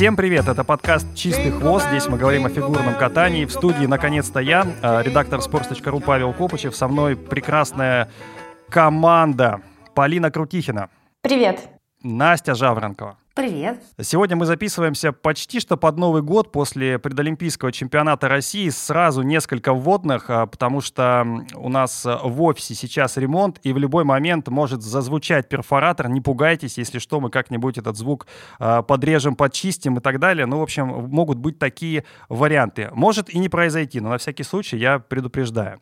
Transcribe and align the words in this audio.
Всем 0.00 0.16
привет, 0.16 0.48
это 0.48 0.64
подкаст 0.64 1.14
«Чистый 1.14 1.50
хвост». 1.50 1.86
Здесь 1.88 2.08
мы 2.08 2.16
говорим 2.16 2.46
о 2.46 2.48
фигурном 2.48 2.96
катании. 2.96 3.44
В 3.44 3.52
студии 3.52 3.84
наконец-то 3.84 4.40
я, 4.40 4.66
э, 4.82 5.02
редактор 5.02 5.40
sports.ru 5.40 6.00
Павел 6.00 6.32
Копычев. 6.32 6.74
Со 6.74 6.88
мной 6.88 7.16
прекрасная 7.16 8.08
команда 8.70 9.60
Полина 9.94 10.30
Крутихина. 10.30 10.88
Привет. 11.20 11.68
Настя 12.02 12.54
Жавренкова. 12.54 13.18
Привет. 13.40 13.82
Сегодня 13.98 14.36
мы 14.36 14.44
записываемся 14.44 15.12
почти 15.12 15.60
что 15.60 15.78
под 15.78 15.96
Новый 15.96 16.20
год 16.20 16.52
после 16.52 16.98
предолимпийского 16.98 17.72
чемпионата 17.72 18.28
России. 18.28 18.68
Сразу 18.68 19.22
несколько 19.22 19.72
вводных, 19.72 20.28
а, 20.28 20.44
потому 20.44 20.82
что 20.82 21.26
у 21.54 21.70
нас 21.70 22.04
в 22.04 22.42
офисе 22.42 22.74
сейчас 22.74 23.16
ремонт, 23.16 23.58
и 23.62 23.72
в 23.72 23.78
любой 23.78 24.04
момент 24.04 24.48
может 24.48 24.82
зазвучать 24.82 25.48
перфоратор. 25.48 26.10
Не 26.10 26.20
пугайтесь, 26.20 26.76
если 26.76 26.98
что, 26.98 27.18
мы 27.18 27.30
как-нибудь 27.30 27.78
этот 27.78 27.96
звук 27.96 28.26
а, 28.58 28.82
подрежем, 28.82 29.34
подчистим 29.36 29.96
и 29.96 30.00
так 30.02 30.18
далее. 30.18 30.44
Ну, 30.44 30.58
в 30.58 30.62
общем, 30.62 30.88
могут 31.08 31.38
быть 31.38 31.58
такие 31.58 32.04
варианты. 32.28 32.90
Может 32.92 33.30
и 33.30 33.38
не 33.38 33.48
произойти, 33.48 34.00
но 34.00 34.10
на 34.10 34.18
всякий 34.18 34.42
случай 34.42 34.76
я 34.76 34.98
предупреждаю. 34.98 35.80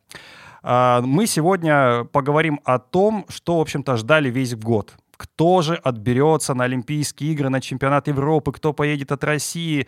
А, 0.62 1.00
мы 1.00 1.26
сегодня 1.26 2.04
поговорим 2.04 2.60
о 2.62 2.78
том, 2.78 3.26
что, 3.28 3.58
в 3.58 3.62
общем-то, 3.62 3.96
ждали 3.96 4.30
весь 4.30 4.54
год 4.54 4.94
кто 5.18 5.62
же 5.62 5.74
отберется 5.74 6.54
на 6.54 6.64
Олимпийские 6.64 7.32
игры, 7.32 7.50
на 7.50 7.60
чемпионат 7.60 8.08
Европы, 8.08 8.52
кто 8.52 8.72
поедет 8.72 9.12
от 9.12 9.24
России 9.24 9.86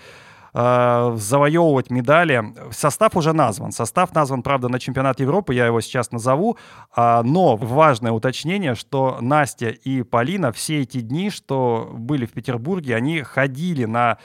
э, 0.53 1.13
завоевывать 1.17 1.89
медали. 1.91 2.43
Состав 2.73 3.17
уже 3.17 3.33
назван. 3.33 3.71
Состав 3.71 4.13
назван, 4.13 4.43
правда, 4.43 4.69
на 4.69 4.81
чемпионат 4.81 5.21
Европы, 5.21 5.55
я 5.55 5.67
его 5.67 5.81
сейчас 5.81 6.11
назову. 6.11 6.59
А, 6.95 7.23
но 7.23 7.57
важное 7.57 8.11
уточнение, 8.11 8.75
что 8.75 9.19
Настя 9.21 9.69
и 9.69 10.03
Полина 10.03 10.51
все 10.53 10.83
эти 10.83 11.01
дни, 11.01 11.31
что 11.31 11.91
были 11.93 12.27
в 12.27 12.33
Петербурге, 12.33 12.97
они 12.97 13.23
ходили 13.23 13.85
на 13.85 14.19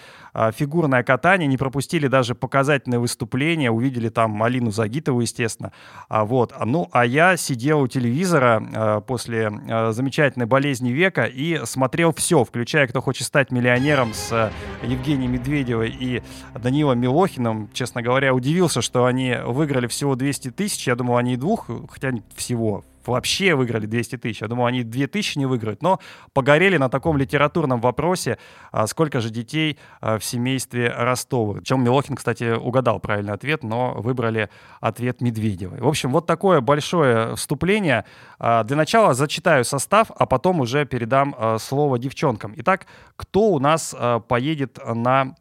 фигурное 0.54 1.04
катание, 1.04 1.48
не 1.48 1.58
пропустили 1.58 2.08
даже 2.08 2.36
показательное 2.36 3.00
выступление, 3.00 3.72
увидели 3.72 4.10
там 4.10 4.32
Малину 4.32 4.72
Загитову, 4.72 5.22
естественно. 5.22 5.72
А, 6.10 6.26
вот. 6.26 6.54
Ну, 6.66 6.90
а 6.92 7.06
я 7.06 7.38
сидел 7.38 7.82
у 7.82 7.88
телевизора 7.88 8.64
а, 8.74 9.02
после 9.02 9.52
замечательной 9.92 10.46
болезни 10.46 10.90
века 10.90 11.26
и 11.26 11.62
смотрел 11.66 12.14
все, 12.14 12.44
включая 12.44 12.88
«Кто 12.88 13.02
хочет 13.02 13.28
стать 13.28 13.52
миллионером» 13.52 14.14
с 14.14 14.52
Евгением 14.84 15.34
Медведевой 15.34 15.90
и 15.90 16.22
Данилом 16.54 17.00
Милохиным. 17.00 17.70
Честно 17.74 18.02
говоря, 18.02 18.34
удивился, 18.34 18.82
что 18.82 19.06
они 19.06 19.36
выиграли 19.46 19.88
всего 19.88 20.16
200 20.16 20.52
тысяч. 20.52 20.88
Я 20.88 20.96
думал, 20.96 21.18
они 21.18 21.34
и 21.34 21.38
двух, 21.38 21.70
хотя 21.90 22.12
всего 22.36 22.84
вообще 23.08 23.56
выиграли 23.56 23.86
200 23.86 24.18
тысяч. 24.18 24.42
Я 24.42 24.48
думал, 24.48 24.66
они 24.66 24.84
2000 24.84 25.38
не 25.38 25.46
выиграют, 25.46 25.82
но 25.82 26.00
погорели 26.34 26.78
на 26.78 26.90
таком 26.90 27.18
литературном 27.18 27.82
вопросе, 27.82 28.38
а 28.72 28.88
сколько 28.88 29.22
же 29.22 29.30
детей 29.30 29.78
а, 30.02 30.18
в 30.18 30.24
семействе 30.24 30.90
Ростовых. 30.90 31.64
Чем 31.64 31.84
Милохин, 31.84 32.16
кстати, 32.16 32.56
угадал 32.56 33.00
правильный 33.00 33.34
ответ, 33.34 33.64
но 33.64 33.94
выбрали 33.96 34.50
ответ 34.82 35.22
Медведевой. 35.22 35.80
В 35.80 35.88
общем, 35.88 36.12
вот 36.12 36.26
такое 36.26 36.62
большое 36.62 37.36
вступление. 37.36 38.06
А, 38.40 38.64
для 38.64 38.76
начала 38.76 39.14
зачитаю 39.14 39.66
состав, 39.66 40.12
а 40.16 40.26
потом 40.26 40.60
уже 40.60 40.86
передам 40.86 41.36
слово 41.60 42.00
девчонкам. 42.00 42.54
Итак, 42.58 42.86
кто 43.16 43.50
у 43.50 43.60
нас 43.60 43.96
поедет 44.28 44.80
на 44.86 45.36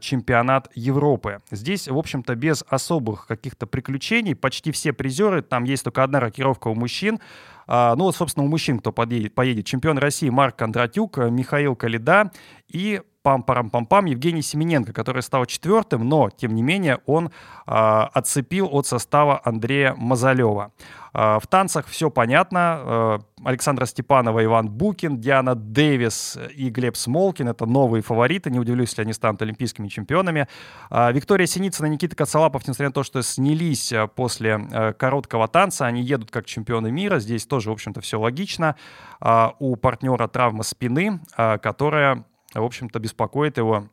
чемпионат 0.00 0.70
Европы. 0.74 1.40
Здесь, 1.50 1.88
в 1.88 1.96
общем-то, 1.96 2.34
без 2.34 2.64
особых 2.68 3.26
каких-то 3.26 3.66
приключений. 3.66 4.34
Почти 4.34 4.70
все 4.72 4.92
призеры, 4.92 5.42
там 5.42 5.64
есть 5.64 5.84
только 5.84 6.02
одна 6.02 6.20
рокировка 6.20 6.68
у 6.68 6.74
мужчин. 6.74 7.18
А, 7.66 7.94
ну 7.96 8.04
вот, 8.04 8.16
собственно, 8.16 8.44
у 8.44 8.48
мужчин 8.48 8.78
кто 8.78 8.92
подъедет, 8.92 9.34
поедет. 9.34 9.66
Чемпион 9.66 9.98
России 9.98 10.28
Марк 10.28 10.56
Кондратюк, 10.56 11.18
э, 11.18 11.30
Михаил 11.30 11.76
Калида 11.76 12.30
и 12.72 13.02
пам-парам-пам-пам 13.22 14.06
Евгений 14.06 14.42
Семененко, 14.42 14.92
который 14.92 15.22
стал 15.22 15.46
четвертым, 15.46 16.08
но, 16.08 16.30
тем 16.30 16.54
не 16.54 16.62
менее, 16.62 16.98
он 17.06 17.28
э, 17.28 17.30
отцепил 17.66 18.68
от 18.70 18.86
состава 18.86 19.40
Андрея 19.44 19.94
Мазалева. 19.96 20.72
Э, 21.14 21.38
в 21.40 21.46
танцах 21.46 21.86
все 21.86 22.10
понятно. 22.10 22.80
Э, 22.84 23.18
Александра 23.44 23.86
Степанова, 23.86 24.44
Иван 24.44 24.68
Букин, 24.68 25.20
Диана 25.20 25.54
Дэвис 25.54 26.38
и 26.54 26.68
Глеб 26.70 26.96
Смолкин— 26.96 27.48
это 27.50 27.64
новые 27.66 28.02
фавориты. 28.02 28.50
Не 28.50 28.58
удивлюсь, 28.58 28.90
если 28.90 29.02
они 29.02 29.12
станут 29.12 29.40
олимпийскими 29.42 29.86
чемпионами. 29.86 30.48
Э, 30.90 31.12
Виктория 31.12 31.46
Синицына 31.46 31.86
Никита 31.86 32.16
Коцалапов, 32.16 32.62
несмотря 32.62 32.88
на 32.88 32.92
то, 32.92 33.04
что 33.04 33.22
снялись 33.22 33.92
после 34.16 34.66
э, 34.70 34.92
короткого 34.94 35.46
танца, 35.46 35.86
они 35.86 36.02
едут 36.02 36.32
как 36.32 36.46
чемпионы 36.46 36.90
мира. 36.90 37.20
Здесь 37.20 37.46
тоже, 37.46 37.70
в 37.70 37.72
общем-то, 37.72 38.00
все 38.00 38.18
логично. 38.18 38.74
Э, 39.20 39.50
у 39.60 39.76
партнера 39.76 40.26
травма 40.26 40.64
спины, 40.64 41.20
э, 41.36 41.58
которая 41.58 42.24
в 42.60 42.64
общем-то, 42.64 42.98
беспокоит 42.98 43.58
его. 43.58 43.88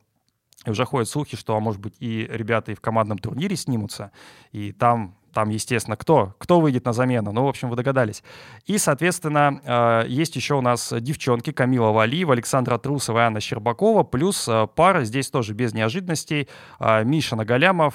И 0.65 0.69
уже 0.69 0.85
ходят 0.85 1.07
слухи, 1.07 1.37
что, 1.37 1.55
а 1.55 1.59
может 1.59 1.79
быть, 1.79 1.95
и 1.99 2.27
ребята 2.29 2.71
и 2.71 2.75
в 2.75 2.81
командном 2.81 3.17
турнире 3.17 3.55
снимутся, 3.55 4.11
и 4.51 4.71
там 4.73 5.15
там, 5.31 5.49
естественно, 5.49 5.95
кто? 5.95 6.33
Кто 6.39 6.59
выйдет 6.59 6.85
на 6.85 6.93
замену? 6.93 7.31
Ну, 7.31 7.45
в 7.45 7.47
общем, 7.47 7.69
вы 7.69 7.75
догадались. 7.75 8.23
И, 8.65 8.79
соответственно, 8.79 9.61
э, 9.63 10.05
есть 10.07 10.35
еще 10.35 10.55
у 10.55 10.61
нас 10.61 10.91
девчонки 10.91 11.51
Камила 11.51 11.91
Валиева, 11.91 12.33
Александра 12.33 12.79
Трусова 12.79 13.19
и 13.19 13.21
Анна 13.21 13.39
Щербакова, 13.39 14.01
плюс 14.01 14.49
пара 14.75 15.03
здесь 15.03 15.29
тоже 15.29 15.53
без 15.53 15.73
неожиданностей. 15.73 16.49
Миша 16.79 17.35
Наголямов, 17.35 17.93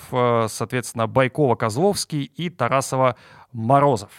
соответственно, 0.48 1.06
Байкова-Козловский 1.08 2.22
и 2.22 2.50
Тарасова-Морозов. 2.50 4.10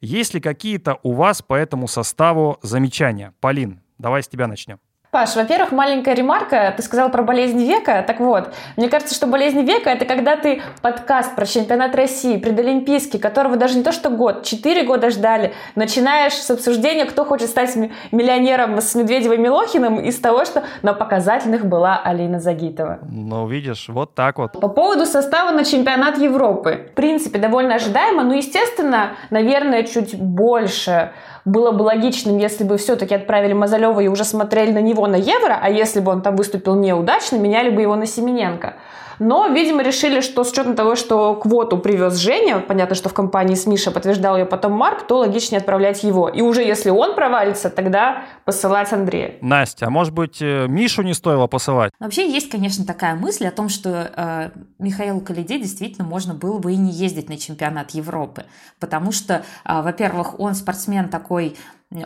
Есть 0.00 0.34
ли 0.34 0.40
какие-то 0.40 0.98
у 1.02 1.12
вас 1.12 1.42
по 1.42 1.54
этому 1.54 1.86
составу 1.86 2.58
замечания? 2.62 3.34
Полин, 3.40 3.82
давай 3.98 4.22
с 4.22 4.28
тебя 4.28 4.46
начнем. 4.46 4.78
Паш, 5.12 5.36
во-первых, 5.36 5.72
маленькая 5.72 6.14
ремарка. 6.14 6.72
Ты 6.74 6.82
сказал 6.82 7.10
про 7.10 7.22
болезнь 7.22 7.62
века. 7.62 8.02
Так 8.06 8.18
вот, 8.18 8.54
мне 8.78 8.88
кажется, 8.88 9.14
что 9.14 9.26
болезнь 9.26 9.60
века– 9.60 9.90
это 9.90 10.06
когда 10.06 10.36
ты 10.36 10.62
подкаст 10.80 11.36
про 11.36 11.44
чемпионат 11.44 11.94
России, 11.94 12.38
предолимпийский, 12.38 13.18
которого 13.18 13.58
даже 13.58 13.76
не 13.76 13.84
то 13.84 13.92
что 13.92 14.08
год, 14.08 14.42
четыре 14.42 14.84
года 14.84 15.10
ждали, 15.10 15.52
начинаешь 15.74 16.32
с 16.32 16.50
обсуждения, 16.50 17.04
кто 17.04 17.26
хочет 17.26 17.50
стать 17.50 17.76
миллионером 18.10 18.80
с 18.80 18.94
Медведевой 18.94 19.36
Милохиным, 19.36 20.00
из 20.00 20.18
того, 20.18 20.46
что 20.46 20.64
на 20.80 20.94
показательных 20.94 21.66
была 21.66 22.00
Алина 22.02 22.40
Загитова. 22.40 23.00
Ну, 23.02 23.46
видишь, 23.46 23.90
вот 23.90 24.14
так 24.14 24.38
вот. 24.38 24.52
По 24.52 24.68
поводу 24.68 25.04
состава 25.04 25.50
на 25.50 25.66
чемпионат 25.66 26.16
Европы. 26.16 26.88
В 26.90 26.94
принципе, 26.94 27.38
довольно 27.38 27.74
ожидаемо, 27.74 28.22
но, 28.22 28.32
естественно, 28.32 29.10
наверное, 29.28 29.82
чуть 29.82 30.18
больше 30.18 31.12
было 31.44 31.72
бы 31.72 31.82
логичным, 31.82 32.38
если 32.38 32.64
бы 32.64 32.76
все-таки 32.76 33.14
отправили 33.14 33.52
Мазалева 33.52 34.00
и 34.00 34.08
уже 34.08 34.24
смотрели 34.24 34.70
на 34.72 34.80
него 34.80 35.06
на 35.06 35.16
Евро, 35.16 35.58
а 35.60 35.68
если 35.70 36.00
бы 36.00 36.12
он 36.12 36.22
там 36.22 36.36
выступил 36.36 36.74
неудачно, 36.76 37.36
меняли 37.36 37.70
бы 37.70 37.82
его 37.82 37.96
на 37.96 38.06
Семененко. 38.06 38.74
Но, 39.18 39.48
видимо, 39.48 39.82
решили, 39.82 40.20
что 40.20 40.44
с 40.44 40.52
учетом 40.52 40.74
того, 40.74 40.96
что 40.96 41.34
квоту 41.34 41.78
привез 41.78 42.16
Женя, 42.16 42.60
понятно, 42.60 42.94
что 42.94 43.08
в 43.08 43.14
компании 43.14 43.54
с 43.54 43.66
Мишей 43.66 43.92
подтверждал 43.92 44.36
ее 44.36 44.46
потом 44.46 44.72
Марк, 44.72 45.06
то 45.06 45.18
логичнее 45.18 45.58
отправлять 45.58 46.02
его. 46.02 46.28
И 46.28 46.40
уже 46.40 46.62
если 46.62 46.90
он 46.90 47.14
провалится, 47.14 47.70
тогда 47.70 48.24
посылать 48.44 48.92
Андрея. 48.92 49.36
Настя, 49.40 49.86
а 49.86 49.90
может 49.90 50.12
быть, 50.12 50.40
э, 50.40 50.66
Мишу 50.68 51.02
не 51.02 51.14
стоило 51.14 51.46
посылать? 51.46 51.92
Вообще 51.98 52.30
есть, 52.30 52.50
конечно, 52.50 52.84
такая 52.84 53.14
мысль 53.14 53.46
о 53.46 53.50
том, 53.50 53.68
что 53.68 54.10
э, 54.14 54.50
Михаилу 54.78 55.20
Калиде 55.20 55.58
действительно 55.58 56.06
можно 56.06 56.34
было 56.34 56.58
бы 56.58 56.72
и 56.72 56.76
не 56.76 56.90
ездить 56.90 57.28
на 57.28 57.38
чемпионат 57.38 57.92
Европы. 57.92 58.44
Потому 58.80 59.12
что, 59.12 59.44
э, 59.64 59.82
во-первых, 59.82 60.38
он 60.40 60.54
спортсмен 60.54 61.08
такой 61.08 61.56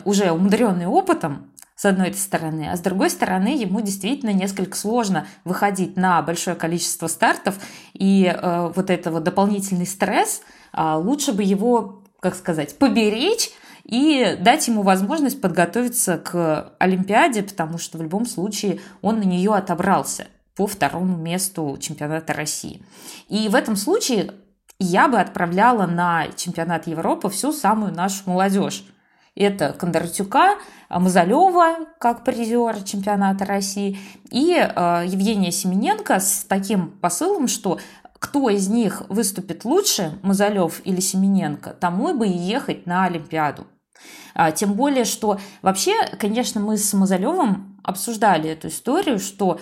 уже 0.03 0.31
умудренный 0.31 0.85
опытом, 0.85 1.49
с 1.77 1.85
одной 1.85 2.11
стороны, 2.15 2.69
а 2.71 2.75
с 2.75 2.79
другой 2.79 3.11
стороны 3.11 3.49
ему 3.49 3.81
действительно 3.81 4.33
несколько 4.33 4.75
сложно 4.75 5.27
выходить 5.45 5.95
на 5.95 6.21
большое 6.23 6.55
количество 6.55 7.05
стартов, 7.05 7.59
и 7.93 8.25
э, 8.25 8.71
вот 8.75 8.89
это 8.89 9.11
вот 9.11 9.23
дополнительный 9.23 9.85
стресс, 9.85 10.41
э, 10.73 10.95
лучше 10.95 11.33
бы 11.33 11.43
его, 11.43 12.03
как 12.19 12.35
сказать, 12.35 12.77
поберечь, 12.79 13.51
и 13.83 14.35
дать 14.41 14.67
ему 14.67 14.81
возможность 14.81 15.39
подготовиться 15.39 16.17
к 16.17 16.73
Олимпиаде, 16.79 17.43
потому 17.43 17.77
что 17.77 17.99
в 17.99 18.01
любом 18.01 18.25
случае 18.25 18.81
он 19.01 19.19
на 19.19 19.23
нее 19.23 19.53
отобрался 19.53 20.27
по 20.55 20.65
второму 20.65 21.15
месту 21.15 21.77
чемпионата 21.79 22.33
России. 22.33 22.83
И 23.29 23.47
в 23.49 23.55
этом 23.55 23.75
случае 23.75 24.33
я 24.79 25.07
бы 25.07 25.19
отправляла 25.19 25.85
на 25.85 26.27
чемпионат 26.35 26.87
Европы 26.87 27.29
всю 27.29 27.53
самую 27.53 27.93
нашу 27.93 28.23
молодежь. 28.25 28.83
Это 29.37 29.71
Кондратюка, 29.71 30.55
Мазалева 30.89 31.85
как 31.99 32.23
призер 32.23 32.81
чемпионата 32.83 33.45
России 33.45 33.99
и 34.31 34.53
э, 34.57 35.03
Евгения 35.05 35.51
Семененко 35.51 36.19
с 36.19 36.43
таким 36.47 36.89
посылом, 36.89 37.47
что 37.47 37.79
кто 38.17 38.49
из 38.49 38.67
них 38.67 39.03
выступит 39.09 39.63
лучше, 39.63 40.17
Мазалев 40.23 40.81
или 40.85 40.99
Семененко, 40.99 41.71
тому 41.79 42.15
бы 42.15 42.27
и 42.27 42.35
ехать 42.35 42.87
на 42.87 43.05
Олимпиаду. 43.05 43.67
А, 44.33 44.51
тем 44.51 44.73
более, 44.73 45.05
что 45.05 45.39
вообще, 45.61 45.93
конечно, 46.19 46.59
мы 46.59 46.77
с 46.77 46.91
Мазалевым 46.93 47.76
обсуждали 47.87 48.49
эту 48.49 48.67
историю, 48.67 49.17
что, 49.17 49.61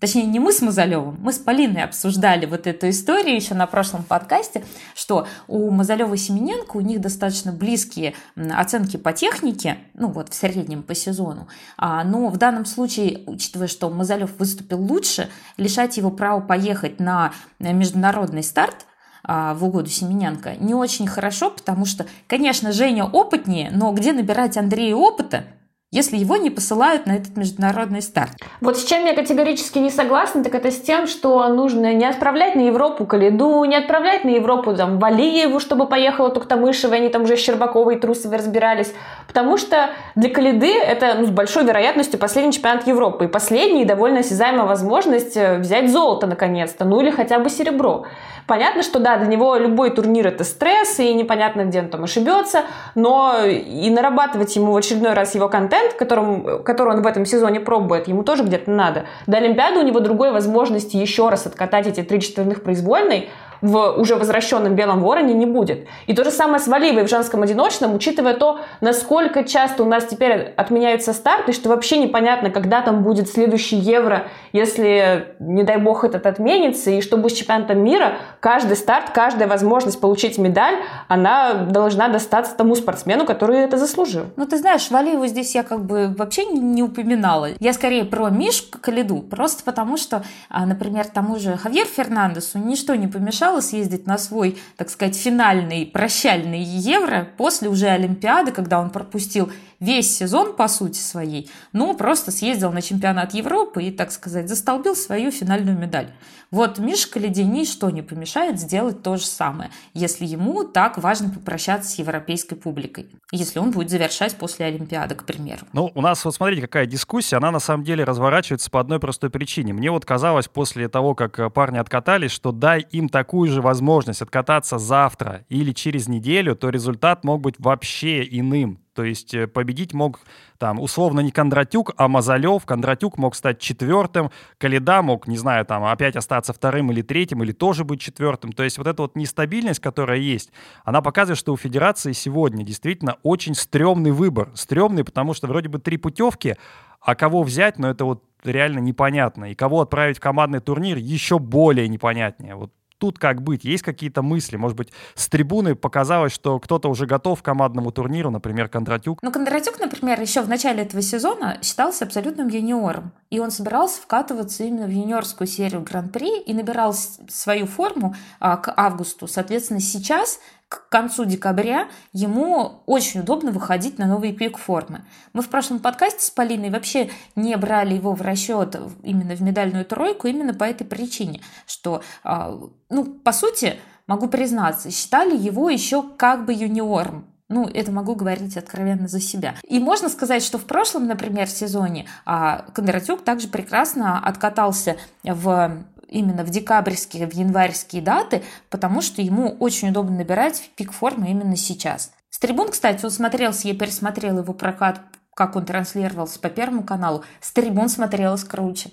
точнее, 0.00 0.26
не 0.26 0.40
мы 0.40 0.52
с 0.52 0.60
Мазалевым, 0.60 1.16
мы 1.20 1.32
с 1.32 1.38
Полиной 1.38 1.84
обсуждали 1.84 2.44
вот 2.44 2.66
эту 2.66 2.90
историю 2.90 3.36
еще 3.36 3.54
на 3.54 3.68
прошлом 3.68 4.02
подкасте, 4.02 4.64
что 4.96 5.28
у 5.46 5.70
Мазалева 5.70 6.12
и 6.14 6.16
Семененко 6.16 6.76
у 6.76 6.80
них 6.80 7.00
достаточно 7.00 7.52
близкие 7.52 8.14
оценки 8.36 8.96
по 8.96 9.12
технике, 9.12 9.78
ну 9.94 10.08
вот 10.08 10.30
в 10.30 10.34
среднем 10.34 10.82
по 10.82 10.96
сезону, 10.96 11.46
а, 11.78 12.02
но 12.02 12.26
в 12.28 12.38
данном 12.38 12.66
случае, 12.66 13.22
учитывая, 13.26 13.68
что 13.68 13.88
Мазалев 13.88 14.36
выступил 14.40 14.80
лучше, 14.82 15.30
лишать 15.56 15.96
его 15.96 16.10
права 16.10 16.40
поехать 16.40 16.98
на 16.98 17.32
международный 17.60 18.42
старт 18.42 18.84
а, 19.22 19.54
в 19.54 19.64
угоду 19.64 19.88
Семененко 19.88 20.56
не 20.56 20.74
очень 20.74 21.06
хорошо, 21.06 21.50
потому 21.50 21.84
что, 21.84 22.06
конечно, 22.26 22.72
Женя 22.72 23.04
опытнее, 23.04 23.70
но 23.70 23.92
где 23.92 24.12
набирать 24.12 24.56
Андрея 24.56 24.96
опыта, 24.96 25.44
если 25.92 26.16
его 26.16 26.36
не 26.36 26.50
посылают 26.50 27.06
на 27.06 27.16
этот 27.16 27.36
международный 27.36 28.00
старт. 28.00 28.34
Вот 28.60 28.78
с 28.78 28.84
чем 28.84 29.04
я 29.06 29.12
категорически 29.12 29.78
не 29.80 29.90
согласна, 29.90 30.44
так 30.44 30.54
это 30.54 30.70
с 30.70 30.80
тем, 30.80 31.08
что 31.08 31.48
нужно 31.48 31.92
не 31.94 32.04
отправлять 32.04 32.54
на 32.54 32.60
Европу 32.60 33.06
Калиду, 33.06 33.64
не 33.64 33.74
отправлять 33.74 34.22
на 34.22 34.28
Европу 34.28 34.72
там, 34.76 35.00
Валиеву, 35.00 35.58
чтобы 35.58 35.88
поехала 35.88 36.30
Туктамышева, 36.30 36.94
они 36.94 37.08
там 37.08 37.24
уже 37.24 37.36
Щербакова 37.36 37.90
и 37.90 37.98
Трусовой 37.98 38.38
разбирались. 38.38 38.94
Потому 39.26 39.56
что 39.56 39.90
для 40.14 40.30
Калиды 40.30 40.72
это 40.72 41.16
ну, 41.18 41.26
с 41.26 41.30
большой 41.30 41.64
вероятностью 41.64 42.20
последний 42.20 42.52
чемпионат 42.52 42.86
Европы. 42.86 43.24
И 43.24 43.28
последний 43.28 43.84
довольно 43.84 44.20
осязаемая 44.20 44.66
возможность 44.66 45.36
э, 45.36 45.58
взять 45.58 45.90
золото 45.90 46.28
наконец-то, 46.28 46.84
ну 46.84 47.00
или 47.00 47.10
хотя 47.10 47.40
бы 47.40 47.50
серебро. 47.50 48.06
Понятно, 48.50 48.82
что 48.82 48.98
да, 48.98 49.16
для 49.16 49.28
него 49.28 49.54
любой 49.54 49.90
турнир 49.90 50.26
это 50.26 50.42
стресс, 50.42 50.98
и 50.98 51.14
непонятно, 51.14 51.66
где 51.66 51.80
он 51.80 51.88
там 51.88 52.02
ошибется, 52.02 52.62
но 52.96 53.44
и 53.44 53.88
нарабатывать 53.90 54.56
ему 54.56 54.72
в 54.72 54.76
очередной 54.76 55.12
раз 55.12 55.36
его 55.36 55.48
контент, 55.48 55.79
которым, 55.96 56.62
который 56.62 56.94
он 56.94 57.02
в 57.02 57.06
этом 57.06 57.24
сезоне 57.24 57.60
пробует, 57.60 58.08
ему 58.08 58.22
тоже 58.22 58.44
где-то 58.44 58.70
надо. 58.70 59.04
До 59.26 59.36
Олимпиады 59.38 59.80
у 59.80 59.82
него 59.82 60.00
другой 60.00 60.32
возможности 60.32 60.96
еще 60.96 61.28
раз 61.28 61.46
откатать 61.46 61.86
эти 61.86 62.02
три 62.02 62.20
четверных 62.20 62.62
произвольной, 62.62 63.28
в 63.60 63.98
уже 63.98 64.16
возвращенном 64.16 64.74
Белом 64.74 65.02
Вороне 65.02 65.34
не 65.34 65.46
будет. 65.46 65.86
И 66.06 66.14
то 66.14 66.24
же 66.24 66.30
самое 66.30 66.60
с 66.60 66.66
Валиевой 66.66 67.04
в 67.04 67.10
женском 67.10 67.42
одиночном, 67.42 67.94
учитывая 67.94 68.34
то, 68.34 68.60
насколько 68.80 69.44
часто 69.44 69.82
у 69.82 69.86
нас 69.86 70.06
теперь 70.06 70.52
отменяются 70.56 71.12
старты, 71.12 71.52
что 71.52 71.68
вообще 71.68 71.98
непонятно, 71.98 72.50
когда 72.50 72.80
там 72.80 73.02
будет 73.02 73.28
следующий 73.28 73.76
Евро, 73.76 74.28
если, 74.52 75.34
не 75.38 75.62
дай 75.62 75.78
бог, 75.78 76.04
этот 76.04 76.26
отменится, 76.26 76.90
и 76.90 77.00
чтобы 77.00 77.30
с 77.30 77.32
чемпионатом 77.32 77.82
мира 77.82 78.14
каждый 78.40 78.76
старт, 78.76 79.10
каждая 79.10 79.48
возможность 79.48 80.00
получить 80.00 80.38
медаль, 80.38 80.76
она 81.08 81.54
должна 81.54 82.08
достаться 82.08 82.56
тому 82.56 82.74
спортсмену, 82.74 83.24
который 83.24 83.58
это 83.58 83.76
заслужил. 83.76 84.24
Ну, 84.36 84.46
ты 84.46 84.58
знаешь, 84.58 84.90
Валиеву 84.90 85.26
здесь 85.26 85.54
я 85.54 85.62
как 85.62 85.84
бы 85.84 86.14
вообще 86.16 86.46
не 86.46 86.82
упоминала. 86.82 87.48
Я 87.58 87.72
скорее 87.72 88.04
про 88.04 88.30
Мишку 88.30 88.78
Калиду, 88.80 89.18
просто 89.18 89.64
потому 89.64 89.96
что, 89.96 90.22
а, 90.48 90.66
например, 90.66 91.06
тому 91.06 91.38
же 91.38 91.56
Хавьер 91.56 91.86
Фернандесу 91.86 92.58
ничто 92.58 92.94
не 92.94 93.06
помешало 93.06 93.49
помешало 93.50 93.60
съездить 93.60 94.06
на 94.06 94.18
свой, 94.18 94.58
так 94.76 94.90
сказать, 94.90 95.16
финальный 95.16 95.86
прощальный 95.86 96.62
Евро 96.62 97.28
после 97.36 97.68
уже 97.68 97.86
Олимпиады, 97.86 98.52
когда 98.52 98.80
он 98.80 98.90
пропустил 98.90 99.50
весь 99.80 100.16
сезон, 100.16 100.54
по 100.54 100.68
сути 100.68 100.98
своей, 100.98 101.50
но 101.72 101.94
просто 101.94 102.30
съездил 102.30 102.70
на 102.70 102.82
чемпионат 102.82 103.34
Европы 103.34 103.82
и, 103.84 103.90
так 103.90 104.12
сказать, 104.12 104.48
застолбил 104.48 104.94
свою 104.94 105.30
финальную 105.30 105.76
медаль. 105.76 106.12
Вот 106.50 106.78
Миша 106.78 107.08
Каледини 107.08 107.64
что 107.64 107.90
не 107.90 108.02
помешает 108.02 108.58
сделать 108.58 109.02
то 109.02 109.16
же 109.16 109.24
самое, 109.24 109.70
если 109.94 110.26
ему 110.26 110.64
так 110.64 110.98
важно 110.98 111.30
попрощаться 111.30 111.90
с 111.90 111.94
европейской 111.94 112.56
публикой, 112.56 113.06
если 113.30 113.60
он 113.60 113.70
будет 113.70 113.88
завершать 113.88 114.34
после 114.36 114.66
Олимпиады, 114.66 115.14
к 115.14 115.24
примеру. 115.24 115.60
Ну, 115.72 115.92
у 115.94 116.00
нас, 116.00 116.24
вот 116.24 116.34
смотрите, 116.34 116.62
какая 116.62 116.86
дискуссия, 116.86 117.36
она 117.36 117.52
на 117.52 117.60
самом 117.60 117.84
деле 117.84 118.02
разворачивается 118.02 118.68
по 118.68 118.80
одной 118.80 118.98
простой 118.98 119.30
причине. 119.30 119.72
Мне 119.72 119.92
вот 119.92 120.04
казалось 120.04 120.48
после 120.48 120.88
того, 120.88 121.14
как 121.14 121.38
э, 121.38 121.50
парни 121.50 121.78
откатались, 121.78 122.32
что 122.32 122.50
дай 122.50 122.80
им 122.90 123.08
такую 123.08 123.48
же 123.50 123.62
возможность 123.62 124.20
откататься 124.20 124.78
завтра 124.78 125.44
или 125.48 125.72
через 125.72 126.08
неделю, 126.08 126.56
то 126.56 126.68
результат 126.68 127.22
мог 127.22 127.40
быть 127.40 127.54
вообще 127.58 128.26
иным. 128.28 128.79
То 128.94 129.04
есть 129.04 129.34
э, 129.34 129.46
победить 129.46 129.94
мог 129.94 130.20
там 130.58 130.80
условно 130.80 131.20
не 131.20 131.30
Кондратюк, 131.30 131.92
а 131.96 132.08
Мазалев. 132.08 132.66
Кондратюк 132.66 133.18
мог 133.18 133.34
стать 133.34 133.60
четвертым, 133.60 134.30
Каледа 134.58 135.02
мог, 135.02 135.26
не 135.26 135.36
знаю, 135.36 135.64
там 135.64 135.84
опять 135.84 136.16
остаться 136.16 136.52
вторым 136.52 136.90
или 136.90 137.02
третьим, 137.02 137.42
или 137.42 137.52
тоже 137.52 137.84
быть 137.84 138.00
четвертым. 138.00 138.52
То 138.52 138.62
есть 138.62 138.78
вот 138.78 138.86
эта 138.86 139.02
вот 139.02 139.16
нестабильность, 139.16 139.80
которая 139.80 140.18
есть, 140.18 140.50
она 140.84 141.02
показывает, 141.02 141.38
что 141.38 141.52
у 141.52 141.56
Федерации 141.56 142.12
сегодня 142.12 142.64
действительно 142.64 143.16
очень 143.22 143.54
стрёмный 143.54 144.10
выбор. 144.10 144.50
Стрёмный, 144.54 145.04
потому 145.04 145.34
что 145.34 145.46
вроде 145.46 145.68
бы 145.68 145.78
три 145.78 145.96
путевки, 145.96 146.56
а 147.00 147.14
кого 147.14 147.42
взять, 147.42 147.78
но 147.78 147.86
ну, 147.86 147.92
это 147.92 148.04
вот 148.04 148.24
реально 148.44 148.80
непонятно. 148.80 149.50
И 149.50 149.54
кого 149.54 149.82
отправить 149.82 150.18
в 150.18 150.20
командный 150.20 150.60
турнир 150.60 150.96
еще 150.96 151.38
более 151.38 151.88
непонятнее. 151.88 152.54
Вот 152.54 152.72
тут 153.00 153.18
как 153.18 153.42
быть? 153.42 153.64
Есть 153.64 153.82
какие-то 153.82 154.22
мысли? 154.22 154.56
Может 154.56 154.76
быть, 154.76 154.92
с 155.14 155.28
трибуны 155.28 155.74
показалось, 155.74 156.32
что 156.32 156.60
кто-то 156.60 156.88
уже 156.88 157.06
готов 157.06 157.42
к 157.42 157.44
командному 157.44 157.90
турниру, 157.90 158.30
например, 158.30 158.68
Кондратюк? 158.68 159.18
Ну, 159.22 159.32
Кондратюк, 159.32 159.80
например, 159.80 160.20
еще 160.20 160.42
в 160.42 160.48
начале 160.48 160.82
этого 160.82 161.02
сезона 161.02 161.58
считался 161.62 162.04
абсолютным 162.04 162.48
юниором. 162.48 163.12
И 163.30 163.40
он 163.40 163.50
собирался 163.50 164.02
вкатываться 164.02 164.64
именно 164.64 164.86
в 164.86 164.90
юниорскую 164.90 165.48
серию 165.48 165.80
Гран-при 165.80 166.40
и 166.40 166.52
набирал 166.52 166.94
свою 166.94 167.66
форму 167.66 168.14
а, 168.38 168.58
к 168.58 168.72
августу. 168.76 169.26
Соответственно, 169.26 169.80
сейчас 169.80 170.38
к 170.70 170.88
концу 170.88 171.24
декабря 171.24 171.88
ему 172.12 172.82
очень 172.86 173.20
удобно 173.20 173.50
выходить 173.50 173.98
на 173.98 174.06
новый 174.06 174.32
пик 174.32 174.56
формы. 174.56 175.04
Мы 175.32 175.42
в 175.42 175.48
прошлом 175.48 175.80
подкасте 175.80 176.24
с 176.24 176.30
Полиной 176.30 176.70
вообще 176.70 177.10
не 177.34 177.56
брали 177.56 177.94
его 177.94 178.14
в 178.14 178.22
расчет 178.22 178.76
именно 179.02 179.34
в 179.34 179.42
медальную 179.42 179.84
тройку 179.84 180.28
именно 180.28 180.54
по 180.54 180.62
этой 180.62 180.84
причине, 180.84 181.40
что, 181.66 182.02
а, 182.22 182.56
ну, 182.88 183.04
по 183.04 183.32
сути, 183.32 183.80
могу 184.06 184.28
признаться, 184.28 184.92
считали 184.92 185.36
его 185.36 185.68
еще 185.68 186.04
как 186.16 186.44
бы 186.44 186.52
юниором. 186.52 187.26
Ну, 187.48 187.66
это 187.66 187.90
могу 187.90 188.14
говорить 188.14 188.56
откровенно 188.56 189.08
за 189.08 189.20
себя. 189.20 189.56
И 189.66 189.80
можно 189.80 190.08
сказать, 190.08 190.44
что 190.44 190.56
в 190.56 190.66
прошлом, 190.66 191.08
например, 191.08 191.48
сезоне 191.48 192.06
а, 192.24 192.64
Кондратюк 192.74 193.24
также 193.24 193.48
прекрасно 193.48 194.20
откатался 194.24 194.96
в 195.24 195.82
именно 196.10 196.44
в 196.44 196.50
декабрьские, 196.50 197.26
в 197.26 197.32
январьские 197.32 198.02
даты, 198.02 198.42
потому 198.68 199.00
что 199.00 199.22
ему 199.22 199.56
очень 199.60 199.90
удобно 199.90 200.18
набирать 200.18 200.58
в 200.58 200.68
пик 200.70 200.92
формы 200.92 201.30
именно 201.30 201.56
сейчас. 201.56 202.12
С 202.28 202.38
трибун, 202.38 202.70
кстати, 202.70 203.04
он 203.04 203.10
смотрелся, 203.10 203.68
я 203.68 203.74
пересмотрела 203.74 204.40
его 204.40 204.52
прокат, 204.52 205.00
как 205.34 205.56
он 205.56 205.64
транслировался 205.64 206.38
по 206.38 206.50
Первому 206.50 206.82
каналу, 206.82 207.24
с 207.40 207.52
трибун 207.52 207.88
смотрелось 207.88 208.44
круче 208.44 208.90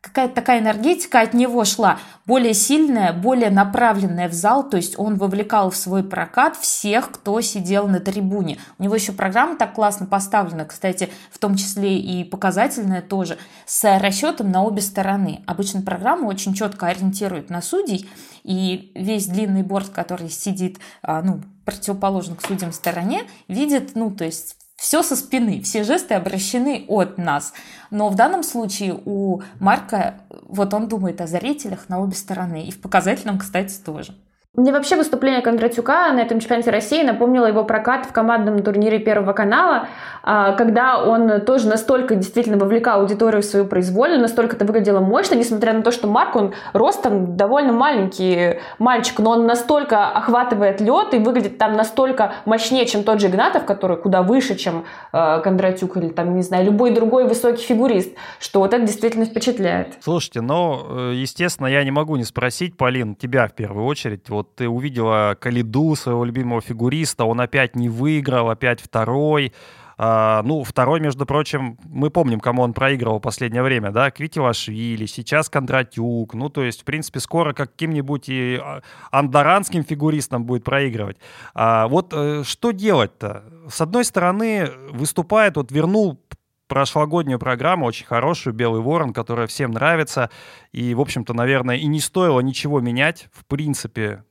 какая-то 0.00 0.34
такая 0.34 0.60
энергетика 0.60 1.20
от 1.20 1.34
него 1.34 1.64
шла, 1.64 1.98
более 2.24 2.54
сильная, 2.54 3.12
более 3.12 3.50
направленная 3.50 4.28
в 4.28 4.32
зал, 4.32 4.68
то 4.68 4.76
есть 4.76 4.98
он 4.98 5.16
вовлекал 5.16 5.70
в 5.70 5.76
свой 5.76 6.04
прокат 6.04 6.56
всех, 6.56 7.10
кто 7.10 7.40
сидел 7.40 7.88
на 7.88 7.98
трибуне. 7.98 8.58
У 8.78 8.84
него 8.84 8.94
еще 8.94 9.12
программа 9.12 9.56
так 9.56 9.74
классно 9.74 10.06
поставлена, 10.06 10.64
кстати, 10.64 11.10
в 11.32 11.38
том 11.38 11.56
числе 11.56 11.98
и 11.98 12.22
показательная 12.22 13.02
тоже, 13.02 13.38
с 13.66 13.98
расчетом 13.98 14.52
на 14.52 14.62
обе 14.62 14.82
стороны. 14.82 15.42
Обычно 15.46 15.82
программа 15.82 16.26
очень 16.26 16.54
четко 16.54 16.86
ориентирует 16.86 17.50
на 17.50 17.60
судей, 17.60 18.08
и 18.44 18.92
весь 18.94 19.26
длинный 19.26 19.62
борт, 19.62 19.88
который 19.88 20.30
сидит, 20.30 20.78
а, 21.02 21.22
ну, 21.22 21.42
противоположен 21.64 22.36
к 22.36 22.46
судьям 22.46 22.72
стороне, 22.72 23.24
видит, 23.48 23.92
ну, 23.94 24.10
то 24.10 24.24
есть 24.24 24.56
все 24.78 25.02
со 25.02 25.16
спины, 25.16 25.60
все 25.60 25.82
жесты 25.82 26.14
обращены 26.14 26.84
от 26.86 27.18
нас. 27.18 27.52
Но 27.90 28.08
в 28.08 28.14
данном 28.14 28.44
случае 28.44 28.98
у 29.04 29.42
Марка, 29.58 30.20
вот 30.46 30.72
он 30.72 30.88
думает 30.88 31.20
о 31.20 31.26
зрителях 31.26 31.88
на 31.88 32.00
обе 32.00 32.14
стороны. 32.14 32.64
И 32.64 32.70
в 32.70 32.80
показательном, 32.80 33.40
кстати, 33.40 33.76
тоже. 33.84 34.14
Мне 34.58 34.72
вообще 34.72 34.96
выступление 34.96 35.40
Кондратюка 35.40 36.12
на 36.12 36.18
этом 36.18 36.40
чемпионате 36.40 36.72
России 36.72 37.04
напомнило 37.04 37.46
его 37.46 37.62
прокат 37.62 38.06
в 38.06 38.12
командном 38.12 38.60
турнире 38.64 38.98
Первого 38.98 39.32
канала, 39.32 39.86
а, 40.24 40.54
когда 40.54 41.00
он 41.00 41.42
тоже 41.42 41.68
настолько 41.68 42.16
действительно 42.16 42.58
вовлекал 42.58 43.02
аудиторию 43.02 43.42
в 43.42 43.44
свою 43.44 43.66
произвольную, 43.66 44.20
настолько 44.20 44.56
это 44.56 44.64
выглядело 44.64 44.98
мощно, 44.98 45.36
несмотря 45.36 45.74
на 45.74 45.82
то, 45.82 45.92
что 45.92 46.08
Марк, 46.08 46.34
он 46.34 46.54
ростом 46.72 47.36
довольно 47.36 47.72
маленький 47.72 48.58
мальчик, 48.80 49.20
но 49.20 49.30
он 49.30 49.46
настолько 49.46 50.08
охватывает 50.08 50.80
лед 50.80 51.14
и 51.14 51.18
выглядит 51.18 51.56
там 51.58 51.76
настолько 51.76 52.32
мощнее, 52.44 52.84
чем 52.86 53.04
тот 53.04 53.20
же 53.20 53.28
Игнатов, 53.28 53.64
который 53.64 53.96
куда 53.96 54.22
выше, 54.22 54.56
чем 54.56 54.86
а, 55.12 55.38
Кондратюк 55.38 55.98
или 55.98 56.08
там, 56.08 56.34
не 56.34 56.42
знаю, 56.42 56.64
любой 56.64 56.90
другой 56.90 57.28
высокий 57.28 57.62
фигурист, 57.62 58.12
что 58.40 58.58
вот 58.58 58.74
это 58.74 58.84
действительно 58.84 59.24
впечатляет. 59.24 59.98
Слушайте, 60.00 60.40
ну, 60.40 61.12
естественно, 61.12 61.68
я 61.68 61.84
не 61.84 61.92
могу 61.92 62.16
не 62.16 62.24
спросить, 62.24 62.76
Полин, 62.76 63.14
тебя 63.14 63.46
в 63.46 63.52
первую 63.52 63.86
очередь, 63.86 64.28
вот 64.28 64.47
ты 64.54 64.68
увидела 64.68 65.36
Калиду, 65.38 65.94
своего 65.94 66.24
любимого 66.24 66.60
фигуриста, 66.60 67.24
он 67.24 67.40
опять 67.40 67.76
не 67.76 67.88
выиграл, 67.88 68.50
опять 68.50 68.80
второй. 68.80 69.52
Uh, 69.98 70.42
ну, 70.44 70.62
второй, 70.62 71.00
между 71.00 71.26
прочим, 71.26 71.76
мы 71.84 72.10
помним, 72.10 72.38
кому 72.38 72.62
он 72.62 72.72
проигрывал 72.72 73.18
в 73.18 73.22
последнее 73.22 73.64
время, 73.64 73.90
да, 73.90 74.12
Квитилашвили, 74.12 75.06
сейчас 75.06 75.48
Кондратюк, 75.48 76.34
ну, 76.34 76.50
то 76.50 76.62
есть, 76.62 76.82
в 76.82 76.84
принципе, 76.84 77.18
скоро 77.18 77.52
каким-нибудь 77.52 78.28
и 78.28 78.60
а, 78.62 78.82
андаранским 79.10 79.82
фигуристам 79.82 80.44
будет 80.44 80.62
проигрывать. 80.62 81.16
Uh, 81.52 81.88
вот 81.88 82.12
uh, 82.12 82.44
что 82.44 82.70
делать-то? 82.70 83.42
С 83.68 83.80
одной 83.80 84.04
стороны, 84.04 84.70
выступает, 84.92 85.56
вот 85.56 85.72
вернул 85.72 86.20
прошлогоднюю 86.68 87.40
программу, 87.40 87.86
очень 87.86 88.06
хорошую, 88.06 88.54
«Белый 88.54 88.80
ворон», 88.80 89.12
которая 89.12 89.46
всем 89.48 89.72
нравится. 89.72 90.30
И, 90.70 90.94
в 90.94 91.00
общем-то, 91.00 91.34
наверное, 91.34 91.76
и 91.76 91.86
не 91.86 91.98
стоило 91.98 92.40
ничего 92.40 92.80
менять. 92.80 93.28
В 93.32 93.44
принципе, 93.46 94.22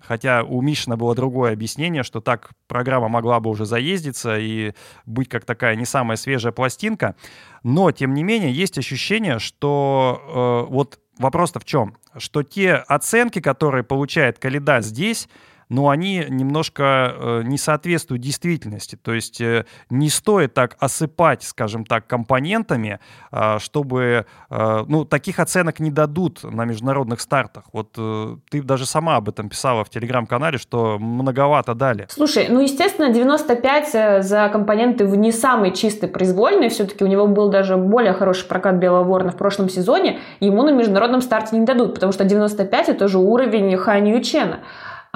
Хотя 0.00 0.42
у 0.42 0.60
Мишина 0.60 0.96
было 0.96 1.14
другое 1.14 1.52
объяснение, 1.52 2.02
что 2.02 2.20
так 2.20 2.50
программа 2.68 3.08
могла 3.08 3.40
бы 3.40 3.50
уже 3.50 3.64
заездиться 3.64 4.38
и 4.38 4.72
быть 5.04 5.28
как 5.28 5.44
такая 5.44 5.74
не 5.74 5.84
самая 5.84 6.16
свежая 6.16 6.52
пластинка. 6.52 7.16
Но, 7.62 7.90
тем 7.90 8.14
не 8.14 8.22
менее, 8.22 8.52
есть 8.52 8.78
ощущение, 8.78 9.38
что 9.38 10.66
э, 10.68 10.72
вот 10.72 11.00
вопрос-то 11.18 11.60
в 11.60 11.64
чем? 11.64 11.96
Что 12.16 12.42
те 12.42 12.74
оценки, 12.74 13.40
которые 13.40 13.84
получает 13.84 14.38
Калида 14.38 14.80
здесь, 14.80 15.28
но 15.68 15.88
они 15.88 16.24
немножко 16.28 17.14
э, 17.14 17.42
не 17.44 17.58
соответствуют 17.58 18.22
действительности. 18.22 18.96
То 18.96 19.12
есть 19.12 19.40
э, 19.40 19.64
не 19.90 20.10
стоит 20.10 20.54
так 20.54 20.76
осыпать, 20.78 21.42
скажем 21.42 21.84
так, 21.84 22.06
компонентами, 22.06 23.00
э, 23.32 23.58
чтобы, 23.58 24.26
э, 24.50 24.84
ну, 24.86 25.04
таких 25.04 25.38
оценок 25.38 25.80
не 25.80 25.90
дадут 25.90 26.44
на 26.44 26.64
международных 26.64 27.20
стартах. 27.20 27.64
Вот 27.72 27.92
ты 27.92 28.62
даже 28.62 28.86
сама 28.86 29.16
об 29.16 29.28
этом 29.28 29.48
писала 29.48 29.84
в 29.84 29.90
телеграм-канале, 29.90 30.58
что 30.58 30.98
многовато 30.98 31.74
дали. 31.74 32.06
Слушай, 32.10 32.46
ну, 32.48 32.60
естественно, 32.60 33.12
95 33.12 33.94
э, 33.94 34.22
за 34.22 34.48
компоненты 34.48 35.06
в 35.06 35.16
не 35.16 35.32
самой 35.32 35.72
чистой 35.72 36.08
произвольной, 36.08 36.68
все-таки 36.68 37.04
у 37.04 37.06
него 37.06 37.26
был 37.26 37.48
даже 37.50 37.76
более 37.76 38.12
хороший 38.12 38.46
прокат 38.46 38.76
Белого 38.76 39.04
Ворона 39.04 39.32
в 39.32 39.36
прошлом 39.36 39.68
сезоне, 39.68 40.20
ему 40.40 40.62
на 40.62 40.70
международном 40.70 41.20
старте 41.20 41.56
не 41.58 41.64
дадут, 41.64 41.94
потому 41.94 42.12
что 42.12 42.24
95 42.24 42.88
это 42.88 43.08
же 43.08 43.18
уровень 43.18 43.76
Ханью 43.76 44.22
Чена. 44.22 44.60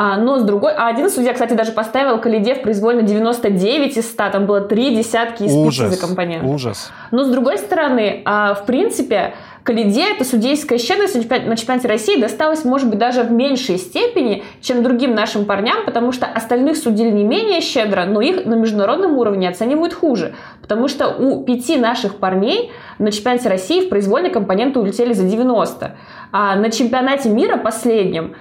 А, 0.02 0.16
но 0.16 0.38
с 0.38 0.44
другой... 0.44 0.72
А 0.72 0.86
один 0.86 1.10
судья, 1.10 1.34
кстати, 1.34 1.52
даже 1.52 1.72
поставил 1.72 2.18
Калиде 2.18 2.54
в 2.54 2.62
произвольно 2.62 3.02
99 3.02 3.98
из 3.98 4.10
100. 4.10 4.30
Там 4.30 4.46
было 4.46 4.62
три 4.62 4.96
десятки 4.96 5.42
из 5.42 5.54
ужас, 5.54 5.94
за 5.94 6.00
компонент. 6.00 6.42
Ужас. 6.42 6.90
Но 7.10 7.24
с 7.24 7.28
другой 7.28 7.58
стороны, 7.58 8.22
а, 8.24 8.54
в 8.54 8.64
принципе, 8.64 9.34
Калиде 9.62 10.04
эта 10.10 10.24
судейская 10.24 10.78
щедрость 10.78 11.16
на 11.16 11.54
чемпионате 11.54 11.86
России 11.86 12.18
досталась, 12.18 12.64
может 12.64 12.88
быть, 12.88 12.98
даже 12.98 13.24
в 13.24 13.30
меньшей 13.30 13.76
степени, 13.76 14.42
чем 14.62 14.82
другим 14.82 15.14
нашим 15.14 15.44
парням, 15.44 15.84
потому 15.84 16.12
что 16.12 16.24
остальных 16.24 16.78
судили 16.78 17.10
не 17.10 17.24
менее 17.24 17.60
щедро, 17.60 18.06
но 18.06 18.22
их 18.22 18.46
на 18.46 18.54
международном 18.54 19.18
уровне 19.18 19.50
оценивают 19.50 19.92
хуже. 19.92 20.34
Потому 20.62 20.88
что 20.88 21.08
у 21.08 21.44
пяти 21.44 21.76
наших 21.76 22.16
парней 22.16 22.72
на 22.98 23.12
чемпионате 23.12 23.50
России 23.50 23.84
в 23.84 23.90
произвольной 23.90 24.30
компоненты 24.30 24.80
улетели 24.80 25.12
за 25.12 25.24
90. 25.24 25.94
А 26.32 26.56
на 26.56 26.70
чемпионате 26.70 27.28
мира 27.28 27.58
последнем 27.58 28.36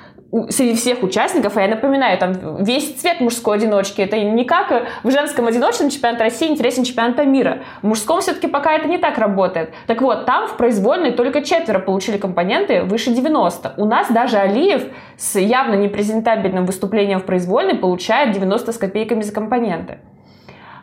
среди 0.50 0.76
всех 0.76 1.04
участников, 1.04 1.58
а 1.58 1.62
я 1.62 1.68
напоминаю, 1.68 2.18
там 2.18 2.64
весь 2.64 2.94
цвет 2.96 3.20
мужской 3.20 3.58
одиночки, 3.58 4.02
это 4.02 4.20
не 4.20 4.46
как 4.46 4.88
в 5.04 5.12
женском 5.12 5.48
одиночном 5.48 5.90
чемпионате 5.90 6.24
России 6.24 6.48
интересен 6.48 6.84
чемпионата 6.84 7.26
мира. 7.26 7.64
В 7.82 7.88
мужском 7.88 8.22
все-таки 8.22 8.48
пока 8.48 8.74
это 8.74 8.88
не 8.88 8.98
так 8.98 9.18
работает. 9.18 9.74
Так 9.88 10.02
вот, 10.02 10.26
там 10.26 10.48
в 10.48 10.58
произвольной 10.58 11.12
только 11.12 11.44
четверо 11.44 11.80
получили 11.80 12.18
компоненты 12.18 12.84
выше 12.84 13.12
90. 13.12 13.74
У 13.78 13.86
нас 13.86 14.12
даже 14.12 14.38
Алиев 14.38 14.84
с 15.18 15.40
явно 15.40 15.76
непрезентабельным 15.76 16.66
выступлением 16.66 17.20
в 17.20 17.26
произвольной 17.26 17.76
получает 17.76 18.32
90 18.32 18.72
с 18.72 18.78
копейками 18.78 19.22
за 19.22 19.34
компоненты. 19.34 20.00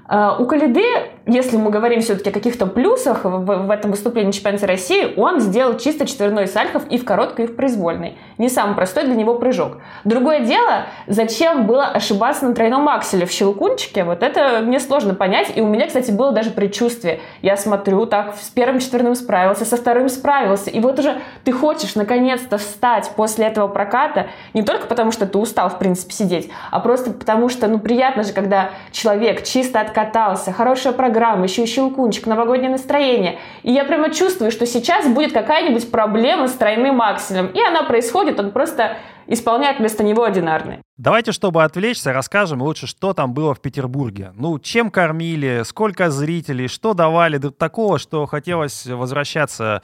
А, 0.09 0.37
у 0.39 0.47
Калиды, 0.47 0.85
если 1.27 1.57
мы 1.57 1.71
говорим 1.71 2.01
все-таки 2.01 2.31
о 2.31 2.33
каких-то 2.33 2.67
плюсах 2.67 3.25
в, 3.25 3.67
в 3.67 3.71
этом 3.71 3.91
выступлении 3.91 4.31
чемпионата 4.31 4.67
России, 4.67 5.13
он 5.17 5.41
сделал 5.41 5.77
чисто 5.79 6.07
четверной 6.07 6.47
сальхов 6.47 6.87
и 6.89 6.99
в 6.99 7.05
короткой, 7.05 7.47
и 7.47 7.49
в 7.49 7.57
произвольной. 7.57 8.17
Не 8.39 8.49
самый 8.49 8.77
простой 8.77 9.05
для 9.05 9.17
него 9.17 9.35
прыжок. 9.35 9.79
Другое 10.05 10.41
дело, 10.41 10.87
зачем 11.09 11.67
было 11.67 11.87
ошибаться 11.87 12.47
на 12.47 12.55
тройном 12.55 12.89
акселе 12.89 13.27
в 13.27 13.33
щелкунчике, 13.33 14.05
вот 14.05 14.23
это 14.23 14.61
мне 14.63 14.79
сложно 14.79 15.15
понять. 15.15 15.53
И 15.57 15.61
у 15.61 15.67
меня, 15.67 15.89
кстати, 15.89 16.13
было 16.13 16.31
даже 16.31 16.51
предчувствие. 16.51 17.21
Я 17.43 17.57
смотрю, 17.57 18.07
так, 18.07 18.37
с 18.37 18.49
первым 18.51 18.79
четверным 18.79 19.17
справился, 19.17 19.65
со 19.65 19.77
вторым 19.77 20.09
справился. 20.09 20.71
И 20.71 20.79
вот 20.79 20.99
уже 21.01 21.17
ты 21.43 21.51
хочешь 21.51 21.97
наконец-то 21.97 22.59
встать 22.59 23.11
после 23.17 23.47
этого 23.47 23.67
проката, 23.67 24.29
не 24.55 24.63
только 24.63 24.87
потому, 24.87 25.11
что 25.11 25.27
ты 25.27 25.37
устал, 25.39 25.69
в 25.69 25.79
принципе, 25.79 26.13
сидеть, 26.13 26.51
а 26.71 26.79
просто 26.79 27.11
потому, 27.11 27.49
что, 27.49 27.67
ну, 27.67 27.81
приятно 27.81 28.23
же, 28.23 28.33
когда 28.33 28.71
человек 28.93 29.43
чисто 29.43 29.81
от 29.81 29.96
катался, 29.97 30.53
хорошая 30.53 30.93
программа, 30.93 31.45
еще 31.45 31.63
и 31.63 31.67
щелкунчик, 31.67 32.27
новогоднее 32.27 32.69
настроение. 32.71 33.39
И 33.63 33.73
я 33.73 33.83
прямо 33.87 34.11
чувствую, 34.11 34.51
что 34.51 34.67
сейчас 34.67 35.09
будет 35.09 35.33
какая-нибудь 35.33 35.91
проблема 35.91 36.49
с 36.49 36.53
тройным 36.53 37.01
акселем. 37.01 37.47
И 37.47 37.59
она 37.59 37.83
происходит, 37.83 38.39
он 38.39 38.51
просто 38.51 38.99
исполняет 39.27 39.79
вместо 39.79 40.05
него 40.05 40.25
одинарный. 40.25 40.81
Давайте, 40.99 41.33
чтобы 41.33 41.65
отвлечься, 41.65 42.13
расскажем 42.13 42.61
лучше, 42.61 42.87
что 42.87 43.15
там 43.15 43.33
было 43.33 43.55
в 43.55 43.61
Петербурге. 43.63 44.33
Ну, 44.35 44.59
чем 44.59 44.91
кормили, 44.91 45.63
сколько 45.65 46.11
зрителей, 46.11 46.69
что 46.69 46.93
давали 46.93 47.39
такого, 47.39 47.99
что 47.99 48.27
хотелось 48.27 48.85
возвращаться 48.85 49.81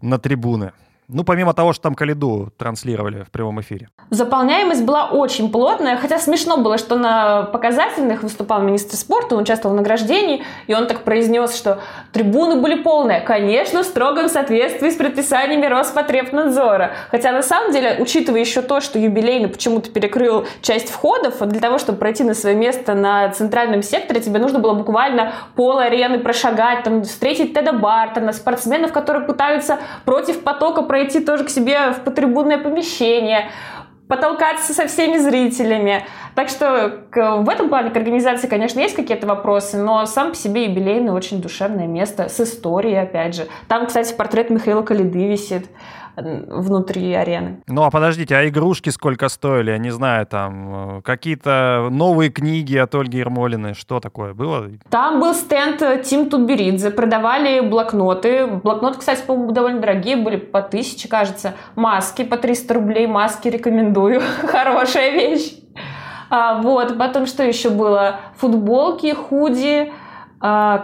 на 0.00 0.18
трибуны. 0.18 0.72
Ну, 1.14 1.24
помимо 1.24 1.52
того, 1.52 1.74
что 1.74 1.82
там 1.82 1.94
Калиду 1.94 2.52
транслировали 2.56 3.22
в 3.22 3.30
прямом 3.30 3.60
эфире. 3.60 3.90
Заполняемость 4.08 4.82
была 4.82 5.10
очень 5.10 5.52
плотная, 5.52 5.98
хотя 5.98 6.18
смешно 6.18 6.56
было, 6.56 6.78
что 6.78 6.96
на 6.96 7.42
показательных 7.42 8.22
выступал 8.22 8.62
министр 8.62 8.96
спорта, 8.96 9.36
он 9.36 9.42
участвовал 9.42 9.74
в 9.74 9.78
награждении, 9.78 10.42
и 10.66 10.74
он 10.74 10.86
так 10.86 11.04
произнес, 11.04 11.54
что 11.54 11.80
трибуны 12.12 12.56
были 12.56 12.82
полные. 12.82 13.20
Конечно, 13.20 13.82
в 13.82 13.86
строгом 13.86 14.30
соответствии 14.30 14.88
с 14.88 14.96
предписаниями 14.96 15.66
Роспотребнадзора. 15.66 16.92
Хотя, 17.10 17.32
на 17.32 17.42
самом 17.42 17.72
деле, 17.72 17.98
учитывая 18.00 18.40
еще 18.40 18.62
то, 18.62 18.80
что 18.80 18.98
юбилейный 18.98 19.48
почему-то 19.48 19.90
перекрыл 19.90 20.46
часть 20.62 20.90
входов, 20.90 21.40
для 21.40 21.60
того, 21.60 21.76
чтобы 21.76 21.98
пройти 21.98 22.24
на 22.24 22.32
свое 22.32 22.56
место 22.56 22.94
на 22.94 23.28
центральном 23.30 23.82
секторе, 23.82 24.20
тебе 24.20 24.40
нужно 24.40 24.60
было 24.60 24.72
буквально 24.72 25.34
пол 25.56 25.78
арены 25.78 26.18
прошагать, 26.20 26.84
там, 26.84 27.02
встретить 27.02 27.52
Теда 27.52 27.72
Бартона, 27.72 28.32
спортсменов, 28.32 28.92
которые 28.92 29.26
пытаются 29.26 29.78
против 30.06 30.42
потока 30.42 30.80
пройти 30.82 31.01
тоже 31.04 31.44
к 31.44 31.50
себе 31.50 31.92
в 31.92 32.00
потрибунное 32.00 32.58
помещение, 32.58 33.50
потолкаться 34.08 34.74
со 34.74 34.86
всеми 34.86 35.16
зрителями. 35.18 36.04
Так 36.34 36.48
что 36.48 37.04
к, 37.10 37.36
в 37.38 37.48
этом 37.48 37.68
плане 37.68 37.90
к 37.90 37.96
организации, 37.96 38.46
конечно, 38.46 38.80
есть 38.80 38.94
какие-то 38.94 39.26
вопросы, 39.26 39.78
но 39.78 40.04
сам 40.06 40.30
по 40.30 40.34
себе 40.34 40.66
юбилейный 40.66 41.12
очень 41.12 41.40
душевное 41.40 41.86
место 41.86 42.28
с 42.28 42.40
историей, 42.40 42.96
опять 42.96 43.34
же. 43.34 43.48
Там, 43.68 43.86
кстати, 43.86 44.14
портрет 44.14 44.50
Михаила 44.50 44.82
Калиды 44.82 45.26
висит 45.28 45.66
внутри 46.16 47.12
арены. 47.14 47.62
Ну 47.66 47.82
а 47.82 47.90
подождите, 47.90 48.36
а 48.36 48.46
игрушки 48.48 48.90
сколько 48.90 49.28
стоили? 49.28 49.70
Я 49.70 49.78
не 49.78 49.90
знаю, 49.90 50.26
там 50.26 50.98
э, 50.98 51.02
какие-то 51.02 51.88
новые 51.90 52.30
книги 52.30 52.76
от 52.76 52.94
Ольги 52.94 53.18
Ермолиной, 53.18 53.74
что 53.74 54.00
такое 54.00 54.34
было? 54.34 54.68
Там 54.90 55.20
был 55.20 55.34
стенд 55.34 55.80
э, 55.82 56.02
Тим 56.04 56.28
Тутберидзе, 56.28 56.90
продавали 56.90 57.60
блокноты. 57.60 58.46
Блокноты, 58.46 58.98
кстати, 58.98 59.22
по-моему, 59.26 59.52
довольно 59.52 59.80
дорогие 59.80 60.16
были, 60.16 60.36
по 60.36 60.62
тысяче, 60.62 61.08
кажется. 61.08 61.54
Маски 61.76 62.24
по 62.24 62.36
300 62.36 62.74
рублей, 62.74 63.06
маски 63.06 63.48
рекомендую, 63.48 64.20
хорошая 64.46 65.10
вещь. 65.12 65.54
А, 66.30 66.62
вот, 66.62 66.96
потом 66.96 67.26
что 67.26 67.42
еще 67.42 67.68
было? 67.68 68.20
Футболки, 68.36 69.12
худи, 69.12 69.92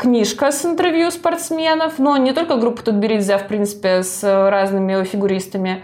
книжка 0.01 0.53
с 0.53 0.65
интервью 0.65 1.11
спортсменов, 1.11 1.99
но 1.99 2.17
не 2.17 2.33
только 2.33 2.57
группа 2.57 2.83
Тутберидзе, 2.83 3.35
а 3.35 3.39
в 3.39 3.49
принципе 3.49 4.05
с 4.05 4.23
разными 4.23 5.03
фигуристами. 5.05 5.83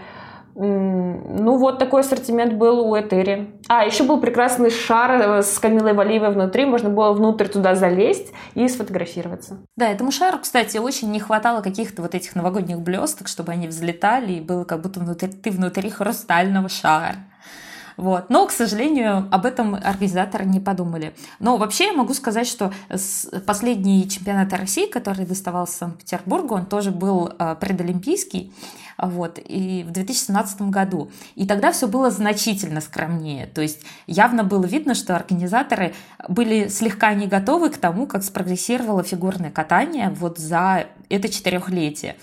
Ну, 0.57 1.57
вот 1.57 1.79
такой 1.79 1.99
ассортимент 1.99 2.53
был 2.53 2.79
у 2.79 2.97
Этери. 2.97 3.53
А, 3.67 3.83
еще 3.83 4.05
был 4.05 4.21
прекрасный 4.21 4.71
шар 4.71 5.11
э, 5.11 5.43
с 5.43 5.59
Камилой 5.59 5.93
Валиевой 5.93 6.31
внутри. 6.31 6.65
Можно 6.65 6.89
было 6.89 7.11
внутрь 7.11 7.47
туда 7.47 7.75
залезть 7.75 8.31
и 8.53 8.65
сфотографироваться. 8.69 9.57
Да, 9.75 9.89
этому 9.89 10.11
шару, 10.11 10.37
кстати, 10.41 10.77
очень 10.77 11.11
не 11.11 11.19
хватало 11.19 11.61
каких-то 11.61 12.01
вот 12.01 12.15
этих 12.15 12.35
новогодних 12.35 12.79
блесток, 12.79 13.27
чтобы 13.27 13.51
они 13.51 13.67
взлетали, 13.67 14.33
и 14.33 14.39
было 14.39 14.63
как 14.63 14.81
будто 14.81 15.01
внутри, 15.01 15.27
ты 15.27 15.51
внутри 15.51 15.89
хрустального 15.89 16.69
шара. 16.69 17.15
Вот. 17.97 18.29
Но, 18.29 18.45
к 18.45 18.51
сожалению, 18.51 19.27
об 19.31 19.45
этом 19.45 19.75
организаторы 19.75 20.45
не 20.45 20.59
подумали. 20.59 21.15
Но 21.39 21.57
вообще 21.57 21.85
я 21.85 21.93
могу 21.93 22.13
сказать, 22.13 22.47
что 22.47 22.73
последний 23.45 24.07
чемпионат 24.09 24.53
России, 24.53 24.87
который 24.87 25.25
доставался 25.25 25.77
Санкт-Петербургу, 25.77 26.55
он 26.55 26.65
тоже 26.65 26.91
был 26.91 27.31
э, 27.37 27.55
предолимпийский 27.59 28.53
вот, 28.97 29.39
и 29.43 29.83
в 29.83 29.91
2017 29.91 30.63
году. 30.63 31.11
И 31.35 31.45
тогда 31.45 31.71
все 31.71 31.87
было 31.87 32.11
значительно 32.11 32.81
скромнее. 32.81 33.47
То 33.47 33.61
есть 33.61 33.79
явно 34.07 34.43
было 34.43 34.65
видно, 34.65 34.95
что 34.95 35.15
организаторы 35.15 35.93
были 36.27 36.67
слегка 36.67 37.13
не 37.13 37.27
готовы 37.27 37.69
к 37.69 37.77
тому, 37.77 38.07
как 38.07 38.23
спрогрессировало 38.23 39.03
фигурное 39.03 39.51
катание 39.51 40.09
вот 40.09 40.37
за 40.37 40.87
это 41.09 41.29
четырехлетие. 41.29 42.15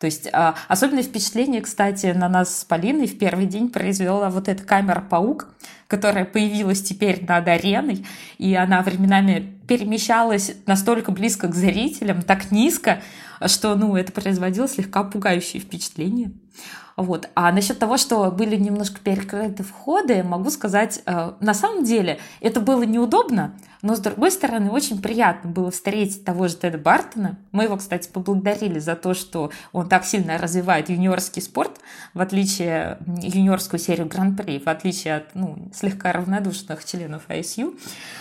То 0.00 0.06
есть 0.06 0.30
а, 0.32 0.54
особенное 0.66 1.02
впечатление, 1.02 1.60
кстати, 1.60 2.06
на 2.06 2.30
нас 2.30 2.60
с 2.60 2.64
Полиной 2.64 3.06
в 3.06 3.18
первый 3.18 3.44
день 3.44 3.68
произвела 3.68 4.30
вот 4.30 4.48
эта 4.48 4.64
камера-паук, 4.64 5.48
которая 5.88 6.24
появилась 6.24 6.82
теперь 6.82 7.22
над 7.28 7.46
ареной, 7.46 8.06
и 8.38 8.54
она 8.54 8.80
временами 8.80 9.58
перемещалась 9.68 10.54
настолько 10.64 11.12
близко 11.12 11.48
к 11.48 11.54
зрителям, 11.54 12.22
так 12.22 12.50
низко, 12.50 13.02
что, 13.48 13.74
ну, 13.74 13.96
это 13.96 14.12
производило 14.12 14.68
слегка 14.68 15.04
пугающее 15.04 15.60
впечатление. 15.60 16.32
Вот. 17.00 17.30
А 17.34 17.50
насчет 17.50 17.78
того, 17.78 17.96
что 17.96 18.30
были 18.30 18.56
немножко 18.56 19.00
перекрыты 19.00 19.62
входы, 19.62 20.22
могу 20.22 20.50
сказать, 20.50 21.00
э, 21.06 21.32
на 21.40 21.54
самом 21.54 21.84
деле 21.84 22.18
это 22.40 22.60
было 22.60 22.82
неудобно, 22.82 23.54
но 23.80 23.96
с 23.96 24.00
другой 24.00 24.30
стороны 24.30 24.70
очень 24.70 25.00
приятно 25.00 25.50
было 25.50 25.70
встретить 25.70 26.26
того 26.26 26.48
же 26.48 26.56
Теда 26.56 26.76
Бартона. 26.76 27.38
Мы 27.52 27.64
его, 27.64 27.78
кстати, 27.78 28.10
поблагодарили 28.10 28.78
за 28.78 28.96
то, 28.96 29.14
что 29.14 29.50
он 29.72 29.88
так 29.88 30.04
сильно 30.04 30.36
развивает 30.36 30.90
юниорский 30.90 31.40
спорт, 31.40 31.80
в 32.12 32.20
отличие 32.20 32.98
юниорскую 33.22 33.80
серию 33.80 34.06
Гран-при, 34.06 34.58
в 34.58 34.66
отличие 34.66 35.16
от 35.16 35.34
ну, 35.34 35.70
слегка 35.74 36.12
равнодушных 36.12 36.84
членов 36.84 37.22
ISU. 37.28 37.78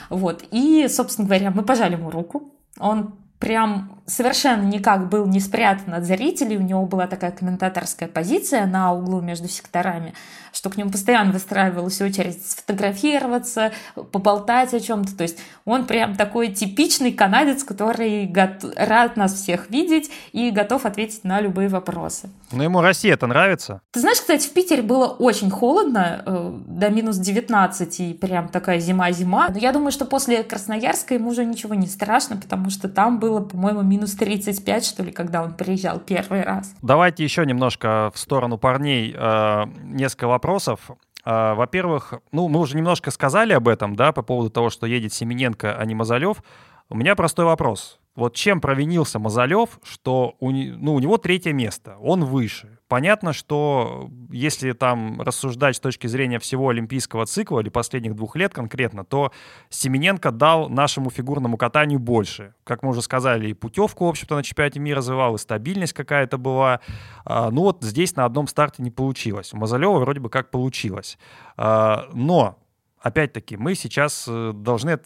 Вот. 0.10 0.46
И, 0.52 0.88
собственно 0.88 1.28
говоря, 1.28 1.52
мы 1.52 1.64
пожали 1.64 1.96
ему 1.96 2.10
руку. 2.10 2.54
Он 2.78 3.16
прям 3.40 3.99
совершенно 4.10 4.64
никак 4.64 5.08
был 5.08 5.26
не 5.26 5.40
спрятан 5.40 5.94
от 5.94 6.04
зрителей. 6.04 6.58
У 6.58 6.62
него 6.62 6.86
была 6.86 7.08
такая 7.08 7.32
комментаторская 7.32 8.10
позиция 8.10 8.66
на 8.66 8.94
углу 8.94 9.22
между 9.22 9.48
секторами, 9.48 10.14
что 10.52 10.70
к 10.70 10.78
нему 10.78 10.92
постоянно 10.92 11.32
выстраивалась 11.32 12.02
очередь 12.02 12.46
сфотографироваться, 12.46 13.72
поболтать 14.12 14.74
о 14.74 14.80
чем-то. 14.80 15.16
То 15.16 15.24
есть 15.24 15.38
он 15.66 15.86
прям 15.86 16.16
такой 16.16 16.50
типичный 16.50 17.14
канадец, 17.14 17.64
который 17.64 18.34
рад 18.76 19.16
нас 19.16 19.34
всех 19.34 19.70
видеть 19.70 20.10
и 20.32 20.52
готов 20.52 20.86
ответить 20.86 21.24
на 21.24 21.40
любые 21.40 21.70
вопросы. 21.70 22.30
Но 22.52 22.64
ему 22.64 22.82
Россия 22.82 23.14
это 23.14 23.28
нравится? 23.28 23.82
Ты 23.92 24.00
знаешь, 24.00 24.20
кстати, 24.20 24.48
в 24.48 24.54
Питере 24.54 24.82
было 24.82 25.06
очень 25.08 25.50
холодно, 25.52 26.24
э, 26.26 26.52
до 26.68 26.90
минус 26.90 27.18
19, 27.18 28.00
и 28.00 28.14
прям 28.14 28.50
такая 28.50 28.80
зима-зима. 28.80 29.50
Но 29.50 29.58
я 29.58 29.72
думаю, 29.72 29.92
что 29.92 30.06
после 30.06 30.44
Красноярска 30.44 31.14
ему 31.14 31.30
уже 31.30 31.46
ничего 31.46 31.76
не 31.76 31.88
страшно, 31.88 32.38
потому 32.38 32.70
что 32.70 32.90
там 32.90 33.20
было, 33.20 33.42
по-моему, 33.42 33.82
минус 33.82 33.99
35, 34.08 34.86
что 34.86 35.04
ли, 35.04 35.12
когда 35.12 35.44
он 35.44 35.54
приезжал 35.54 36.00
первый 36.00 36.44
раз. 36.44 36.74
Давайте 36.82 37.24
еще 37.24 37.46
немножко 37.46 38.12
в 38.14 38.20
сторону 38.20 38.58
парней 38.58 39.14
э, 39.16 39.66
несколько 39.84 40.28
вопросов. 40.28 40.92
Э, 41.26 41.54
во-первых, 41.54 42.14
ну, 42.32 42.48
мы 42.48 42.60
уже 42.60 42.76
немножко 42.76 43.12
сказали 43.12 43.54
об 43.54 43.68
этом, 43.68 43.96
да, 43.96 44.12
по 44.12 44.22
поводу 44.22 44.50
того, 44.50 44.70
что 44.70 44.88
едет 44.88 45.14
Семененко, 45.14 45.76
а 45.76 45.86
не 45.86 45.96
Мазалев. 45.96 46.44
У 46.90 46.96
меня 46.96 47.16
простой 47.16 47.46
вопрос. 47.46 48.00
Вот 48.16 48.36
чем 48.36 48.60
провинился 48.62 49.20
Мазалев, 49.20 49.80
что 49.84 50.36
у, 50.40 50.52
ну, 50.52 50.96
у 50.96 51.00
него 51.00 51.18
третье 51.18 51.54
место, 51.54 51.98
он 52.02 52.26
выше. 52.26 52.79
Понятно, 52.90 53.34
что 53.34 54.10
если 54.32 54.72
там 54.72 55.22
рассуждать 55.22 55.76
с 55.76 55.80
точки 55.80 56.08
зрения 56.08 56.40
всего 56.40 56.70
олимпийского 56.70 57.28
цикла 57.28 57.60
или 57.60 57.70
последних 57.70 58.16
двух 58.16 58.36
лет 58.36 58.52
конкретно, 58.52 59.06
то 59.06 59.32
Семененко 59.70 60.32
дал 60.32 60.70
нашему 60.70 61.12
фигурному 61.12 61.56
катанию 61.56 62.00
больше. 62.00 62.56
Как 62.64 62.82
мы 62.82 62.90
уже 62.90 63.04
сказали, 63.04 63.50
и 63.50 63.54
путевку, 63.54 64.08
в 64.08 64.10
общем-то, 64.10 64.36
на 64.36 64.42
чемпионате 64.42 64.80
мира 64.80 64.98
развивал, 64.98 65.36
и 65.36 65.38
стабильность 65.38 65.94
какая-то 65.94 66.40
была. 66.40 66.80
А, 67.26 67.52
ну 67.52 67.62
вот 67.62 67.84
здесь 67.84 68.16
на 68.16 68.26
одном 68.26 68.48
старте 68.48 68.82
не 68.82 68.90
получилось. 68.90 69.54
У 69.54 69.58
Мазалева 69.58 70.00
вроде 70.00 70.20
бы 70.20 70.32
как 70.32 70.50
получилось. 70.50 71.20
А, 71.58 72.10
но 72.14 72.58
опять-таки, 73.02 73.56
мы 73.56 73.76
сейчас 73.76 74.26
э, 74.28 74.52
должны 74.56 75.00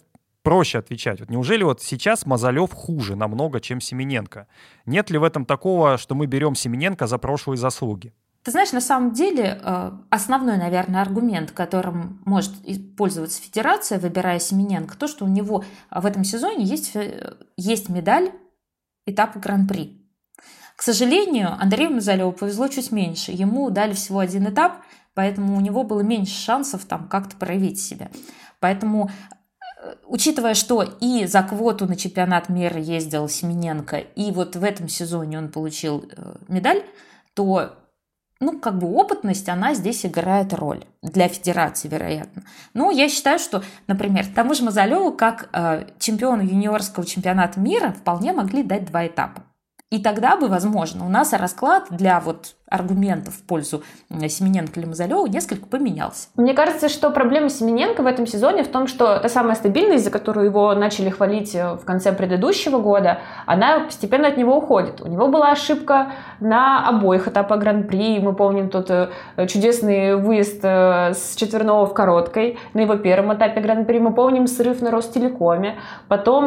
проще 0.44 0.78
отвечать. 0.78 1.18
Вот 1.18 1.30
неужели 1.30 1.64
вот 1.64 1.82
сейчас 1.82 2.26
Мазалев 2.26 2.72
хуже 2.72 3.16
намного, 3.16 3.60
чем 3.60 3.80
Семененко? 3.80 4.46
Нет 4.86 5.10
ли 5.10 5.18
в 5.18 5.24
этом 5.24 5.44
такого, 5.46 5.98
что 5.98 6.14
мы 6.14 6.26
берем 6.26 6.54
Семененко 6.54 7.08
за 7.08 7.18
прошлые 7.18 7.56
заслуги? 7.56 8.12
Ты 8.44 8.50
знаешь, 8.50 8.72
на 8.72 8.82
самом 8.82 9.12
деле 9.14 9.58
э, 9.60 9.90
основной, 10.10 10.58
наверное, 10.58 11.00
аргумент, 11.00 11.50
которым 11.50 12.20
может 12.26 12.52
пользоваться 12.94 13.40
Федерация, 13.40 13.98
выбирая 13.98 14.38
Семененко, 14.38 14.98
то, 14.98 15.08
что 15.08 15.24
у 15.24 15.28
него 15.28 15.64
в 15.90 16.04
этом 16.04 16.24
сезоне 16.24 16.64
есть, 16.64 16.94
э, 16.94 17.36
есть 17.56 17.88
медаль 17.88 18.30
этапа 19.06 19.38
Гран-при. 19.38 20.04
К 20.76 20.82
сожалению, 20.82 21.52
Андрею 21.58 21.90
Мазалеву 21.90 22.32
повезло 22.32 22.68
чуть 22.68 22.92
меньше. 22.92 23.32
Ему 23.32 23.70
дали 23.70 23.94
всего 23.94 24.18
один 24.18 24.46
этап, 24.46 24.82
поэтому 25.14 25.56
у 25.56 25.60
него 25.60 25.82
было 25.82 26.02
меньше 26.02 26.34
шансов 26.34 26.84
там 26.84 27.08
как-то 27.08 27.36
проявить 27.36 27.80
себя. 27.80 28.10
Поэтому 28.60 29.10
учитывая, 30.06 30.54
что 30.54 30.82
и 30.82 31.26
за 31.26 31.42
квоту 31.42 31.86
на 31.86 31.96
чемпионат 31.96 32.48
мира 32.48 32.80
ездил 32.80 33.28
Семененко, 33.28 33.98
и 33.98 34.30
вот 34.30 34.56
в 34.56 34.64
этом 34.64 34.88
сезоне 34.88 35.38
он 35.38 35.48
получил 35.48 36.04
э, 36.16 36.34
медаль, 36.48 36.82
то 37.34 37.72
ну, 38.40 38.58
как 38.58 38.78
бы 38.78 38.92
опытность, 38.92 39.48
она 39.48 39.74
здесь 39.74 40.04
играет 40.04 40.52
роль 40.52 40.84
для 41.02 41.28
федерации, 41.28 41.88
вероятно. 41.88 42.42
Но 42.74 42.90
я 42.90 43.08
считаю, 43.08 43.38
что, 43.38 43.62
например, 43.86 44.26
тому 44.34 44.54
же 44.54 44.64
Мазалеву, 44.64 45.12
как 45.12 45.48
э, 45.52 45.86
чемпиону 45.98 46.42
юниорского 46.42 47.06
чемпионата 47.06 47.58
мира, 47.60 47.92
вполне 47.92 48.32
могли 48.32 48.62
дать 48.62 48.86
два 48.86 49.06
этапа. 49.06 49.44
И 49.90 50.02
тогда 50.02 50.36
бы, 50.36 50.48
возможно, 50.48 51.06
у 51.06 51.08
нас 51.08 51.32
расклад 51.32 51.86
для 51.90 52.20
вот 52.20 52.56
аргументов 52.74 53.34
в 53.34 53.42
пользу 53.42 53.82
Семененко 54.10 54.80
или 54.80 54.86
Мазалева 54.86 55.26
несколько 55.26 55.66
поменялся. 55.66 56.28
Мне 56.36 56.54
кажется, 56.54 56.88
что 56.88 57.10
проблема 57.10 57.48
Семененко 57.48 58.02
в 58.02 58.06
этом 58.06 58.26
сезоне 58.26 58.64
в 58.64 58.68
том, 58.68 58.88
что 58.88 59.18
та 59.18 59.28
самая 59.28 59.54
стабильность, 59.54 60.04
за 60.04 60.10
которую 60.10 60.46
его 60.46 60.74
начали 60.74 61.08
хвалить 61.10 61.54
э, 61.54 61.74
в 61.74 61.84
конце 61.84 62.12
предыдущего 62.12 62.78
года, 62.78 63.20
она 63.46 63.80
постепенно 63.80 64.28
от 64.28 64.36
него 64.36 64.56
уходит. 64.56 65.00
У 65.00 65.06
него 65.06 65.28
была 65.28 65.52
ошибка 65.52 66.12
на 66.40 66.88
обоих 66.88 67.28
этапах 67.28 67.60
Гран-при. 67.60 68.18
Мы 68.18 68.34
помним 68.34 68.68
тот 68.70 68.90
э, 68.90 69.10
чудесный 69.46 70.16
выезд 70.16 70.60
э, 70.62 71.12
с 71.14 71.36
четверного 71.36 71.86
в 71.86 71.94
короткой 71.94 72.58
на 72.74 72.80
его 72.80 72.96
первом 72.96 73.34
этапе 73.34 73.60
Гран-при. 73.60 74.00
Мы 74.00 74.12
помним 74.12 74.46
срыв 74.46 74.82
на 74.82 74.90
Ростелекоме. 74.90 75.76
Потом 76.08 76.44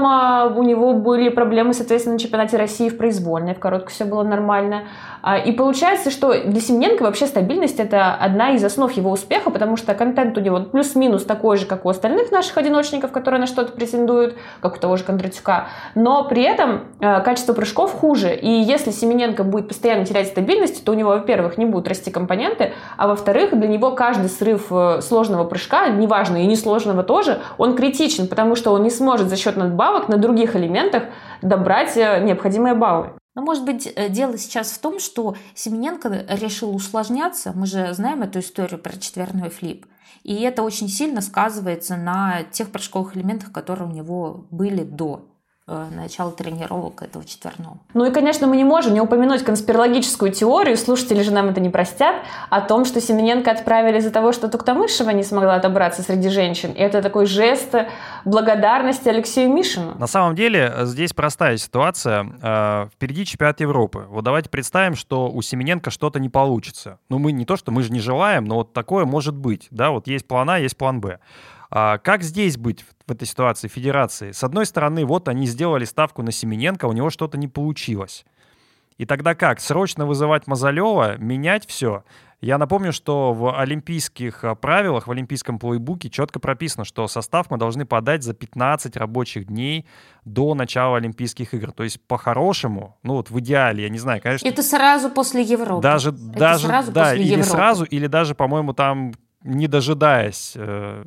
у 0.58 0.64
него 0.64 0.94
были 0.94 1.30
проблемы, 1.30 1.74
соответственно, 1.74 2.14
на 2.14 2.20
чемпионате 2.20 2.58
России 2.58 2.90
в 2.90 2.98
произвольной. 2.98 3.54
В 3.54 3.60
короткой 3.60 3.94
все 3.94 4.06
было 4.06 4.24
нормально. 4.24 4.84
А, 5.22 5.38
и 5.38 5.52
получается, 5.52 6.12
что 6.18 6.34
для 6.34 6.60
Семененко 6.60 7.04
вообще 7.04 7.28
стабильность 7.28 7.80
это 7.80 8.16
одна 8.16 8.52
из 8.52 8.64
основ 8.64 8.92
его 8.92 9.12
успеха, 9.12 9.52
потому 9.52 9.78
что 9.78 9.94
контент 9.94 10.36
у 10.38 10.42
него 10.42 10.62
плюс-минус 10.62 11.24
такой 11.26 11.58
же, 11.58 11.68
как 11.68 11.86
у 11.86 11.90
остальных 11.90 12.32
наших 12.32 12.58
одиночников, 12.58 13.12
которые 13.12 13.40
на 13.40 13.46
что-то 13.46 13.72
претендуют, 13.72 14.36
как 14.60 14.78
у 14.78 14.80
того 14.80 14.98
же 14.98 15.04
Кондратюка. 15.04 15.68
Но 15.94 16.24
при 16.24 16.42
этом 16.42 16.86
э, 17.00 17.22
качество 17.22 17.54
прыжков 17.54 17.94
хуже. 17.94 18.34
И 18.34 18.50
если 18.50 18.90
Семененко 18.90 19.44
будет 19.44 19.68
постоянно 19.68 20.06
терять 20.06 20.28
стабильность, 20.28 20.84
то 20.84 20.92
у 20.92 20.96
него, 20.96 21.12
во-первых, 21.12 21.60
не 21.60 21.66
будут 21.66 21.88
расти 21.88 22.10
компоненты, 22.10 22.74
а 22.98 23.08
во-вторых, 23.08 23.58
для 23.58 23.68
него 23.68 23.92
каждый 23.92 24.30
срыв 24.30 24.72
э, 24.72 25.02
сложного 25.02 25.44
прыжка, 25.44 25.90
неважно, 25.90 26.38
и 26.38 26.48
несложного 26.48 27.04
тоже, 27.04 27.42
он 27.60 27.76
критичен, 27.76 28.28
потому 28.28 28.56
что 28.56 28.72
он 28.72 28.82
не 28.82 28.90
сможет 28.90 29.30
за 29.30 29.38
счет 29.38 29.56
надбавок 29.56 30.10
на 30.10 30.18
других 30.18 30.56
элементах 30.56 31.04
добрать 31.44 31.96
э, 31.96 32.22
необходимые 32.24 32.74
баллы. 32.74 33.12
Но, 33.38 33.44
может 33.44 33.66
быть, 33.66 33.86
э, 33.86 34.10
дело 34.10 34.36
сейчас 34.36 34.72
в 34.72 34.80
том, 34.80 34.98
что 35.00 35.36
Семененко 35.54 36.26
решил 36.28 36.76
усложняться. 36.76 37.54
Мы 37.54 37.68
же 37.68 37.94
знаем 37.94 38.24
эту 38.24 38.40
историю 38.40 38.80
про 38.80 38.98
четверной 38.98 39.52
флип. 39.52 39.86
И 40.24 40.42
это 40.42 40.64
очень 40.64 40.90
сильно 40.90 41.22
сказывается 41.22 41.98
на 41.98 42.42
тех 42.46 42.72
прыжковых 42.72 43.16
элементах, 43.16 43.52
которые 43.52 43.90
у 43.90 43.94
него 43.94 44.48
были 44.50 44.84
до. 44.84 45.30
Э, 45.70 45.90
начала 45.92 46.32
тренировок 46.32 47.02
этого 47.02 47.26
четверного. 47.26 47.78
Ну 47.94 48.06
и, 48.06 48.12
конечно, 48.12 48.48
мы 48.48 48.56
не 48.56 48.64
можем 48.64 48.94
не 48.94 49.02
упомянуть 49.02 49.44
конспирологическую 49.44 50.32
теорию, 50.32 50.78
слушатели 50.78 51.22
же 51.24 51.32
нам 51.32 51.50
это 51.50 51.60
не 51.60 51.70
простят, 51.70 52.16
о 52.50 52.62
том, 52.62 52.86
что 52.86 53.02
Семененко 53.02 53.52
отправили 53.52 53.98
из-за 53.98 54.12
того, 54.12 54.32
что 54.32 54.48
Туктамышева 54.48 55.10
не 55.10 55.24
смогла 55.24 55.56
отобраться 55.56 56.04
среди 56.04 56.30
женщин. 56.30 56.72
И 56.72 56.80
это 56.80 57.02
такой 57.02 57.26
жест 57.26 57.76
благодарности 58.24 59.10
Алексею 59.10 59.52
Мишину. 59.52 59.96
На 59.96 60.08
самом 60.08 60.36
деле 60.36 60.72
э, 60.74 60.86
здесь 60.86 61.12
простая 61.12 61.58
ситуация. 61.58 62.26
Э, 62.42 62.88
впереди 62.94 63.26
чемпионат 63.26 63.60
Европы. 63.60 64.06
Вот 64.08 64.24
давайте 64.24 64.50
представим, 64.50 64.96
что 64.96 65.30
у 65.30 65.42
Семененко 65.42 65.92
что-то 65.92 66.22
не 66.22 66.30
получится. 66.30 66.98
Ну 67.10 67.20
мы 67.20 67.34
не 67.34 67.44
то, 67.44 67.58
что 67.58 67.74
мы 67.74 67.84
же 67.84 67.92
не 67.92 68.00
желаем, 68.00 68.46
но 68.46 68.56
вот 68.56 68.72
такое 68.72 69.04
может 69.04 69.36
быть. 69.36 69.68
Да, 69.72 69.92
вот 69.92 70.08
есть 70.08 70.30
план 70.30 70.50
А, 70.50 70.60
есть 70.60 70.78
план 70.78 71.02
Б. 71.02 71.20
А 71.70 71.98
как 71.98 72.24
здесь 72.24 72.58
быть 72.58 72.86
в 73.06 73.12
этой 73.12 73.28
ситуации 73.28 73.68
федерации? 73.68 74.32
С 74.32 74.44
одной 74.44 74.66
стороны, 74.66 75.06
вот 75.06 75.28
они 75.28 75.48
сделали 75.48 75.86
ставку 75.86 76.24
на 76.24 76.32
Семененко, 76.32 76.86
у 76.86 76.94
него 76.94 77.10
что-то 77.10 77.38
не 77.38 77.48
получилось. 77.48 78.26
И 78.98 79.06
тогда 79.06 79.36
как? 79.36 79.60
Срочно 79.60 80.06
вызывать 80.06 80.48
Мазалева, 80.48 81.18
менять 81.18 81.68
все? 81.68 82.04
Я 82.40 82.60
напомню, 82.60 82.94
что 82.94 83.34
в 83.34 83.60
олимпийских 83.60 84.44
а, 84.44 84.54
правилах, 84.54 85.08
в 85.08 85.12
олимпийском 85.12 85.58
плейбуке 85.58 86.10
четко 86.10 86.40
прописано, 86.40 86.86
что 86.86 87.08
состав 87.08 87.50
мы 87.50 87.58
должны 87.58 87.86
подать 87.86 88.22
за 88.22 88.34
15 88.36 88.96
рабочих 88.96 89.48
дней 89.48 89.88
до 90.24 90.54
начала 90.54 90.98
Олимпийских 90.98 91.56
игр. 91.56 91.72
То 91.72 91.84
есть 91.84 92.00
по-хорошему, 92.08 92.96
ну 93.02 93.16
вот 93.16 93.32
в 93.32 93.40
идеале, 93.40 93.84
я 93.84 93.90
не 93.90 93.98
знаю, 93.98 94.22
конечно... 94.22 94.48
Это 94.48 94.62
сразу 94.62 95.10
после 95.10 95.42
Европы. 95.42 95.82
Даже, 95.82 96.10
Это 96.10 96.18
даже, 96.20 96.68
сразу 96.68 96.92
да, 96.92 97.06
после 97.06 97.22
или 97.24 97.32
Европы. 97.32 97.50
сразу, 97.50 97.84
или 97.86 98.06
даже, 98.06 98.36
по-моему, 98.36 98.74
там 98.74 99.14
не 99.44 99.68
дожидаясь 99.68 100.54
э, 100.56 101.06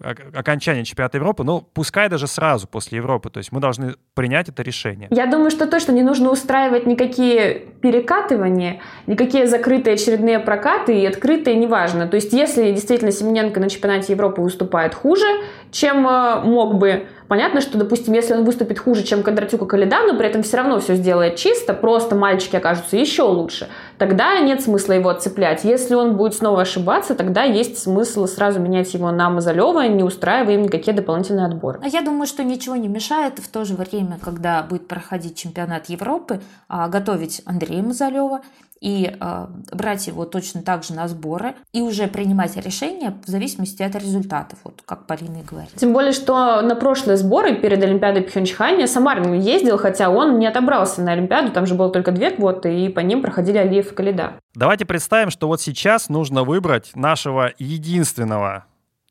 окончания 0.00 0.84
чемпионата 0.84 1.16
Европы, 1.16 1.42
ну, 1.42 1.62
пускай 1.72 2.08
даже 2.08 2.26
сразу 2.26 2.66
после 2.66 2.96
Европы. 2.96 3.30
То 3.30 3.38
есть 3.38 3.50
мы 3.52 3.60
должны 3.60 3.94
принять 4.14 4.48
это 4.48 4.62
решение. 4.62 5.08
Я 5.10 5.26
думаю, 5.26 5.50
что 5.50 5.66
точно 5.66 5.92
не 5.92 6.02
нужно 6.02 6.30
устраивать 6.30 6.86
никакие 6.86 7.66
перекатывания, 7.80 8.80
никакие 9.06 9.46
закрытые 9.46 9.94
очередные 9.94 10.38
прокаты 10.38 10.98
и 10.98 11.06
открытые, 11.06 11.56
неважно. 11.56 12.06
То 12.08 12.16
есть 12.16 12.32
если 12.32 12.72
действительно 12.72 13.10
Семененко 13.10 13.58
на 13.58 13.70
чемпионате 13.70 14.12
Европы 14.12 14.42
выступает 14.42 14.94
хуже, 14.94 15.26
чем 15.70 16.06
э, 16.06 16.42
мог 16.42 16.76
бы, 16.76 17.06
Понятно, 17.28 17.60
что, 17.60 17.78
допустим, 17.78 18.14
если 18.14 18.34
он 18.34 18.44
выступит 18.44 18.78
хуже, 18.78 19.02
чем 19.02 19.22
Кондратюк 19.22 19.62
и 19.62 19.66
Калида, 19.66 20.06
но 20.06 20.16
при 20.16 20.28
этом 20.28 20.42
все 20.42 20.58
равно 20.58 20.78
все 20.80 20.94
сделает 20.94 21.36
чисто, 21.36 21.74
просто 21.74 22.14
мальчики 22.14 22.56
окажутся 22.56 22.96
еще 22.96 23.22
лучше, 23.22 23.68
тогда 23.98 24.38
нет 24.40 24.62
смысла 24.62 24.92
его 24.92 25.08
отцеплять. 25.08 25.64
Если 25.64 25.94
он 25.94 26.16
будет 26.16 26.34
снова 26.34 26.62
ошибаться, 26.62 27.14
тогда 27.14 27.42
есть 27.42 27.78
смысл 27.78 28.26
сразу 28.26 28.60
менять 28.60 28.94
его 28.94 29.10
на 29.10 29.28
Мазалева, 29.30 29.86
не 29.88 30.02
устраивая 30.02 30.54
им 30.54 30.62
никакие 30.62 30.96
дополнительные 30.96 31.46
отборы. 31.46 31.80
А 31.82 31.88
я 31.88 32.02
думаю, 32.02 32.26
что 32.26 32.44
ничего 32.44 32.76
не 32.76 32.88
мешает 32.88 33.38
в 33.38 33.48
то 33.48 33.64
же 33.64 33.74
время, 33.74 34.18
когда 34.22 34.62
будет 34.62 34.86
проходить 34.86 35.36
чемпионат 35.36 35.86
Европы, 35.88 36.40
а, 36.68 36.88
готовить 36.88 37.42
Андрея 37.44 37.82
Мазалева 37.82 38.40
и 38.80 39.16
э, 39.18 39.46
брать 39.72 40.06
его 40.06 40.24
точно 40.24 40.62
так 40.62 40.84
же 40.84 40.94
на 40.94 41.08
сборы 41.08 41.54
и 41.72 41.80
уже 41.80 42.06
принимать 42.06 42.56
решения 42.56 43.16
в 43.24 43.28
зависимости 43.28 43.82
от 43.82 43.94
результатов, 43.94 44.58
вот 44.64 44.82
как 44.84 45.06
Полина 45.06 45.38
и 45.38 45.42
говорит. 45.42 45.72
Тем 45.76 45.92
более, 45.92 46.12
что 46.12 46.60
на 46.62 46.74
прошлые 46.74 47.16
сборы 47.16 47.56
перед 47.56 47.82
Олимпиадой 47.82 48.22
Пхенчхане 48.22 48.86
Самарин 48.86 49.32
ездил, 49.34 49.78
хотя 49.78 50.10
он 50.10 50.38
не 50.38 50.46
отобрался 50.46 51.02
на 51.02 51.12
Олимпиаду, 51.12 51.52
там 51.52 51.66
же 51.66 51.74
было 51.74 51.90
только 51.90 52.12
две 52.12 52.30
квоты, 52.30 52.86
и 52.86 52.88
по 52.88 53.00
ним 53.00 53.22
проходили 53.22 53.58
Алиев 53.58 53.92
и 53.92 53.94
Калида. 53.94 54.34
Давайте 54.54 54.84
представим, 54.84 55.30
что 55.30 55.48
вот 55.48 55.60
сейчас 55.60 56.08
нужно 56.08 56.44
выбрать 56.44 56.92
нашего 56.94 57.52
единственного 57.58 58.64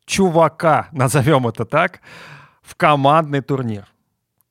чувака, 0.06 0.88
назовем 0.92 1.48
это 1.48 1.66
так, 1.66 2.02
в 2.62 2.76
командный 2.76 3.42
турнир. 3.42 3.88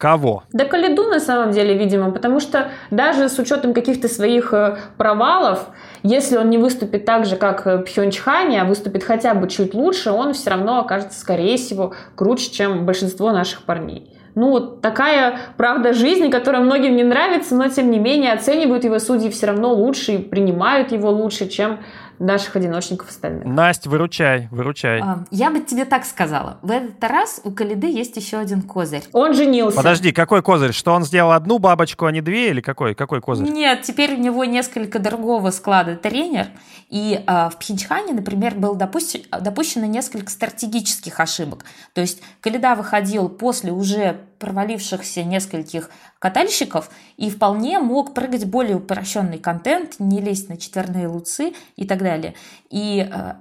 Кого? 0.05 0.43
Да 0.53 0.67
Калиду 0.67 1.05
на 1.05 1.19
самом 1.19 1.53
деле, 1.53 1.79
видимо, 1.79 2.11
потому 2.11 2.39
что 2.39 2.69
даже 2.91 3.31
с 3.31 3.39
учетом 3.39 3.73
каких-то 3.73 4.07
своих 4.07 4.53
э, 4.53 4.77
провалов, 4.99 5.69
если 6.03 6.37
он 6.37 6.51
не 6.51 6.59
выступит 6.59 7.07
так 7.07 7.25
же, 7.25 7.37
как 7.37 7.67
э, 7.67 7.79
Пхенчхане, 7.79 8.61
а 8.61 8.65
выступит 8.67 9.03
хотя 9.03 9.33
бы 9.33 9.49
чуть 9.49 9.73
лучше, 9.73 10.11
он 10.11 10.35
все 10.35 10.51
равно 10.51 10.81
окажется, 10.81 11.19
скорее 11.19 11.57
всего, 11.57 11.95
круче, 12.17 12.51
чем 12.51 12.85
большинство 12.85 13.33
наших 13.33 13.63
парней. 13.63 14.15
Ну, 14.35 14.61
такая 14.61 15.39
правда 15.57 15.95
жизни, 15.95 16.29
которая 16.29 16.61
многим 16.61 16.97
не 16.97 17.05
нравится, 17.05 17.55
но 17.55 17.69
тем 17.69 17.91
не 17.91 17.99
менее 17.99 18.35
оценивают 18.35 18.85
его 18.85 18.99
судьи 18.99 19.31
все 19.31 19.47
равно 19.47 19.73
лучше 19.73 20.13
и 20.13 20.19
принимают 20.19 20.93
его 20.93 21.09
лучше, 21.09 21.49
чем 21.49 21.79
наших 22.19 22.57
одиночников 22.57 23.11
остальных. 23.11 23.45
Настя, 23.45 23.91
выручай, 23.91 24.49
выручай. 24.51 25.01
А, 25.01 25.25
я 25.31 25.51
бы 25.51 25.61
тебе 25.61 25.85
так 25.85 26.05
сказала. 26.05 26.59
В 26.63 26.71
этот 26.71 27.03
раз 27.03 27.41
у 27.45 27.51
Калиды 27.51 27.87
есть 27.87 28.17
еще 28.17 28.39
один 28.39 28.63
козырь. 28.63 29.03
Он 29.13 29.35
женился. 29.35 29.77
Подожди, 29.77 30.13
какой 30.13 30.43
козырь? 30.43 30.73
Что 30.73 30.93
он 30.93 31.05
сделал 31.05 31.33
одну 31.33 31.59
бабочку, 31.59 32.07
а 32.07 32.13
не 32.13 32.21
две? 32.21 32.51
Или 32.51 32.61
какой? 32.61 32.95
Какой 32.95 33.21
козырь? 33.21 33.49
Нет, 33.49 33.83
теперь 33.83 34.15
у 34.15 34.19
него 34.19 34.45
несколько 34.45 34.99
другого 34.99 35.51
склада 35.51 35.97
тренер. 35.97 36.49
И 36.91 37.25
э, 37.27 37.51
в 37.51 37.57
Пхенчхане, 37.59 38.13
например, 38.13 38.55
было 38.55 38.77
допущено, 38.77 39.25
допущено 39.41 39.87
несколько 39.87 40.31
стратегических 40.31 41.19
ошибок. 41.19 41.65
То 41.93 42.01
есть 42.01 42.23
Калида 42.41 42.75
выходил 42.75 43.29
после 43.29 43.73
уже 43.73 44.21
провалившихся 44.39 45.25
нескольких 45.25 45.91
катальщиков 46.19 46.91
и 47.17 47.31
вполне 47.31 47.79
мог 47.79 48.15
прыгать 48.15 48.45
более 48.45 48.77
упрощенный 48.77 49.39
контент, 49.39 49.97
не 49.99 50.21
лезть 50.21 50.49
на 50.49 50.57
четверные 50.57 51.09
луцы 51.09 51.55
и 51.77 51.87
так 51.87 52.03
далее. 52.05 52.35
И 52.71 53.09
э, 53.11 53.35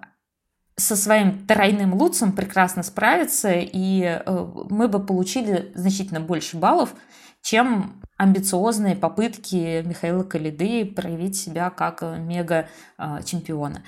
со 0.76 0.96
своим 0.96 1.46
тройным 1.46 1.94
луцем 1.94 2.32
прекрасно 2.32 2.82
справиться, 2.84 3.52
и 3.54 4.02
э, 4.04 4.48
мы 4.70 4.88
бы 4.88 5.06
получили 5.06 5.72
значительно 5.76 6.20
больше 6.20 6.58
баллов, 6.58 6.96
чем 7.42 8.02
амбициозные 8.18 8.96
попытки 8.96 9.84
Михаила 9.86 10.24
Калиды 10.24 10.86
проявить 10.86 11.38
себя 11.38 11.70
как 11.70 12.02
мега-чемпиона. 12.02 13.84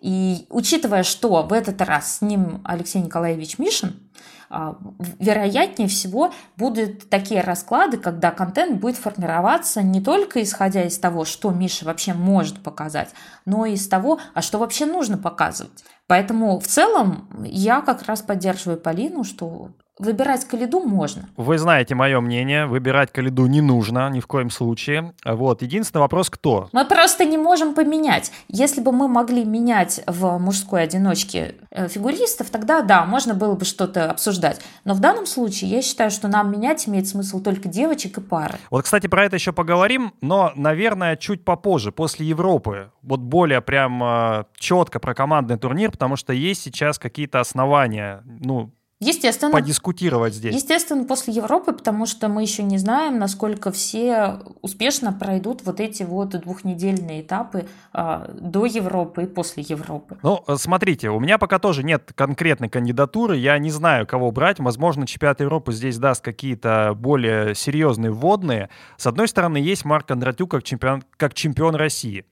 И 0.00 0.46
учитывая, 0.50 1.04
что 1.04 1.42
в 1.42 1.52
этот 1.52 1.80
раз 1.80 2.18
с 2.18 2.20
ним 2.20 2.60
Алексей 2.64 3.00
Николаевич 3.00 3.58
Мишин, 3.58 4.05
вероятнее 4.48 5.88
всего 5.88 6.32
будут 6.56 7.08
такие 7.10 7.40
расклады, 7.40 7.96
когда 7.96 8.30
контент 8.30 8.80
будет 8.80 8.96
формироваться 8.96 9.82
не 9.82 10.00
только 10.00 10.42
исходя 10.42 10.84
из 10.84 10.98
того, 10.98 11.24
что 11.24 11.50
Миша 11.50 11.84
вообще 11.84 12.14
может 12.14 12.62
показать, 12.62 13.10
но 13.44 13.66
и 13.66 13.72
из 13.72 13.88
того, 13.88 14.20
а 14.34 14.42
что 14.42 14.58
вообще 14.58 14.86
нужно 14.86 15.18
показывать. 15.18 15.84
Поэтому 16.06 16.60
в 16.60 16.66
целом 16.66 17.28
я 17.44 17.80
как 17.80 18.02
раз 18.02 18.22
поддерживаю 18.22 18.78
Полину, 18.78 19.24
что 19.24 19.70
Выбирать 19.98 20.44
калиду 20.44 20.80
можно. 20.80 21.30
Вы 21.38 21.56
знаете 21.56 21.94
мое 21.94 22.20
мнение. 22.20 22.66
Выбирать 22.66 23.12
калиду 23.12 23.46
не 23.46 23.62
нужно 23.62 24.10
ни 24.10 24.20
в 24.20 24.26
коем 24.26 24.50
случае. 24.50 25.14
Вот. 25.24 25.62
Единственный 25.62 26.02
вопрос, 26.02 26.28
кто? 26.28 26.68
Мы 26.72 26.84
просто 26.84 27.24
не 27.24 27.38
можем 27.38 27.72
поменять. 27.72 28.30
Если 28.48 28.82
бы 28.82 28.92
мы 28.92 29.08
могли 29.08 29.42
менять 29.46 30.02
в 30.06 30.36
мужской 30.36 30.82
одиночке 30.82 31.54
э, 31.70 31.88
фигуристов, 31.88 32.50
тогда 32.50 32.82
да, 32.82 33.06
можно 33.06 33.32
было 33.32 33.54
бы 33.54 33.64
что-то 33.64 34.10
обсуждать. 34.10 34.60
Но 34.84 34.92
в 34.92 35.00
данном 35.00 35.24
случае 35.24 35.70
я 35.70 35.80
считаю, 35.80 36.10
что 36.10 36.28
нам 36.28 36.52
менять 36.52 36.86
имеет 36.86 37.08
смысл 37.08 37.40
только 37.40 37.66
девочек 37.70 38.18
и 38.18 38.20
пары. 38.20 38.56
Вот, 38.70 38.84
кстати, 38.84 39.06
про 39.06 39.24
это 39.24 39.36
еще 39.36 39.52
поговорим, 39.52 40.12
но, 40.20 40.52
наверное, 40.56 41.16
чуть 41.16 41.42
попозже, 41.42 41.90
после 41.90 42.26
Европы. 42.26 42.90
Вот 43.00 43.20
более 43.20 43.62
прям 43.62 44.02
э, 44.04 44.44
четко 44.58 45.00
про 45.00 45.14
командный 45.14 45.56
турнир, 45.56 45.95
потому 45.96 46.16
что 46.16 46.34
есть 46.34 46.62
сейчас 46.62 46.98
какие-то 46.98 47.40
основания, 47.40 48.22
ну, 48.26 48.70
Естественно. 48.98 49.52
подискутировать 49.52 50.34
здесь. 50.34 50.54
Естественно, 50.54 51.04
после 51.04 51.34
Европы, 51.34 51.72
потому 51.72 52.06
что 52.06 52.28
мы 52.28 52.40
еще 52.42 52.62
не 52.62 52.78
знаем, 52.78 53.18
насколько 53.18 53.70
все 53.70 54.38
успешно 54.62 55.12
пройдут 55.12 55.62
вот 55.64 55.80
эти 55.80 56.02
вот 56.02 56.30
двухнедельные 56.30 57.20
этапы 57.20 57.66
э, 57.92 58.30
до 58.32 58.64
Европы 58.64 59.24
и 59.24 59.26
после 59.26 59.64
Европы. 59.68 60.16
Ну, 60.22 60.42
смотрите, 60.56 61.10
у 61.10 61.20
меня 61.20 61.36
пока 61.36 61.58
тоже 61.58 61.82
нет 61.82 62.12
конкретной 62.14 62.70
кандидатуры, 62.70 63.36
я 63.36 63.58
не 63.58 63.70
знаю, 63.70 64.06
кого 64.06 64.30
брать. 64.30 64.60
Возможно, 64.60 65.06
чемпионат 65.06 65.40
Европы 65.40 65.72
здесь 65.72 65.98
даст 65.98 66.24
какие-то 66.24 66.94
более 66.96 67.54
серьезные 67.54 68.12
вводные. 68.12 68.70
С 68.96 69.06
одной 69.06 69.28
стороны, 69.28 69.58
есть 69.58 69.84
Марк 69.84 70.06
Кондратюк 70.06 70.50
как 70.50 70.62
чемпион, 70.62 71.04
как 71.18 71.34
чемпион 71.34 71.74
России 71.74 72.24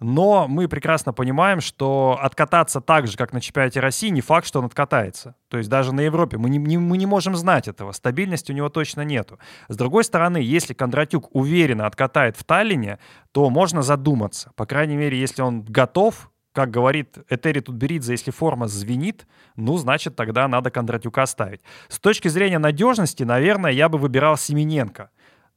но 0.00 0.48
мы 0.48 0.66
прекрасно 0.66 1.12
понимаем, 1.12 1.60
что 1.60 2.18
откататься 2.20 2.80
так 2.80 3.06
же, 3.06 3.16
как 3.16 3.32
на 3.34 3.40
чемпионате 3.40 3.80
России, 3.80 4.08
не 4.08 4.22
факт, 4.22 4.46
что 4.46 4.58
он 4.58 4.64
откатается. 4.64 5.34
То 5.48 5.58
есть 5.58 5.68
даже 5.68 5.92
на 5.92 6.00
Европе 6.00 6.38
мы 6.38 6.48
не, 6.48 6.58
не, 6.58 6.78
мы 6.78 6.96
не 6.96 7.06
можем 7.06 7.36
знать 7.36 7.68
этого, 7.68 7.92
стабильности 7.92 8.50
у 8.50 8.54
него 8.54 8.70
точно 8.70 9.02
нету. 9.02 9.38
С 9.68 9.76
другой 9.76 10.04
стороны, 10.04 10.38
если 10.38 10.72
Кондратюк 10.72 11.28
уверенно 11.34 11.86
откатает 11.86 12.36
в 12.36 12.44
Таллине, 12.44 12.98
то 13.32 13.50
можно 13.50 13.82
задуматься. 13.82 14.52
По 14.56 14.64
крайней 14.64 14.96
мере, 14.96 15.20
если 15.20 15.42
он 15.42 15.62
готов, 15.62 16.30
как 16.52 16.70
говорит 16.70 17.18
Этери 17.28 17.60
Тутберидзе, 17.60 18.12
если 18.12 18.30
форма 18.30 18.68
звенит, 18.68 19.26
ну, 19.54 19.76
значит, 19.76 20.16
тогда 20.16 20.48
надо 20.48 20.70
Кондратюка 20.70 21.26
ставить. 21.26 21.60
С 21.88 22.00
точки 22.00 22.28
зрения 22.28 22.58
надежности, 22.58 23.22
наверное, 23.22 23.70
я 23.70 23.90
бы 23.90 23.98
выбирал 23.98 24.38
Семененко. 24.38 25.10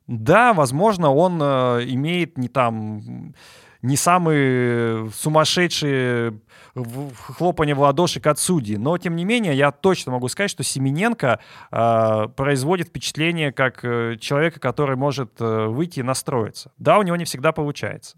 Да, 0.06 0.54
возможно, 0.54 1.14
он 1.14 1.40
э, 1.42 1.86
имеет 1.86 2.38
не 2.38 2.50
там 2.50 3.34
не 3.84 3.98
самые 3.98 5.12
сумасшедшие 5.12 6.40
хлопания 6.74 7.76
в 7.76 7.80
ладоши 7.82 8.20
от 8.20 8.40
судьи. 8.40 8.78
Но, 8.78 8.98
тем 8.98 9.16
не 9.16 9.26
менее, 9.26 9.54
я 9.54 9.72
точно 9.72 10.14
могу 10.14 10.30
сказать, 10.30 10.50
что 10.50 10.64
Семененко 10.64 11.40
э, 11.72 12.28
производит 12.36 12.88
впечатление 12.88 13.52
как 13.52 13.84
э, 13.84 14.18
человека, 14.20 14.60
который 14.60 14.96
может 14.96 15.40
э, 15.40 15.68
выйти 15.68 16.00
и 16.00 16.04
настроиться. 16.04 16.72
Да, 16.78 16.98
у 16.98 17.04
него 17.04 17.18
не 17.18 17.26
всегда 17.26 17.52
получается. 17.52 18.18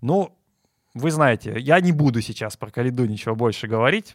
Ну, 0.00 0.36
вы 0.94 1.10
знаете, 1.10 1.54
я 1.58 1.78
не 1.80 1.92
буду 1.92 2.22
сейчас 2.22 2.56
про 2.56 2.70
Калиду 2.70 3.04
ничего 3.04 3.34
больше 3.34 3.66
говорить. 3.68 4.14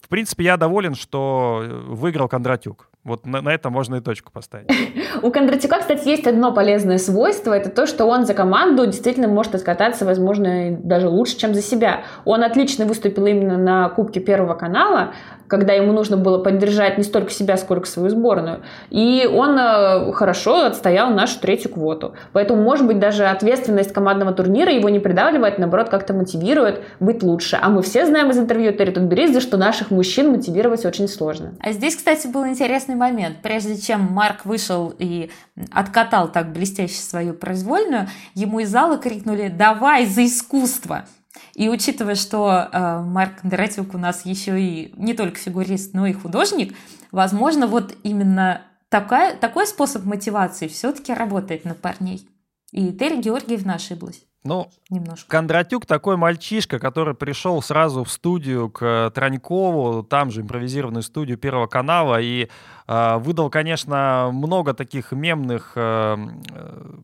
В 0.00 0.08
принципе, 0.08 0.44
я 0.44 0.56
доволен, 0.56 0.94
что 0.94 1.62
э, 1.62 1.68
выиграл 1.68 2.28
Кондратюк. 2.28 2.87
Вот 3.08 3.24
на, 3.24 3.40
на 3.40 3.48
это 3.54 3.70
можно 3.70 3.96
и 3.96 4.00
точку 4.00 4.30
поставить. 4.30 4.68
У 5.22 5.30
Кондратюка, 5.30 5.80
кстати, 5.80 6.06
есть 6.06 6.26
одно 6.26 6.52
полезное 6.52 6.98
свойство. 6.98 7.54
Это 7.54 7.70
то, 7.70 7.86
что 7.86 8.04
он 8.04 8.26
за 8.26 8.34
команду 8.34 8.84
действительно 8.86 9.28
может 9.28 9.54
откататься, 9.54 10.04
возможно, 10.04 10.72
даже 10.72 11.08
лучше, 11.08 11.38
чем 11.38 11.54
за 11.54 11.62
себя. 11.62 12.02
Он 12.26 12.44
отлично 12.44 12.84
выступил 12.84 13.24
именно 13.24 13.56
на 13.56 13.88
Кубке 13.88 14.20
Первого 14.20 14.52
канала, 14.54 15.14
когда 15.48 15.72
ему 15.72 15.92
нужно 15.92 16.18
было 16.18 16.38
поддержать 16.38 16.98
не 16.98 17.04
столько 17.04 17.30
себя, 17.30 17.56
сколько 17.56 17.86
свою 17.86 18.10
сборную. 18.10 18.60
И 18.90 19.26
он 19.26 19.58
э, 19.58 20.12
хорошо 20.12 20.66
отстоял 20.66 21.10
нашу 21.10 21.40
третью 21.40 21.72
квоту. 21.72 22.12
Поэтому, 22.32 22.62
может 22.62 22.86
быть, 22.86 22.98
даже 22.98 23.24
ответственность 23.24 23.92
командного 23.92 24.32
турнира 24.32 24.70
его 24.70 24.90
не 24.90 24.98
придавливает, 24.98 25.58
наоборот, 25.58 25.88
как-то 25.88 26.12
мотивирует 26.12 26.82
быть 27.00 27.22
лучше. 27.22 27.58
А 27.60 27.70
мы 27.70 27.80
все 27.80 28.04
знаем 28.04 28.30
из 28.30 28.38
интервью 28.38 28.72
Терри 28.72 28.90
Тутберидзе, 28.90 29.40
что 29.40 29.56
наших 29.56 29.90
мужчин 29.90 30.30
мотивировать 30.30 30.84
очень 30.84 31.08
сложно. 31.08 31.54
А 31.60 31.72
здесь, 31.72 31.96
кстати, 31.96 32.26
был 32.26 32.46
интересный 32.46 32.94
момент. 32.98 33.40
Прежде 33.42 33.80
чем 33.80 34.02
Марк 34.12 34.44
вышел 34.44 34.94
и 34.98 35.30
откатал 35.70 36.30
так 36.30 36.52
блестяще 36.52 37.00
свою 37.00 37.34
произвольную, 37.34 38.08
ему 38.34 38.60
из 38.60 38.70
зала 38.70 38.98
крикнули 38.98 39.48
«Давай 39.48 40.06
за 40.06 40.26
искусство!» 40.26 41.06
И 41.54 41.68
учитывая, 41.68 42.14
что 42.14 42.68
э, 42.70 43.02
Марк 43.02 43.40
Кондратюк 43.40 43.94
у 43.94 43.98
нас 43.98 44.24
еще 44.24 44.60
и 44.60 44.92
не 44.96 45.14
только 45.14 45.38
фигурист, 45.38 45.94
но 45.94 46.06
и 46.06 46.12
художник, 46.12 46.74
возможно, 47.10 47.66
вот 47.66 47.96
именно 48.02 48.62
такая, 48.88 49.36
такой 49.36 49.66
способ 49.66 50.04
мотивации 50.04 50.68
все-таки 50.68 51.12
работает 51.12 51.64
на 51.64 51.74
парней. 51.74 52.28
И 52.72 52.92
Терри 52.92 53.20
Георгиевна 53.20 53.74
ошиблась. 53.74 54.27
Ну, 54.44 54.70
немножко. 54.88 55.28
Кондратюк 55.28 55.84
такой 55.84 56.16
мальчишка, 56.16 56.78
который 56.78 57.14
пришел 57.14 57.60
сразу 57.60 58.04
в 58.04 58.10
студию 58.10 58.70
к 58.70 59.10
Транькову, 59.14 60.02
там 60.02 60.30
же 60.30 60.42
импровизированную 60.42 61.02
студию 61.02 61.36
Первого 61.36 61.66
канала, 61.66 62.20
и 62.20 62.48
э, 62.86 63.16
выдал, 63.18 63.50
конечно, 63.50 64.30
много 64.32 64.74
таких 64.74 65.12
мемных 65.12 65.72
э, 65.74 66.16
э 66.50 66.98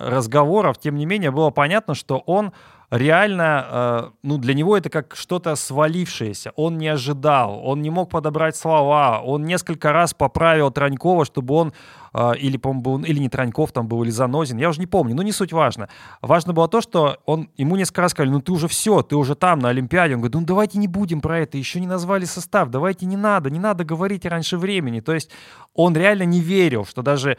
разговоров. 0.00 0.78
Тем 0.78 0.96
не 0.96 1.04
менее, 1.04 1.30
было 1.30 1.50
понятно, 1.50 1.94
что 1.94 2.18
он 2.24 2.52
реально, 2.90 3.66
э, 3.70 4.10
ну, 4.22 4.38
для 4.38 4.54
него 4.54 4.76
это 4.76 4.90
как 4.90 5.14
что-то 5.16 5.54
свалившееся. 5.54 6.52
Он 6.56 6.78
не 6.78 6.88
ожидал, 6.88 7.60
он 7.64 7.82
не 7.82 7.90
мог 7.90 8.10
подобрать 8.10 8.56
слова, 8.56 9.20
он 9.20 9.44
несколько 9.44 9.92
раз 9.92 10.12
поправил 10.12 10.70
Транькова, 10.70 11.24
чтобы 11.24 11.54
он, 11.54 11.72
э, 12.12 12.32
или, 12.38 12.56
по-моему, 12.56 13.04
или 13.04 13.20
не 13.20 13.28
Траньков 13.28 13.72
там 13.72 13.86
был, 13.86 14.02
или 14.02 14.10
Занозин, 14.10 14.58
я 14.58 14.68
уже 14.68 14.80
не 14.80 14.86
помню, 14.86 15.14
но 15.14 15.22
не 15.22 15.32
суть 15.32 15.52
важно. 15.52 15.88
Важно 16.20 16.52
было 16.52 16.68
то, 16.68 16.80
что 16.80 17.18
он, 17.26 17.48
ему 17.56 17.76
несколько 17.76 18.02
раз 18.02 18.10
сказали, 18.10 18.32
ну, 18.32 18.40
ты 18.40 18.52
уже 18.52 18.66
все, 18.66 19.02
ты 19.02 19.16
уже 19.16 19.34
там, 19.34 19.60
на 19.60 19.68
Олимпиаде. 19.68 20.14
Он 20.14 20.20
говорит, 20.20 20.34
ну, 20.34 20.42
давайте 20.42 20.78
не 20.78 20.88
будем 20.88 21.20
про 21.20 21.38
это, 21.38 21.58
еще 21.58 21.80
не 21.80 21.86
назвали 21.86 22.24
состав, 22.24 22.70
давайте 22.70 23.06
не 23.06 23.16
надо, 23.16 23.50
не 23.50 23.60
надо 23.60 23.84
говорить 23.84 24.26
раньше 24.26 24.58
времени. 24.58 25.00
То 25.00 25.14
есть 25.14 25.30
он 25.74 25.96
реально 25.96 26.24
не 26.24 26.40
верил, 26.40 26.84
что 26.84 27.02
даже 27.02 27.38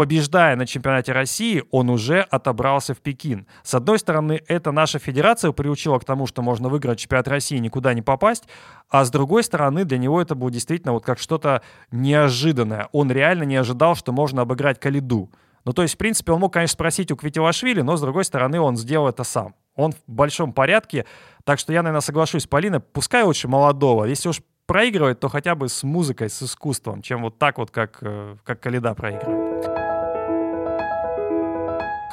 побеждая 0.00 0.56
на 0.56 0.64
чемпионате 0.64 1.12
России, 1.12 1.62
он 1.70 1.90
уже 1.90 2.22
отобрался 2.22 2.94
в 2.94 3.00
Пекин. 3.00 3.46
С 3.62 3.74
одной 3.74 3.98
стороны, 3.98 4.40
это 4.48 4.72
наша 4.72 4.98
федерация 4.98 5.52
приучила 5.52 5.98
к 5.98 6.06
тому, 6.06 6.26
что 6.26 6.40
можно 6.40 6.70
выиграть 6.70 7.00
чемпионат 7.00 7.28
России 7.28 7.58
и 7.58 7.60
никуда 7.60 7.92
не 7.92 8.00
попасть, 8.00 8.44
а 8.88 9.04
с 9.04 9.10
другой 9.10 9.44
стороны, 9.44 9.84
для 9.84 9.98
него 9.98 10.22
это 10.22 10.34
было 10.34 10.50
действительно 10.50 10.94
вот 10.94 11.04
как 11.04 11.18
что-то 11.18 11.60
неожиданное. 11.90 12.88
Он 12.92 13.12
реально 13.12 13.42
не 13.42 13.56
ожидал, 13.56 13.94
что 13.94 14.10
можно 14.10 14.40
обыграть 14.40 14.80
Калиду. 14.80 15.30
Ну, 15.66 15.74
то 15.74 15.82
есть, 15.82 15.96
в 15.96 15.98
принципе, 15.98 16.32
он 16.32 16.40
мог, 16.40 16.54
конечно, 16.54 16.72
спросить 16.72 17.12
у 17.12 17.16
Квитилашвили, 17.16 17.82
но, 17.82 17.98
с 17.98 18.00
другой 18.00 18.24
стороны, 18.24 18.58
он 18.58 18.78
сделал 18.78 19.06
это 19.06 19.22
сам. 19.22 19.54
Он 19.76 19.92
в 19.92 19.98
большом 20.06 20.54
порядке, 20.54 21.04
так 21.44 21.58
что 21.58 21.74
я, 21.74 21.82
наверное, 21.82 22.00
соглашусь 22.00 22.44
с 22.44 22.46
Полиной, 22.46 22.80
пускай 22.80 23.22
лучше 23.22 23.48
молодого. 23.48 24.06
Если 24.06 24.30
уж 24.30 24.40
проигрывает, 24.64 25.20
то 25.20 25.28
хотя 25.28 25.54
бы 25.54 25.68
с 25.68 25.82
музыкой, 25.82 26.30
с 26.30 26.42
искусством, 26.42 27.02
чем 27.02 27.20
вот 27.20 27.38
так 27.38 27.58
вот, 27.58 27.70
как, 27.70 27.98
э, 28.00 28.36
как 28.44 28.60
Калида 28.60 28.94
проигрывает. 28.94 29.49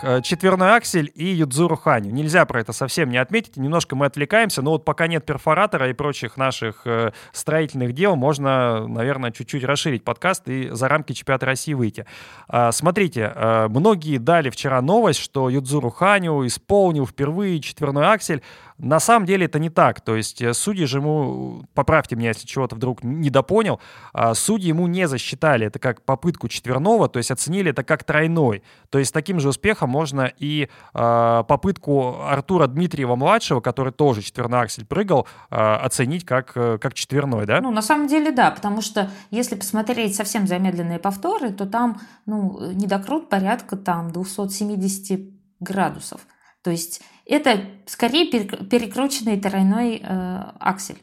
Э, 0.04 0.22
четверной 0.22 0.76
аксель 0.76 1.12
и 1.16 1.26
Юдзуру 1.26 1.76
Ханю. 1.76 2.12
Нельзя 2.12 2.46
про 2.46 2.62
это 2.62 2.72
совсем 2.72 3.10
не 3.10 3.18
отметить. 3.18 3.58
Немножко 3.58 3.96
мы 3.96 4.06
отвлекаемся, 4.06 4.62
но 4.62 4.72
вот 4.72 4.86
пока 4.86 5.08
нет 5.08 5.26
перфоратора 5.26 5.90
и 5.90 5.94
прочих 5.94 6.38
наших 6.38 6.82
э, 6.86 7.12
строительных 7.32 7.94
дел, 7.94 8.16
можно, 8.16 8.88
наверное, 8.88 9.32
чуть-чуть 9.32 9.64
расширить 9.64 10.04
подкаст 10.04 10.48
и 10.48 10.70
за 10.70 10.88
рамки 10.88 11.14
чемпионата 11.14 11.48
России 11.48 11.74
выйти. 11.74 12.06
Э, 12.48 12.72
смотрите, 12.72 13.32
э, 13.34 13.68
многие 13.70 14.18
дали 14.18 14.52
вчера 14.52 14.82
новость, 14.82 15.20
что 15.20 15.50
Юдзуру 15.50 15.90
Ханю 15.90 16.46
исполнил 16.46 17.08
впервые 17.08 17.60
четверной 17.60 18.06
аксель. 18.06 18.44
На 18.78 19.00
самом 19.00 19.26
деле 19.26 19.48
это 19.48 19.58
не 19.58 19.70
так. 19.70 20.02
То 20.02 20.16
есть 20.16 20.42
э, 20.42 20.54
судьи 20.54 20.86
же 20.86 21.00
ему, 21.00 21.64
поправьте 21.74 22.16
меня, 22.16 22.30
если 22.30 22.46
чего-то 22.46 22.76
вдруг 22.76 23.04
недопонял, 23.04 23.80
а 24.14 24.36
судьи 24.36 24.68
ему 24.68 24.86
не 24.88 25.08
засчитали 25.08 25.66
это 25.66 25.80
как 25.80 26.04
попытку 26.04 26.48
четверного, 26.48 27.10
то 27.10 27.18
есть 27.18 27.32
оценили 27.32 27.72
это 27.72 27.84
как 27.84 28.04
тройной. 28.04 28.62
То 28.90 29.00
есть 29.00 29.14
таким 29.14 29.40
же 29.40 29.50
успехом 29.50 29.90
можно 29.90 30.32
и 30.38 30.70
э, 30.94 31.44
попытку 31.48 32.22
Артура 32.22 32.68
Дмитриева-младшего, 32.68 33.62
который 33.62 33.92
тоже 33.92 34.22
четверной 34.22 34.62
аксель 34.62 34.86
прыгал, 34.86 35.28
э, 35.50 35.56
оценить 35.56 36.24
как, 36.24 36.52
э, 36.56 36.78
как 36.80 36.94
четверной, 36.94 37.48
да? 37.48 37.62
Ну, 37.62 37.72
на 37.72 37.82
самом 37.82 38.08
деле, 38.08 38.32
да, 38.32 38.52
потому 38.52 38.82
что 38.82 39.10
если 39.32 39.56
посмотреть 39.56 40.16
совсем 40.16 40.46
замедленные 40.46 41.00
повторы, 41.00 41.52
то 41.52 41.66
там, 41.66 42.00
ну, 42.28 42.72
недокрут 42.74 43.30
порядка 43.30 43.76
там 43.76 44.12
270 44.12 45.32
градусов. 45.60 46.22
То 46.62 46.72
есть 46.72 47.02
это 47.28 47.66
скорее 47.86 48.30
перекрученный 48.30 49.40
тройной 49.40 50.02
э, 50.04 50.44
аксель. 50.60 51.02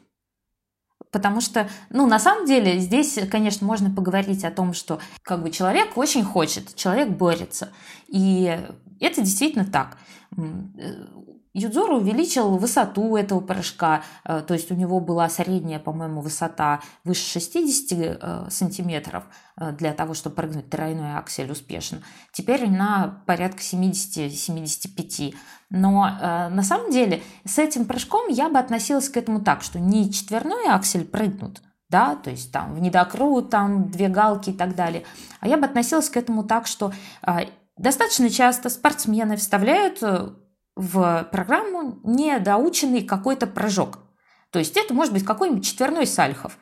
Потому 1.11 1.39
что, 1.39 1.69
ну, 1.89 2.07
на 2.07 2.19
самом 2.19 2.45
деле, 2.45 2.77
здесь, 2.79 3.17
конечно, 3.31 3.65
можно 3.65 3.89
поговорить 3.89 4.43
о 4.43 4.51
том, 4.51 4.73
что 4.73 4.99
как 5.21 5.43
бы 5.43 5.51
человек 5.51 5.97
очень 5.97 6.23
хочет, 6.23 6.75
человек 6.75 7.09
борется. 7.09 7.69
И 8.07 8.59
это 8.99 9.21
действительно 9.21 9.65
так. 9.65 9.97
Юдзору 11.55 11.99
увеличил 11.99 12.57
высоту 12.57 13.15
этого 13.15 13.39
прыжка, 13.39 14.03
э, 14.25 14.43
то 14.45 14.53
есть 14.53 14.71
у 14.71 14.75
него 14.75 14.99
была 14.99 15.29
средняя, 15.29 15.79
по-моему, 15.79 16.19
высота 16.19 16.81
выше 17.05 17.39
60 17.39 17.91
э, 17.97 18.47
сантиметров 18.49 19.23
э, 19.55 19.71
для 19.71 19.93
того, 19.93 20.13
чтобы 20.15 20.35
прыгнуть 20.35 20.69
тройной 20.69 21.15
аксель 21.15 21.49
успешно. 21.49 22.01
Теперь 22.33 22.69
на 22.69 23.23
порядка 23.25 23.61
70-75. 23.61 25.33
Но 25.69 26.07
на 26.51 26.61
самом 26.61 26.91
деле 26.91 27.23
с 27.43 27.57
этим 27.57 27.85
прыжком 27.85 28.27
я 28.29 28.49
бы 28.49 28.59
относилась 28.59 29.09
к 29.09 29.17
этому 29.17 29.41
так, 29.41 29.63
что 29.63 29.79
не 29.79 30.11
четверной 30.11 30.67
аксель 30.69 31.05
прыгнут, 31.05 31.61
да, 31.89 32.15
то 32.15 32.29
есть 32.29 32.51
там 32.51 32.75
в 32.75 32.79
недокрут, 32.79 33.49
там 33.49 33.89
две 33.89 34.07
галки 34.07 34.51
и 34.51 34.53
так 34.53 34.75
далее, 34.75 35.03
а 35.39 35.47
я 35.47 35.57
бы 35.57 35.65
относилась 35.65 36.09
к 36.09 36.17
этому 36.17 36.43
так, 36.43 36.67
что 36.67 36.93
достаточно 37.77 38.29
часто 38.29 38.69
спортсмены 38.69 39.37
вставляют 39.37 40.03
в 40.75 41.27
программу 41.31 41.99
недоученный 42.03 43.03
какой-то 43.03 43.47
прыжок. 43.47 43.99
То 44.51 44.59
есть 44.59 44.77
это 44.77 44.93
может 44.93 45.13
быть 45.13 45.25
какой-нибудь 45.25 45.65
четверной 45.65 46.07
сальхов. 46.07 46.57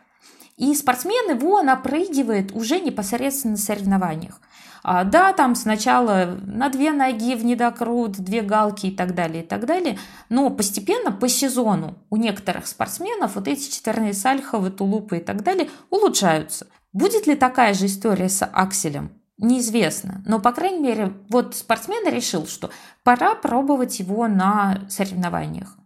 И 0.58 0.74
спортсмен 0.76 1.36
его 1.36 1.62
напрыгивает 1.64 2.52
уже 2.52 2.80
непосредственно 2.80 3.54
на 3.54 3.58
соревнованиях. 3.58 4.40
А, 4.84 5.04
да, 5.04 5.34
там 5.34 5.56
сначала 5.56 6.38
на 6.46 6.70
две 6.70 6.92
ноги 6.92 7.36
в 7.36 7.46
недокрут, 7.46 8.12
две 8.18 8.42
галки 8.42 8.88
и 8.88 8.96
так 8.96 9.16
далее, 9.16 9.44
и 9.44 9.48
так 9.48 9.66
далее. 9.66 9.98
Но 10.30 10.50
постепенно 10.50 11.12
по 11.12 11.28
сезону 11.28 11.98
у 12.10 12.18
некоторых 12.18 12.68
спортсменов 12.68 13.36
вот 13.36 13.48
эти 13.48 13.72
четверные 13.72 14.14
сальховы, 14.14 14.70
тулупы 14.72 15.18
и 15.18 15.22
так 15.22 15.44
далее 15.44 15.70
улучшаются. 15.90 16.68
Будет 16.92 17.26
ли 17.26 17.36
такая 17.36 17.74
же 17.74 17.88
история 17.88 18.30
с 18.30 18.46
акселем? 18.46 19.23
Неизвестно. 19.44 20.24
Но, 20.26 20.40
по 20.40 20.52
крайней 20.52 20.80
мере, 20.80 21.14
вот 21.30 21.56
спортсмен 21.56 22.12
решил, 22.12 22.48
что 22.48 22.72
пора 23.04 23.36
пробовать 23.36 24.00
его 24.00 24.28
на 24.28 24.82
соревнованиях. 24.90 25.78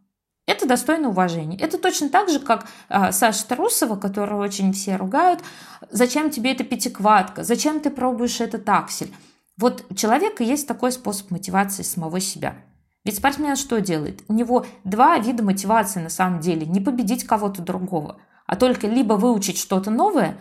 Это 0.45 0.65
достойно 0.65 1.09
уважения. 1.09 1.57
Это 1.57 1.77
точно 1.77 2.07
так 2.09 2.29
же, 2.29 2.39
как 2.39 2.67
э, 2.87 3.11
Саша 3.11 3.45
Трусова, 3.47 3.97
которого 3.97 4.43
очень 4.43 4.71
все 4.71 4.95
ругают. 4.95 5.41
Зачем 5.91 6.29
тебе 6.29 6.53
эта 6.53 6.63
пятиквадка? 6.63 7.43
Зачем 7.43 7.81
ты 7.81 7.89
пробуешь 7.89 8.39
этот 8.39 8.67
аксель? 8.69 9.13
Вот 9.57 9.83
у 9.89 9.95
человека 9.95 10.43
есть 10.43 10.65
такой 10.65 10.93
способ 10.93 11.31
мотивации 11.31 11.83
самого 11.83 12.21
себя. 12.21 12.55
Ведь 13.03 13.17
спортсмен 13.17 13.57
что 13.57 13.81
делает? 13.81 14.23
У 14.29 14.33
него 14.33 14.65
два 14.85 15.17
вида 15.17 15.43
мотивации 15.43 15.99
на 15.99 16.09
самом 16.09 16.39
деле. 16.39 16.65
Не 16.65 16.79
победить 16.79 17.25
кого-то 17.25 17.61
другого, 17.61 18.17
а 18.45 18.55
только 18.55 18.87
либо 18.87 19.15
выучить 19.15 19.57
что-то 19.57 19.91
новое, 19.91 20.37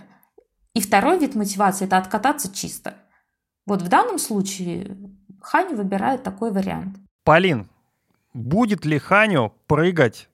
и 0.75 0.81
второй 0.81 1.19
вид 1.19 1.35
мотивации– 1.35 1.85
это 1.87 1.97
откататься 1.97 2.53
чисто. 2.53 2.97
Вот 3.67 3.83
в 3.83 3.89
данном 3.89 4.19
случае 4.19 4.97
Ханю 5.43 5.77
выбирает 5.77 6.23
такой 6.23 6.53
вариант. 6.53 6.97
Полин, 7.25 7.69
будет 8.33 8.85
ли 8.85 8.99
Ханю 8.99 9.53
прыгать 9.67 10.29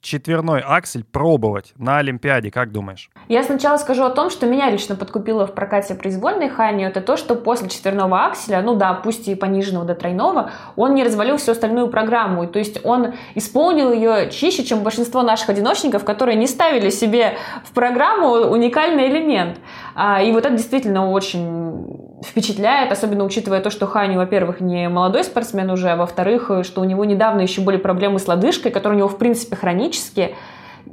четверной 0.00 0.60
аксель 0.60 1.04
пробовать 1.04 1.72
на 1.76 1.98
Олимпиаде, 1.98 2.50
как 2.50 2.72
думаешь? 2.72 3.10
Я 3.28 3.42
сначала 3.42 3.76
скажу 3.76 4.04
о 4.04 4.10
том, 4.10 4.30
что 4.30 4.46
меня 4.46 4.70
лично 4.70 4.94
подкупило 4.94 5.46
в 5.46 5.54
прокате 5.54 5.94
произвольной 5.94 6.48
Хани, 6.48 6.84
это 6.84 7.00
то, 7.00 7.16
что 7.16 7.34
после 7.34 7.68
четверного 7.68 8.26
акселя, 8.26 8.62
ну 8.62 8.74
да, 8.74 8.94
пусть 8.94 9.28
и 9.28 9.34
пониженного 9.34 9.84
до 9.84 9.94
тройного, 9.94 10.52
он 10.76 10.94
не 10.94 11.04
развалил 11.04 11.36
всю 11.36 11.52
остальную 11.52 11.88
программу, 11.88 12.46
то 12.46 12.58
есть 12.58 12.84
он 12.84 13.14
исполнил 13.34 13.92
ее 13.92 14.30
чище, 14.30 14.64
чем 14.64 14.82
большинство 14.82 15.22
наших 15.22 15.50
одиночников, 15.50 16.04
которые 16.04 16.36
не 16.36 16.46
ставили 16.46 16.90
себе 16.90 17.36
в 17.64 17.72
программу 17.72 18.28
уникальный 18.50 19.08
элемент. 19.08 19.58
А, 19.94 20.22
и 20.22 20.30
вот 20.32 20.46
это 20.46 20.54
действительно 20.54 21.10
очень 21.10 22.17
впечатляет, 22.24 22.92
особенно 22.92 23.24
учитывая 23.24 23.60
то, 23.60 23.70
что 23.70 23.86
Хани, 23.86 24.16
во-первых, 24.16 24.60
не 24.60 24.88
молодой 24.88 25.24
спортсмен 25.24 25.70
уже, 25.70 25.90
а 25.90 25.96
во-вторых, 25.96 26.50
что 26.62 26.80
у 26.80 26.84
него 26.84 27.04
недавно 27.04 27.40
еще 27.40 27.60
были 27.60 27.76
проблемы 27.76 28.18
с 28.18 28.26
лодыжкой, 28.26 28.72
которые 28.72 28.96
у 28.96 28.98
него, 28.98 29.08
в 29.08 29.18
принципе, 29.18 29.56
хронические. 29.56 30.34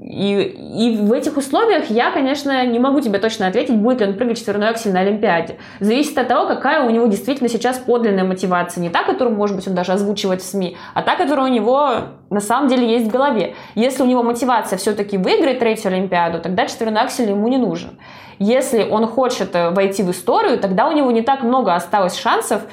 И, 0.01 0.41
и 0.77 0.97
в 0.97 1.11
этих 1.11 1.37
условиях 1.37 1.89
я, 1.89 2.11
конечно, 2.11 2.65
не 2.65 2.79
могу 2.79 3.01
тебе 3.01 3.19
точно 3.19 3.47
ответить, 3.47 3.75
будет 3.75 4.01
ли 4.01 4.07
он 4.07 4.13
прыгать 4.15 4.37
четверной 4.37 4.69
аксель 4.69 4.93
на 4.93 5.01
Олимпиаде. 5.01 5.57
Зависит 5.79 6.17
от 6.17 6.27
того, 6.27 6.47
какая 6.47 6.85
у 6.85 6.89
него 6.89 7.07
действительно 7.07 7.49
сейчас 7.49 7.77
подлинная 7.77 8.23
мотивация. 8.23 8.81
Не 8.81 8.89
та, 8.89 9.03
которую, 9.03 9.35
может 9.35 9.55
быть, 9.55 9.67
он 9.67 9.75
даже 9.75 9.93
озвучивает 9.93 10.41
в 10.41 10.45
СМИ, 10.45 10.77
а 10.93 11.01
та, 11.01 11.15
которая 11.15 11.45
у 11.45 11.53
него 11.53 11.89
на 12.29 12.39
самом 12.39 12.67
деле 12.67 12.91
есть 12.91 13.07
в 13.07 13.11
голове. 13.11 13.55
Если 13.75 14.03
у 14.03 14.05
него 14.05 14.23
мотивация 14.23 14.77
все-таки 14.77 15.17
выиграть 15.17 15.59
третью 15.59 15.91
Олимпиаду, 15.91 16.39
тогда 16.39 16.65
четверной 16.65 17.01
аксель 17.01 17.29
ему 17.29 17.47
не 17.47 17.57
нужен. 17.57 17.97
Если 18.37 18.83
он 18.83 19.07
хочет 19.07 19.55
э, 19.55 19.69
войти 19.69 20.03
в 20.03 20.11
историю, 20.11 20.59
тогда 20.59 20.89
у 20.89 20.91
него 20.91 21.09
не 21.11 21.21
так 21.21 21.43
много 21.43 21.73
осталось 21.73 22.17
шансов 22.17 22.63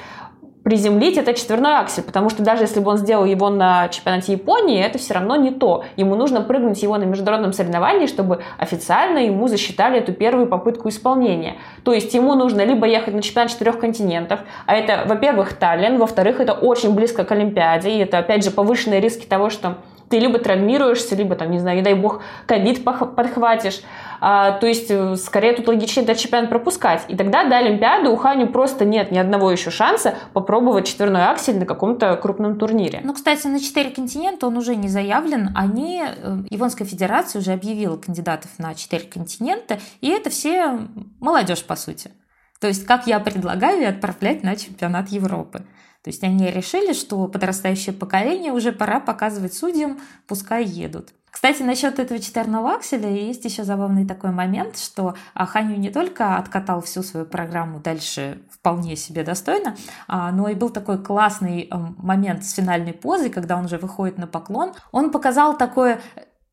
приземлить 0.65 1.19
это 1.19 1.35
четверной 1.35 1.77
аксель, 1.79 2.05
потому 2.05 2.31
что 2.31 2.43
даже 2.43 2.63
если 2.63 2.81
бы 2.81 2.91
он 2.93 2.99
сделал 2.99 3.25
его 3.25 3.51
на 3.51 3.89
чемпионате 3.89 4.33
Японии, 4.33 4.83
это 4.83 4.99
все 4.99 5.15
равно 5.15 5.37
не 5.37 5.51
то. 5.51 5.85
Ему 5.97 6.15
нужно 6.15 6.41
прыгнуть 6.41 6.83
его 6.83 6.97
на 6.97 7.05
международном 7.05 7.53
соревновании, 7.53 8.07
чтобы 8.07 8.43
официально 8.59 9.19
ему 9.19 9.49
засчитали 9.49 9.99
эту 9.99 10.13
первую 10.13 10.47
попытку 10.47 10.89
исполнения. 10.89 11.57
То 11.85 11.93
есть 11.93 12.15
ему 12.15 12.35
нужно 12.35 12.65
либо 12.65 12.87
ехать 12.87 13.15
на 13.15 13.23
чемпионат 13.23 13.51
четырех 13.51 13.79
континентов, 13.79 14.41
а 14.67 14.75
это, 14.75 15.05
во-первых, 15.07 15.55
Таллин, 15.55 15.99
во-вторых, 15.99 16.41
это 16.41 16.53
очень 16.53 16.95
близко 16.95 17.25
к 17.25 17.33
Олимпиаде, 17.33 17.91
и 17.91 17.99
это, 17.99 18.19
опять 18.19 18.45
же, 18.45 18.51
повышенные 18.51 19.01
риски 19.01 19.27
того, 19.27 19.51
что 19.51 19.79
ты 20.13 20.19
либо 20.19 20.39
травмируешься, 20.39 21.17
либо, 21.17 21.35
там, 21.37 21.51
не 21.51 21.59
знаю, 21.59 21.79
не 21.79 21.83
дай 21.83 21.95
бог, 21.95 22.21
ковид 22.47 22.85
подхватишь. 22.85 23.81
А, 24.25 24.53
то 24.53 24.69
есть, 24.69 24.89
э, 24.89 25.17
скорее, 25.17 25.53
тут 25.53 25.67
логичнее 25.67 26.05
этот 26.05 26.17
чемпионат 26.17 26.49
пропускать. 26.49 27.05
И 27.09 27.17
тогда 27.17 27.43
до 27.43 27.59
Олимпиады 27.59 28.09
у 28.09 28.15
Ханю 28.15 28.47
просто 28.47 28.85
нет 28.85 29.11
ни 29.11 29.19
одного 29.19 29.51
еще 29.51 29.73
шанса 29.73 30.15
попробовать 30.33 30.87
четверной 30.87 31.25
аксель 31.25 31.59
на 31.59 31.67
каком-то 31.67 32.17
крупном 32.17 32.57
турнире. 32.57 33.01
Ну, 33.03 33.15
кстати, 33.15 33.49
на 33.49 33.59
четыре 33.59 33.91
континента 33.91 34.47
он 34.47 34.57
уже 34.57 34.77
не 34.77 34.87
заявлен. 34.87 35.51
Они, 35.57 36.05
э, 36.05 36.37
Японская 36.51 36.87
Федерация 36.87 37.41
уже 37.41 37.51
объявила 37.51 37.97
кандидатов 37.97 38.53
на 38.59 38.77
четыре 38.77 39.09
континента, 39.09 39.81
и 40.01 40.09
это 40.09 40.31
все 40.31 40.87
молодежь, 41.19 41.65
по 41.65 41.75
сути. 41.75 42.13
То 42.61 42.69
есть, 42.69 42.87
как 42.87 43.09
я 43.09 43.19
предлагаю, 43.19 43.89
отправлять 43.89 44.45
на 44.45 44.55
чемпионат 44.55 45.09
Европы. 45.09 45.65
То 46.05 46.11
есть 46.11 46.23
они 46.23 46.49
решили, 46.49 46.93
что 46.93 47.27
подрастающее 47.27 47.93
поколение 47.93 48.53
уже 48.53 48.71
пора 48.71 49.01
показывать 49.01 49.55
судьям, 49.55 49.99
пускай 50.29 50.63
едут. 50.63 51.09
Кстати, 51.43 51.65
насчет 51.65 51.99
этого 51.99 52.21
четверного 52.21 52.75
акселя 52.77 53.09
есть 53.09 53.45
еще 53.45 53.65
забавный 53.65 54.07
такой 54.07 54.31
момент, 54.31 54.79
что 54.79 55.17
Ханю 55.35 55.77
не 55.77 55.91
только 55.91 56.37
откатал 56.37 56.81
всю 56.83 57.03
свою 57.03 57.27
программу 57.27 57.81
дальше 57.81 58.39
вполне 58.49 58.95
себе 58.95 59.25
достойно, 59.25 59.75
а, 60.07 60.31
но 60.31 60.49
и 60.49 60.55
был 60.55 60.71
такой 60.71 61.03
классный 61.03 61.63
эм, 61.63 61.97
момент 61.99 62.45
с 62.45 62.53
финальной 62.53 62.93
позой, 62.93 63.29
когда 63.29 63.57
он 63.57 63.65
уже 63.65 63.79
выходит 63.79 64.19
на 64.19 64.29
поклон. 64.29 64.75
Он 64.93 65.11
показал 65.11 65.59
такое 65.59 66.01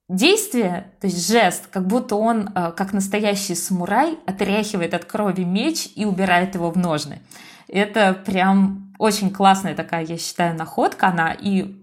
действие, 0.07 0.91
то 0.99 1.05
есть 1.05 1.27
жест, 1.27 1.67
как 1.67 1.85
будто 1.85 2.15
он, 2.15 2.49
э, 2.55 2.71
как 2.75 2.91
настоящий 2.91 3.53
самурай, 3.53 4.17
отряхивает 4.25 4.95
от 4.95 5.05
крови 5.05 5.43
меч 5.43 5.87
и 5.95 6.05
убирает 6.05 6.55
его 6.55 6.71
в 6.71 6.77
ножны. 6.77 7.21
Это 7.67 8.13
прям 8.25 8.88
очень 8.99 9.31
классная 9.31 9.75
такая, 9.75 10.05
я 10.05 10.17
считаю, 10.17 10.55
находка. 10.55 11.07
Она 11.07 11.33
и 11.33 11.73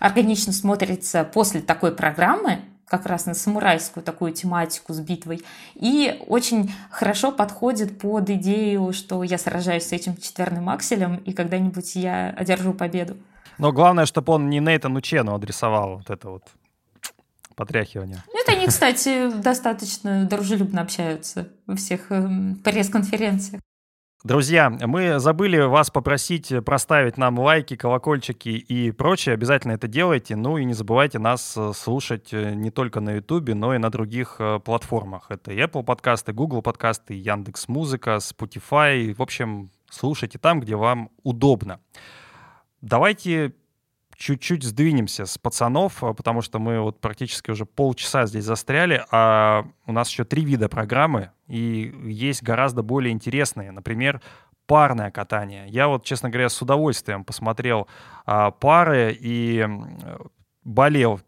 органично 0.00 0.52
смотрится 0.52 1.22
после 1.22 1.60
такой 1.60 1.94
программы, 1.94 2.62
как 2.86 3.06
раз 3.06 3.26
на 3.26 3.34
самурайскую 3.34 4.02
такую 4.02 4.32
тематику 4.32 4.94
с 4.94 5.00
битвой. 5.00 5.42
И 5.74 6.24
очень 6.26 6.72
хорошо 6.90 7.32
подходит 7.32 7.98
под 7.98 8.30
идею, 8.30 8.92
что 8.94 9.22
я 9.22 9.36
сражаюсь 9.36 9.86
с 9.86 9.92
этим 9.92 10.16
четверным 10.16 10.70
акселем, 10.70 11.16
и 11.16 11.32
когда-нибудь 11.32 11.96
я 11.96 12.30
одержу 12.30 12.72
победу. 12.72 13.16
Но 13.58 13.70
главное, 13.70 14.06
чтобы 14.06 14.32
он 14.32 14.48
не 14.48 14.58
Нейтану 14.58 15.00
Чену 15.02 15.34
адресовал 15.34 15.98
вот 15.98 16.10
это 16.10 16.30
вот 16.30 16.44
потряхивание. 17.54 18.24
Это 18.32 18.52
они, 18.52 18.66
кстати, 18.66 19.30
достаточно 19.30 20.24
дружелюбно 20.24 20.80
общаются 20.80 21.48
во 21.66 21.76
всех 21.76 22.10
эм, 22.10 22.56
пресс-конференциях. 22.64 23.60
Друзья, 24.24 24.70
мы 24.70 25.20
забыли 25.20 25.58
вас 25.58 25.90
попросить 25.90 26.50
проставить 26.64 27.18
нам 27.18 27.38
лайки, 27.38 27.76
колокольчики 27.76 28.48
и 28.48 28.90
прочее. 28.90 29.34
Обязательно 29.34 29.72
это 29.72 29.86
делайте. 29.86 30.34
Ну 30.34 30.56
и 30.56 30.64
не 30.64 30.72
забывайте 30.72 31.18
нас 31.18 31.54
э, 31.58 31.72
слушать 31.74 32.32
э, 32.32 32.54
не 32.54 32.70
только 32.70 33.00
на 33.00 33.16
YouTube, 33.16 33.50
но 33.50 33.74
и 33.74 33.78
на 33.78 33.90
других 33.90 34.36
э, 34.38 34.60
платформах. 34.60 35.26
Это 35.28 35.52
Apple 35.52 35.84
подкасты, 35.84 36.32
Google 36.32 36.62
подкасты, 36.62 37.12
Яндекс 37.12 37.68
Музыка, 37.68 38.12
Spotify. 38.12 39.12
В 39.14 39.20
общем, 39.20 39.70
слушайте 39.90 40.38
там, 40.38 40.60
где 40.60 40.74
вам 40.74 41.10
удобно. 41.22 41.80
Давайте 42.80 43.52
чуть-чуть 44.16 44.62
сдвинемся 44.62 45.26
с 45.26 45.38
пацанов, 45.38 46.00
потому 46.16 46.42
что 46.42 46.58
мы 46.58 46.80
вот 46.80 47.00
практически 47.00 47.50
уже 47.50 47.66
полчаса 47.66 48.26
здесь 48.26 48.44
застряли, 48.44 49.04
а 49.10 49.66
у 49.86 49.92
нас 49.92 50.08
еще 50.10 50.24
три 50.24 50.44
вида 50.44 50.68
программы, 50.68 51.30
и 51.48 51.94
есть 52.04 52.42
гораздо 52.42 52.82
более 52.82 53.12
интересные. 53.12 53.70
Например, 53.72 54.20
парное 54.66 55.10
катание. 55.10 55.66
Я 55.68 55.88
вот, 55.88 56.04
честно 56.04 56.30
говоря, 56.30 56.48
с 56.48 56.60
удовольствием 56.62 57.24
посмотрел 57.24 57.86
а, 58.24 58.50
пары 58.50 59.16
и 59.18 59.66
болел. 60.62 61.20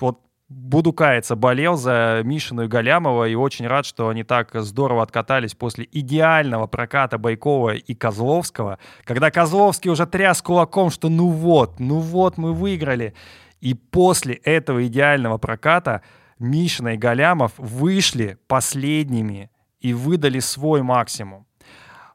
Вот 0.00 0.20
буду 0.48 0.92
каяться, 0.92 1.36
болел 1.36 1.76
за 1.76 2.22
Мишину 2.24 2.62
и 2.62 2.68
Галямова 2.68 3.28
и 3.28 3.34
очень 3.34 3.66
рад, 3.66 3.84
что 3.84 4.08
они 4.08 4.24
так 4.24 4.50
здорово 4.54 5.02
откатались 5.02 5.54
после 5.54 5.86
идеального 5.90 6.66
проката 6.66 7.18
Байкова 7.18 7.74
и 7.74 7.94
Козловского, 7.94 8.78
когда 9.04 9.30
Козловский 9.30 9.90
уже 9.90 10.06
тряс 10.06 10.40
кулаком, 10.40 10.90
что 10.90 11.08
ну 11.08 11.28
вот, 11.28 11.78
ну 11.78 11.98
вот 11.98 12.38
мы 12.38 12.52
выиграли. 12.52 13.14
И 13.60 13.74
после 13.74 14.34
этого 14.34 14.86
идеального 14.86 15.36
проката 15.36 16.02
Мишина 16.38 16.94
и 16.94 16.96
Галямов 16.96 17.52
вышли 17.58 18.38
последними 18.46 19.50
и 19.80 19.92
выдали 19.92 20.38
свой 20.38 20.82
максимум. 20.82 21.46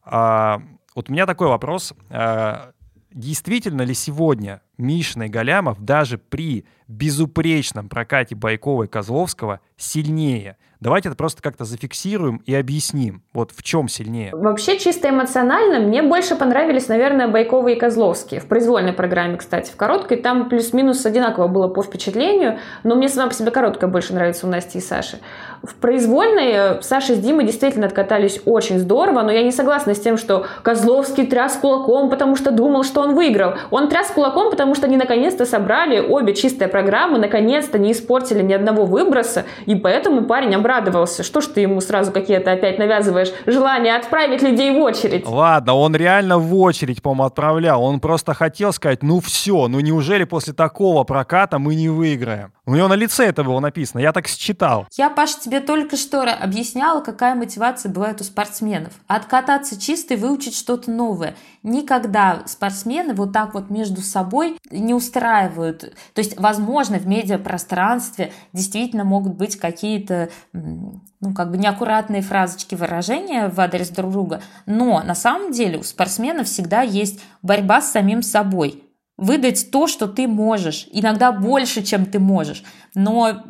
А, 0.06 0.62
вот 0.96 1.10
у 1.10 1.14
меня 1.14 1.26
такой 1.26 1.48
вопрос. 1.48 1.94
А, 2.10 2.72
действительно 3.12 3.82
ли 3.82 3.94
сегодня 3.94 4.62
Мишина 4.78 5.26
и 5.26 5.30
Галямов 5.30 5.84
даже 5.84 6.18
при 6.18 6.66
безупречном 6.88 7.90
прокате 7.90 8.36
Байкова 8.36 8.84
и 8.84 8.88
Козловского 8.88 9.60
сильнее. 9.78 10.58
Давайте 10.80 11.08
это 11.08 11.16
просто 11.16 11.42
как-то 11.42 11.64
зафиксируем 11.64 12.42
и 12.46 12.54
объясним, 12.54 13.24
вот 13.34 13.52
в 13.56 13.64
чем 13.64 13.88
сильнее. 13.88 14.32
Вообще, 14.36 14.78
чисто 14.78 15.10
эмоционально, 15.10 15.80
мне 15.80 16.04
больше 16.04 16.36
понравились, 16.36 16.90
наверное, 16.90 17.30
Байкова 17.30 17.70
и 17.70 17.76
Козловские. 17.76 18.42
В 18.42 18.48
произвольной 18.48 18.92
программе, 18.92 19.38
кстати. 19.38 19.72
В 19.72 19.78
короткой 19.78 20.18
там 20.18 20.50
плюс-минус 20.50 21.06
одинаково 21.06 21.48
было 21.48 21.70
по 21.70 21.84
впечатлению, 21.84 22.60
но 22.84 22.96
мне 22.96 23.08
сама 23.08 23.30
по 23.30 23.34
себе 23.34 23.50
короткая 23.52 23.90
больше 23.90 24.14
нравится 24.14 24.46
у 24.46 24.50
Насти 24.50 24.80
и 24.80 24.82
Саши. 24.82 25.20
В 25.64 25.76
произвольной 25.76 26.52
э, 26.52 26.82
Саша 26.82 27.16
с 27.16 27.20
Димой 27.20 27.46
действительно 27.46 27.86
откатались 27.86 28.42
очень 28.44 28.78
здорово, 28.78 29.22
но 29.22 29.32
я 29.32 29.44
не 29.44 29.54
согласна 29.54 29.94
с 29.94 30.02
тем, 30.02 30.18
что 30.18 30.46
Козловский 30.64 31.26
тряс 31.26 31.56
кулаком, 31.56 32.10
потому 32.10 32.36
что 32.36 32.52
думал, 32.52 32.84
что 32.84 33.00
он 33.00 33.16
выиграл. 33.16 33.54
Он 33.72 33.88
тряс 33.88 34.08
кулаком, 34.08 34.52
потому 34.52 34.63
что 34.74 34.88
они 34.88 34.98
наконец-то 34.98 35.46
собрали 35.46 36.00
обе 36.00 36.34
чистые 36.34 36.68
программы, 36.68 37.20
наконец-то 37.20 37.78
не 37.78 37.92
испортили 37.92 38.42
ни 38.42 38.54
одного 38.54 38.86
выброса, 38.86 39.46
и 39.66 39.76
поэтому 39.76 40.26
парень 40.26 40.56
обрадовался. 40.56 41.24
Что 41.24 41.42
ж 41.42 41.48
ты 41.48 41.62
ему 41.62 41.82
сразу 41.82 42.12
какие-то 42.12 42.52
опять 42.52 42.80
навязываешь 42.80 43.34
желание 43.46 43.96
отправить 43.96 44.42
людей 44.42 44.72
в 44.72 44.80
очередь? 44.80 45.28
Ладно, 45.28 45.74
он 45.76 45.96
реально 45.96 46.38
в 46.38 46.56
очередь, 46.56 47.02
по-моему, 47.02 47.26
отправлял. 47.26 47.84
Он 47.84 48.00
просто 48.00 48.34
хотел 48.34 48.72
сказать, 48.72 49.04
ну 49.04 49.20
все, 49.20 49.68
ну 49.68 49.80
неужели 49.82 50.24
после 50.24 50.54
такого 50.54 51.04
проката 51.04 51.60
мы 51.60 51.76
не 51.76 51.90
выиграем? 51.90 52.54
У 52.66 52.76
него 52.76 52.88
на 52.88 52.94
лице 52.94 53.26
это 53.26 53.44
было 53.44 53.60
написано, 53.60 54.00
я 54.00 54.14
так 54.14 54.28
считал. 54.28 54.88
Я, 54.96 55.10
Паша, 55.10 55.40
тебе 55.42 55.60
только 55.60 55.98
что 55.98 56.24
объясняла, 56.24 57.02
какая 57.02 57.36
мотивация 57.36 57.92
бывает 57.92 58.22
у 58.22 58.24
спортсменов. 58.24 58.94
Откататься 59.08 59.80
чисто 59.80 60.14
и 60.14 60.18
выучить 60.18 60.56
что-то 60.56 60.90
новое. 60.90 61.36
Никогда 61.64 62.44
спортсмены 62.46 63.14
вот 63.14 63.32
так 63.32 63.54
вот 63.54 63.70
между 63.70 64.02
собой 64.02 64.60
не 64.70 64.94
устраивают. 64.94 65.94
То 66.14 66.20
есть, 66.20 66.38
возможно, 66.38 66.98
в 66.98 67.08
медиапространстве 67.08 68.34
действительно 68.52 69.06
могут 69.06 69.36
быть 69.36 69.56
какие-то 69.56 70.30
ну, 70.52 71.02
как 71.34 71.52
бы 71.52 71.58
неаккуратные 71.58 72.22
фразочки, 72.22 72.76
выражения 72.76 73.48
в 73.48 73.60
адрес 73.62 73.90
друг 73.90 74.12
друга, 74.12 74.42
но 74.66 75.02
на 75.02 75.16
самом 75.16 75.52
деле 75.52 75.78
у 75.80 75.84
спортсменов 75.84 76.48
всегда 76.48 76.82
есть 76.82 77.22
борьба 77.42 77.82
с 77.82 77.92
самим 77.92 78.22
собой 78.22 78.84
выдать 79.18 79.72
то, 79.72 79.88
что 79.88 80.08
ты 80.08 80.28
можешь, 80.28 80.88
иногда 80.92 81.32
больше, 81.32 81.84
чем 81.84 82.06
ты 82.06 82.20
можешь. 82.20 82.64
Но 82.96 83.44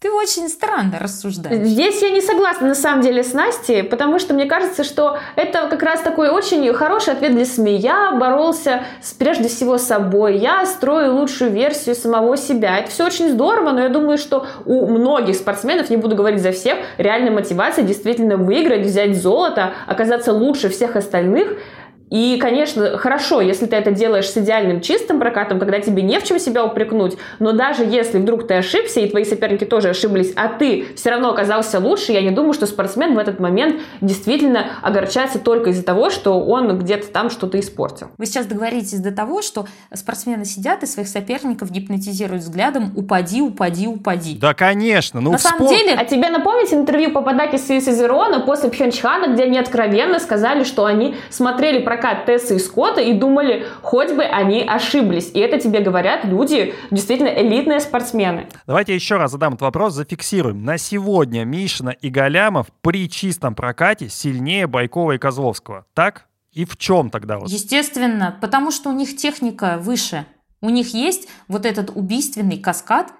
ты 0.00 0.12
очень 0.12 0.48
странно 0.48 1.00
рассуждаешь. 1.00 1.66
Здесь 1.66 2.00
я 2.02 2.10
не 2.10 2.20
согласна 2.20 2.68
на 2.68 2.76
самом 2.76 3.02
деле 3.02 3.24
с 3.24 3.32
Настей, 3.32 3.82
потому 3.82 4.20
что 4.20 4.32
мне 4.32 4.46
кажется, 4.46 4.84
что 4.84 5.18
это 5.34 5.66
как 5.68 5.82
раз 5.82 6.02
такой 6.02 6.28
очень 6.28 6.72
хороший 6.72 7.14
ответ 7.14 7.34
для 7.34 7.44
СМИ. 7.44 7.76
Я 7.78 8.12
боролся 8.12 8.84
с, 9.02 9.12
прежде 9.12 9.48
всего 9.48 9.76
с 9.76 9.82
собой, 9.82 10.38
я 10.38 10.64
строю 10.66 11.16
лучшую 11.16 11.50
версию 11.50 11.96
самого 11.96 12.36
себя. 12.36 12.78
Это 12.78 12.92
все 12.92 13.06
очень 13.06 13.28
здорово, 13.28 13.72
но 13.72 13.80
я 13.80 13.88
думаю, 13.88 14.18
что 14.18 14.46
у 14.66 14.86
многих 14.86 15.34
спортсменов, 15.34 15.90
не 15.90 15.96
буду 15.96 16.14
говорить 16.14 16.42
за 16.42 16.52
всех, 16.52 16.78
реальная 16.96 17.32
мотивация 17.32 17.82
действительно 17.82 18.36
выиграть, 18.36 18.86
взять 18.86 19.20
золото, 19.20 19.72
оказаться 19.88 20.32
лучше 20.32 20.68
всех 20.68 20.94
остальных– 20.94 21.54
и, 22.10 22.38
конечно, 22.40 22.96
хорошо, 22.98 23.40
если 23.40 23.66
ты 23.66 23.76
это 23.76 23.90
делаешь 23.90 24.28
с 24.28 24.36
идеальным 24.36 24.80
чистым 24.80 25.18
прокатом, 25.18 25.58
когда 25.58 25.80
тебе 25.80 26.02
не 26.02 26.18
в 26.18 26.24
чем 26.24 26.38
себя 26.38 26.64
упрекнуть, 26.64 27.16
но 27.38 27.52
даже 27.52 27.84
если 27.84 28.18
вдруг 28.18 28.46
ты 28.46 28.54
ошибся, 28.54 29.00
и 29.00 29.08
твои 29.08 29.24
соперники 29.24 29.64
тоже 29.64 29.90
ошиблись, 29.90 30.32
а 30.36 30.48
ты 30.48 30.86
все 30.96 31.10
равно 31.10 31.30
оказался 31.30 31.78
лучше, 31.78 32.12
я 32.12 32.22
не 32.22 32.30
думаю, 32.30 32.54
что 32.54 32.66
спортсмен 32.66 33.14
в 33.14 33.18
этот 33.18 33.40
момент 33.40 33.82
действительно 34.00 34.66
огорчается 34.82 35.38
только 35.38 35.70
из-за 35.70 35.84
того, 35.84 36.10
что 36.10 36.40
он 36.40 36.78
где-то 36.78 37.08
там 37.08 37.30
что-то 37.30 37.60
испортил. 37.60 38.08
Вы 38.16 38.26
сейчас 38.26 38.46
договоритесь 38.46 39.00
до 39.00 39.12
того, 39.12 39.42
что 39.42 39.66
спортсмены 39.92 40.44
сидят 40.44 40.82
и 40.82 40.86
своих 40.86 41.08
соперников 41.08 41.70
гипнотизируют 41.70 42.42
взглядом 42.42 42.92
«упади, 42.96 43.42
упади, 43.42 43.86
упади». 43.86 44.36
Да, 44.38 44.54
конечно. 44.54 45.20
Ну, 45.20 45.32
На 45.32 45.38
самом 45.38 45.66
спор... 45.66 45.76
деле... 45.76 45.94
А 45.94 46.04
тебе 46.04 46.30
напомнить 46.30 46.72
интервью 46.72 47.12
Пападаки 47.12 47.56
с 47.56 47.70
Изерона 47.70 48.40
после 48.40 48.70
Пхенчхана, 48.70 49.32
где 49.34 49.44
они 49.44 49.58
откровенно 49.58 50.18
сказали, 50.18 50.64
что 50.64 50.84
они 50.84 51.16
смотрели 51.30 51.80
про 51.80 51.97
прокат 51.98 52.26
Тесса 52.26 52.54
и 52.54 52.58
Скотта 52.58 53.00
и 53.00 53.12
думали, 53.12 53.66
хоть 53.82 54.12
бы 54.12 54.22
они 54.22 54.62
ошиблись. 54.62 55.30
И 55.34 55.38
это 55.38 55.58
тебе 55.58 55.80
говорят 55.80 56.24
люди, 56.24 56.74
действительно 56.90 57.28
элитные 57.28 57.80
спортсмены. 57.80 58.48
Давайте 58.66 58.94
еще 58.94 59.16
раз 59.16 59.32
задам 59.32 59.54
этот 59.54 59.62
вопрос, 59.62 59.94
зафиксируем. 59.94 60.64
На 60.64 60.78
сегодня 60.78 61.44
Мишина 61.44 61.90
и 61.92 62.08
Галямов 62.08 62.68
при 62.82 63.08
чистом 63.08 63.54
прокате 63.54 64.08
сильнее 64.08 64.66
Байкова 64.66 65.12
и 65.12 65.18
Козловского. 65.18 65.86
Так? 65.94 66.26
И 66.52 66.64
в 66.64 66.76
чем 66.76 67.10
тогда? 67.10 67.38
Вот? 67.38 67.48
Естественно, 67.48 68.36
потому 68.40 68.70
что 68.70 68.90
у 68.90 68.92
них 68.92 69.16
техника 69.16 69.78
выше. 69.80 70.24
У 70.60 70.70
них 70.70 70.94
есть 70.94 71.28
вот 71.46 71.66
этот 71.66 71.90
убийственный 71.94 72.58
каскад, 72.58 73.12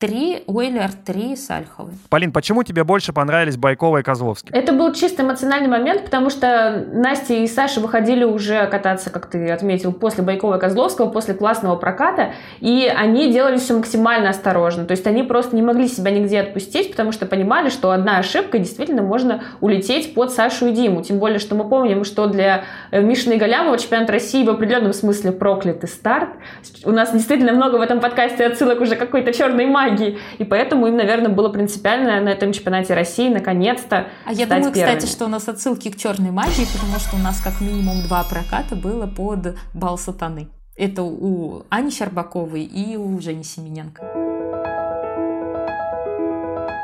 Три 0.00 0.42
Уэйлер, 0.48 0.90
три 1.06 1.36
Сальховы. 1.36 1.92
Полин, 2.10 2.32
почему 2.32 2.64
тебе 2.64 2.82
больше 2.82 3.12
понравились 3.12 3.56
Байкова 3.56 3.98
и 3.98 4.02
Козловский? 4.02 4.50
Это 4.52 4.72
был 4.72 4.92
чисто 4.92 5.22
эмоциональный 5.22 5.68
момент, 5.68 6.04
потому 6.04 6.30
что 6.30 6.84
Настя 6.92 7.34
и 7.34 7.46
Саша 7.46 7.80
выходили 7.80 8.24
уже 8.24 8.66
кататься, 8.66 9.10
как 9.10 9.26
ты 9.26 9.48
отметил, 9.52 9.92
после 9.92 10.24
Байкова 10.24 10.56
и 10.56 10.60
Козловского, 10.60 11.10
после 11.10 11.34
классного 11.34 11.76
проката, 11.76 12.32
и 12.58 12.92
они 12.92 13.32
делали 13.32 13.56
все 13.56 13.74
максимально 13.76 14.30
осторожно. 14.30 14.84
То 14.84 14.90
есть 14.90 15.06
они 15.06 15.22
просто 15.22 15.54
не 15.54 15.62
могли 15.62 15.86
себя 15.86 16.10
нигде 16.10 16.40
отпустить, 16.40 16.90
потому 16.90 17.12
что 17.12 17.24
понимали, 17.26 17.68
что 17.68 17.92
одна 17.92 18.18
ошибка 18.18 18.58
действительно 18.58 19.02
можно 19.02 19.44
улететь 19.60 20.12
под 20.12 20.32
Сашу 20.32 20.66
и 20.66 20.72
Диму. 20.72 21.02
Тем 21.02 21.20
более, 21.20 21.38
что 21.38 21.54
мы 21.54 21.68
помним, 21.68 22.02
что 22.02 22.26
для 22.26 22.64
э, 22.90 23.00
Мишины 23.00 23.34
и 23.34 23.38
Галямова 23.38 23.78
чемпионат 23.78 24.10
России 24.10 24.44
в 24.44 24.50
определенном 24.50 24.92
смысле 24.92 25.30
проклятый 25.30 25.88
старт. 25.88 26.30
У 26.84 26.90
нас 26.90 27.12
действительно 27.12 27.52
много 27.52 27.76
в 27.76 27.80
этом 27.80 28.00
подкасте 28.00 28.44
отсылок 28.44 28.80
уже 28.80 28.96
какой-то 28.96 29.32
черной 29.32 29.66
магии 29.66 29.83
магии. 29.84 30.18
И 30.38 30.44
поэтому 30.44 30.86
им, 30.86 30.96
наверное, 30.96 31.30
было 31.30 31.48
принципиально 31.48 32.20
на 32.20 32.28
этом 32.30 32.52
чемпионате 32.52 32.94
России 32.94 33.28
наконец-то 33.28 34.08
А 34.24 34.32
я 34.32 34.46
думаю, 34.46 34.72
первыми. 34.72 34.96
кстати, 34.96 35.10
что 35.10 35.24
у 35.26 35.28
нас 35.28 35.48
отсылки 35.48 35.90
к 35.90 35.96
черной 35.96 36.30
магии, 36.30 36.66
потому 36.72 36.98
что 36.98 37.16
у 37.16 37.18
нас 37.18 37.40
как 37.40 37.60
минимум 37.60 38.02
два 38.06 38.24
проката 38.24 38.76
было 38.76 39.06
под 39.06 39.56
бал 39.72 39.98
сатаны. 39.98 40.48
Это 40.76 41.02
у 41.02 41.64
Ани 41.70 41.90
Щербаковой 41.90 42.62
и 42.62 42.96
у 42.96 43.20
Жени 43.20 43.44
Семененко. 43.44 44.02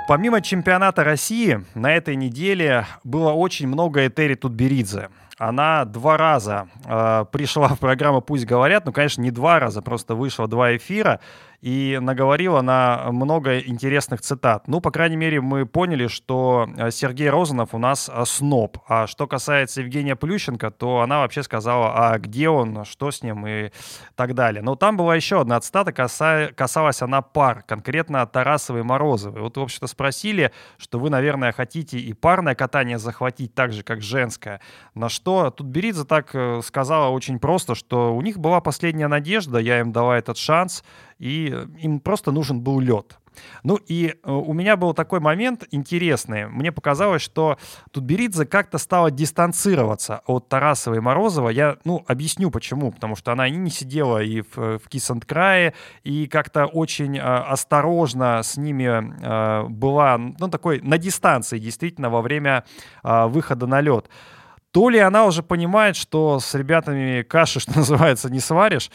Помимо 0.06 0.40
чемпионата 0.40 1.04
России, 1.04 1.64
на 1.74 1.92
этой 1.92 2.16
неделе 2.16 2.86
было 3.04 3.32
очень 3.32 3.68
много 3.68 4.06
Этери 4.06 4.34
Тутберидзе 4.34 5.08
она 5.40 5.86
два 5.86 6.18
раза 6.18 6.68
э, 6.84 7.24
пришла 7.32 7.68
в 7.68 7.78
программу 7.78 8.20
«Пусть 8.20 8.44
говорят», 8.44 8.84
ну, 8.84 8.92
конечно, 8.92 9.22
не 9.22 9.30
два 9.30 9.58
раза, 9.58 9.80
просто 9.80 10.14
вышла 10.14 10.46
два 10.46 10.76
эфира, 10.76 11.20
и 11.60 11.98
наговорила 12.00 12.62
на 12.62 13.08
много 13.12 13.58
интересных 13.58 14.22
цитат. 14.22 14.66
Ну, 14.66 14.80
по 14.80 14.90
крайней 14.90 15.16
мере, 15.16 15.40
мы 15.40 15.66
поняли, 15.66 16.06
что 16.06 16.66
э, 16.76 16.90
Сергей 16.90 17.28
Розанов 17.28 17.74
у 17.74 17.78
нас 17.78 18.10
э, 18.12 18.24
сноб. 18.24 18.78
А 18.88 19.06
что 19.06 19.26
касается 19.26 19.82
Евгения 19.82 20.16
Плющенко, 20.16 20.70
то 20.70 21.00
она 21.00 21.18
вообще 21.20 21.42
сказала, 21.42 22.12
а 22.12 22.18
где 22.18 22.48
он, 22.48 22.84
что 22.84 23.10
с 23.10 23.22
ним 23.22 23.46
и 23.46 23.70
так 24.14 24.34
далее. 24.34 24.62
Но 24.62 24.74
там 24.74 24.96
была 24.96 25.14
еще 25.16 25.40
одна 25.40 25.60
цитата, 25.60 25.92
каса... 25.92 26.50
касалась 26.54 27.02
она 27.02 27.20
пар, 27.20 27.62
конкретно 27.66 28.26
Тарасовой 28.26 28.80
и 28.80 28.84
Морозовой. 28.84 29.42
Вот, 29.42 29.56
в 29.56 29.60
общем-то, 29.60 29.86
спросили, 29.86 30.52
что 30.78 30.98
вы, 30.98 31.10
наверное, 31.10 31.52
хотите 31.52 31.98
и 31.98 32.14
парное 32.14 32.54
катание 32.54 32.98
захватить 32.98 33.54
так 33.54 33.72
же, 33.72 33.82
как 33.82 34.00
женское. 34.00 34.60
На 34.94 35.10
что 35.10 35.50
тут 35.50 35.66
Беридзе 35.66 36.04
так 36.04 36.30
э, 36.34 36.62
сказала 36.64 37.10
очень 37.10 37.38
просто, 37.38 37.74
что 37.74 38.14
у 38.16 38.22
них 38.22 38.38
была 38.38 38.62
последняя 38.62 39.08
надежда, 39.08 39.58
я 39.58 39.80
им 39.80 39.92
дала 39.92 40.16
этот 40.16 40.38
шанс, 40.38 40.82
и 41.20 41.54
им 41.78 42.00
просто 42.00 42.32
нужен 42.32 42.60
был 42.60 42.80
лед. 42.80 43.20
Ну 43.62 43.78
и 43.86 44.14
э, 44.22 44.30
у 44.30 44.52
меня 44.52 44.76
был 44.76 44.94
такой 44.94 45.20
момент 45.20 45.64
интересный. 45.70 46.48
Мне 46.48 46.72
показалось, 46.72 47.22
что 47.22 47.58
Тутберидзе 47.92 48.46
как-то 48.46 48.78
стала 48.78 49.10
дистанцироваться 49.10 50.22
от 50.26 50.48
Тарасова 50.48 50.94
и 50.94 51.00
Морозова. 51.00 51.50
Я, 51.50 51.76
ну, 51.84 52.04
объясню 52.08 52.50
почему. 52.50 52.90
Потому 52.90 53.16
что 53.16 53.32
она 53.32 53.46
и 53.46 53.52
не 53.52 53.70
сидела 53.70 54.22
и 54.22 54.40
в, 54.40 54.78
в 54.78 54.88
Кисант-крае, 54.88 55.74
и 56.02 56.26
как-то 56.26 56.66
очень 56.66 57.18
э, 57.18 57.20
осторожно 57.20 58.42
с 58.42 58.56
ними 58.56 59.14
э, 59.22 59.68
была, 59.68 60.18
ну, 60.18 60.48
такой 60.48 60.80
на 60.80 60.98
дистанции 60.98 61.58
действительно 61.58 62.10
во 62.10 62.22
время 62.22 62.64
э, 63.04 63.26
выхода 63.26 63.66
на 63.66 63.80
лед. 63.80 64.08
То 64.72 64.88
ли 64.88 64.98
она 65.00 65.24
уже 65.24 65.42
понимает, 65.42 65.96
что 65.96 66.38
с 66.38 66.54
ребятами 66.54 67.22
каши, 67.22 67.60
что 67.60 67.72
называется, 67.76 68.30
не 68.30 68.40
сваришь, 68.40 68.90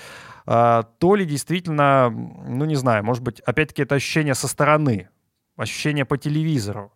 то 0.46 1.16
ли 1.16 1.26
действительно, 1.26 2.10
ну 2.10 2.66
не 2.66 2.76
знаю, 2.76 3.04
может 3.04 3.24
быть, 3.24 3.40
опять-таки 3.40 3.82
это 3.82 3.96
ощущение 3.96 4.36
со 4.36 4.48
стороны, 4.48 5.10
ощущение 5.58 6.06
по 6.06 6.18
телевизору. 6.18 6.94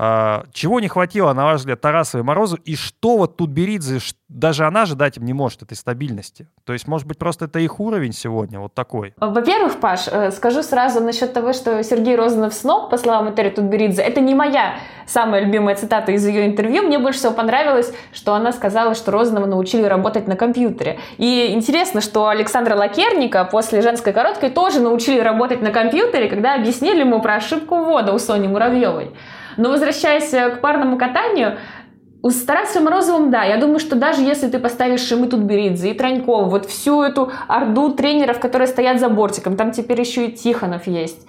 А, 0.00 0.44
чего 0.52 0.78
не 0.78 0.86
хватило, 0.86 1.32
на 1.32 1.44
ваш 1.44 1.58
взгляд, 1.58 1.80
Тарасовой 1.80 2.22
Морозу, 2.22 2.56
и 2.64 2.76
что 2.76 3.16
вот 3.16 3.36
тут 3.36 3.50
Беридзе, 3.50 3.98
даже 4.28 4.64
она 4.64 4.86
же 4.86 4.94
дать 4.94 5.16
им 5.16 5.24
не 5.24 5.32
может 5.32 5.62
этой 5.62 5.76
стабильности? 5.76 6.46
То 6.64 6.72
есть, 6.72 6.86
может 6.86 7.08
быть, 7.08 7.18
просто 7.18 7.46
это 7.46 7.58
их 7.58 7.80
уровень 7.80 8.12
сегодня 8.12 8.60
вот 8.60 8.72
такой? 8.74 9.12
Во-первых, 9.16 9.80
Паш, 9.80 10.06
э, 10.06 10.30
скажу 10.30 10.62
сразу 10.62 11.00
насчет 11.00 11.32
того, 11.32 11.52
что 11.52 11.82
Сергей 11.82 12.14
Розанов 12.14 12.54
сноб, 12.54 12.90
по 12.90 12.96
словам 12.96 13.28
Этери 13.28 13.50
Тутберидзе, 13.50 14.02
это 14.02 14.20
не 14.20 14.36
моя 14.36 14.76
самая 15.04 15.42
любимая 15.42 15.74
цитата 15.74 16.12
из 16.12 16.24
ее 16.24 16.46
интервью. 16.46 16.84
Мне 16.84 17.00
больше 17.00 17.18
всего 17.18 17.32
понравилось, 17.32 17.92
что 18.12 18.34
она 18.34 18.52
сказала, 18.52 18.94
что 18.94 19.10
Розанова 19.10 19.46
научили 19.46 19.82
работать 19.82 20.28
на 20.28 20.36
компьютере. 20.36 21.00
И 21.16 21.50
интересно, 21.50 22.02
что 22.02 22.28
Александра 22.28 22.76
Лакерника 22.76 23.44
после 23.44 23.82
женской 23.82 24.12
короткой 24.12 24.50
тоже 24.50 24.78
научили 24.78 25.18
работать 25.18 25.60
на 25.60 25.72
компьютере, 25.72 26.28
когда 26.28 26.54
объяснили 26.54 27.00
ему 27.00 27.20
про 27.20 27.34
ошибку 27.34 27.82
ввода 27.82 28.12
у 28.12 28.20
Сони 28.20 28.46
Муравьевой. 28.46 29.12
Но 29.58 29.70
возвращаясь 29.70 30.32
э, 30.32 30.50
к 30.50 30.60
парному 30.60 30.96
катанию, 30.96 31.58
у 32.22 32.30
Тарасом 32.30 32.84
Морозовым, 32.84 33.30
да, 33.30 33.44
я 33.44 33.58
думаю, 33.58 33.78
что 33.78 33.94
даже 33.94 34.22
если 34.22 34.48
ты 34.48 34.58
поставишь 34.58 35.02
Шимы 35.02 35.28
Тутберидзе 35.28 35.90
и 35.90 35.94
Транькова, 35.94 36.44
вот 36.44 36.66
всю 36.66 37.02
эту 37.02 37.30
орду 37.46 37.92
тренеров, 37.92 38.40
которые 38.40 38.66
стоят 38.66 38.98
за 38.98 39.08
бортиком, 39.08 39.56
там 39.56 39.70
теперь 39.70 40.00
еще 40.00 40.26
и 40.26 40.32
Тихонов 40.32 40.86
есть, 40.86 41.26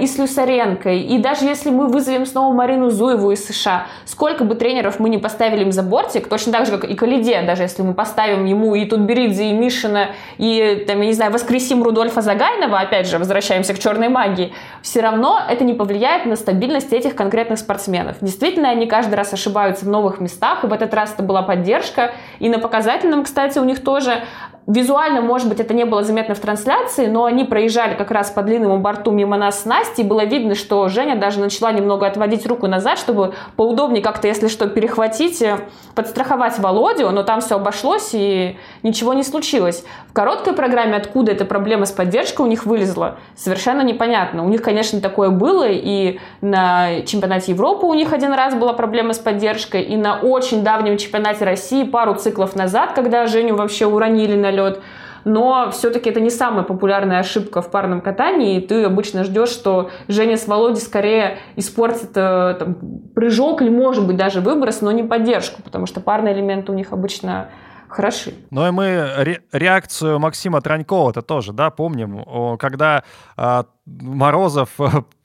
и 0.00 0.06
с 0.06 0.18
Люсаренкой, 0.18 1.00
и 1.00 1.18
даже 1.18 1.44
если 1.44 1.70
мы 1.70 1.86
вызовем 1.86 2.26
снова 2.26 2.52
Марину 2.52 2.90
Зуеву 2.90 3.30
из 3.30 3.46
США, 3.46 3.86
сколько 4.04 4.44
бы 4.44 4.54
тренеров 4.54 4.98
мы 4.98 5.08
не 5.08 5.18
поставили 5.18 5.62
им 5.62 5.72
за 5.72 5.82
бортик, 5.82 6.28
точно 6.28 6.52
так 6.52 6.66
же, 6.66 6.76
как 6.76 6.90
и 6.90 6.94
Калиде, 6.94 7.42
даже 7.42 7.62
если 7.62 7.82
мы 7.82 7.94
поставим 7.94 8.44
ему 8.44 8.74
и 8.74 8.84
Тутберидзе, 8.84 9.50
и 9.50 9.52
Мишина, 9.52 10.08
и, 10.38 10.84
там, 10.86 11.00
я 11.00 11.06
не 11.06 11.12
знаю, 11.12 11.32
воскресим 11.32 11.82
Рудольфа 11.82 12.20
Загайнова, 12.20 12.80
опять 12.80 13.06
же, 13.06 13.18
возвращаемся 13.18 13.74
к 13.74 13.78
черной 13.78 14.08
магии, 14.08 14.52
все 14.82 15.00
равно 15.00 15.40
это 15.48 15.64
не 15.64 15.74
повлияет 15.74 16.26
на 16.26 16.36
стабильность 16.36 16.92
этих 16.92 17.14
конкретных 17.14 17.58
спортсменов. 17.58 18.16
Действительно, 18.20 18.70
они 18.70 18.86
каждый 18.86 19.14
раз 19.14 19.32
ошибаются 19.32 19.84
в 19.84 19.88
новых 19.88 20.20
местах, 20.20 20.64
и 20.64 20.66
в 20.66 20.72
этот 20.72 20.92
раз 20.94 21.14
это 21.14 21.22
была 21.22 21.42
поддержка. 21.42 22.12
И 22.38 22.48
на 22.48 22.58
показательном, 22.58 23.24
кстати, 23.24 23.58
у 23.58 23.64
них 23.64 23.82
тоже 23.82 24.22
Визуально, 24.70 25.20
может 25.20 25.48
быть, 25.48 25.58
это 25.58 25.74
не 25.74 25.84
было 25.84 26.04
заметно 26.04 26.36
в 26.36 26.38
трансляции, 26.38 27.06
но 27.06 27.24
они 27.24 27.42
проезжали 27.42 27.96
как 27.96 28.12
раз 28.12 28.30
по 28.30 28.40
длинному 28.42 28.78
борту 28.78 29.10
мимо 29.10 29.36
нас 29.36 29.62
с 29.62 29.64
Настей, 29.64 30.04
и 30.04 30.06
было 30.06 30.24
видно, 30.24 30.54
что 30.54 30.88
Женя 30.88 31.16
даже 31.16 31.40
начала 31.40 31.72
немного 31.72 32.06
отводить 32.06 32.46
руку 32.46 32.68
назад, 32.68 32.96
чтобы 32.96 33.34
поудобнее 33.56 34.00
как-то, 34.00 34.28
если 34.28 34.46
что, 34.46 34.68
перехватить, 34.68 35.42
э, 35.42 35.58
подстраховать 35.96 36.60
Володю, 36.60 37.10
но 37.10 37.24
там 37.24 37.40
все 37.40 37.56
обошлось 37.56 38.10
и 38.12 38.58
ничего 38.82 39.14
не 39.14 39.22
случилось. 39.22 39.84
В 40.08 40.12
короткой 40.12 40.52
программе 40.52 40.96
откуда 40.96 41.32
эта 41.32 41.44
проблема 41.44 41.86
с 41.86 41.92
поддержкой 41.92 42.42
у 42.42 42.46
них 42.46 42.66
вылезла, 42.66 43.18
совершенно 43.36 43.82
непонятно. 43.82 44.44
У 44.44 44.48
них, 44.48 44.62
конечно, 44.62 45.00
такое 45.00 45.30
было, 45.30 45.66
и 45.68 46.18
на 46.40 47.02
чемпионате 47.02 47.52
Европы 47.52 47.86
у 47.86 47.94
них 47.94 48.12
один 48.12 48.32
раз 48.32 48.54
была 48.54 48.72
проблема 48.72 49.12
с 49.12 49.18
поддержкой, 49.18 49.82
и 49.82 49.96
на 49.96 50.18
очень 50.18 50.62
давнем 50.62 50.96
чемпионате 50.96 51.44
России 51.44 51.84
пару 51.84 52.14
циклов 52.14 52.56
назад, 52.56 52.92
когда 52.92 53.26
Женю 53.26 53.56
вообще 53.56 53.86
уронили 53.86 54.36
на 54.36 54.50
лед. 54.50 54.80
Но 55.24 55.70
все-таки 55.70 56.10
это 56.10 56.20
не 56.20 56.30
самая 56.30 56.64
популярная 56.64 57.18
ошибка 57.18 57.60
в 57.62 57.70
парном 57.70 58.00
катании. 58.00 58.56
И 58.56 58.60
ты 58.66 58.84
обычно 58.84 59.24
ждешь, 59.24 59.50
что 59.50 59.90
Женя 60.08 60.36
с 60.36 60.46
Володей 60.46 60.80
скорее 60.80 61.38
испортит 61.56 62.10
э, 62.14 62.56
там, 62.58 62.76
прыжок 63.14 63.62
или, 63.62 63.68
может 63.68 64.06
быть, 64.06 64.16
даже 64.16 64.40
выброс, 64.40 64.80
но 64.80 64.90
не 64.92 65.02
поддержку, 65.02 65.62
потому 65.62 65.86
что 65.86 66.00
парные 66.00 66.34
элементы 66.34 66.72
у 66.72 66.74
них 66.74 66.92
обычно 66.92 67.50
хороши. 67.90 68.34
Ну 68.50 68.66
и 68.66 68.70
мы 68.70 69.12
ре- 69.18 69.42
реакцию 69.52 70.18
Максима 70.18 70.60
Транькова-то 70.60 71.22
тоже, 71.22 71.52
да, 71.52 71.70
помним, 71.70 72.56
когда 72.58 73.04
э, 73.36 73.64
Морозов 73.86 74.70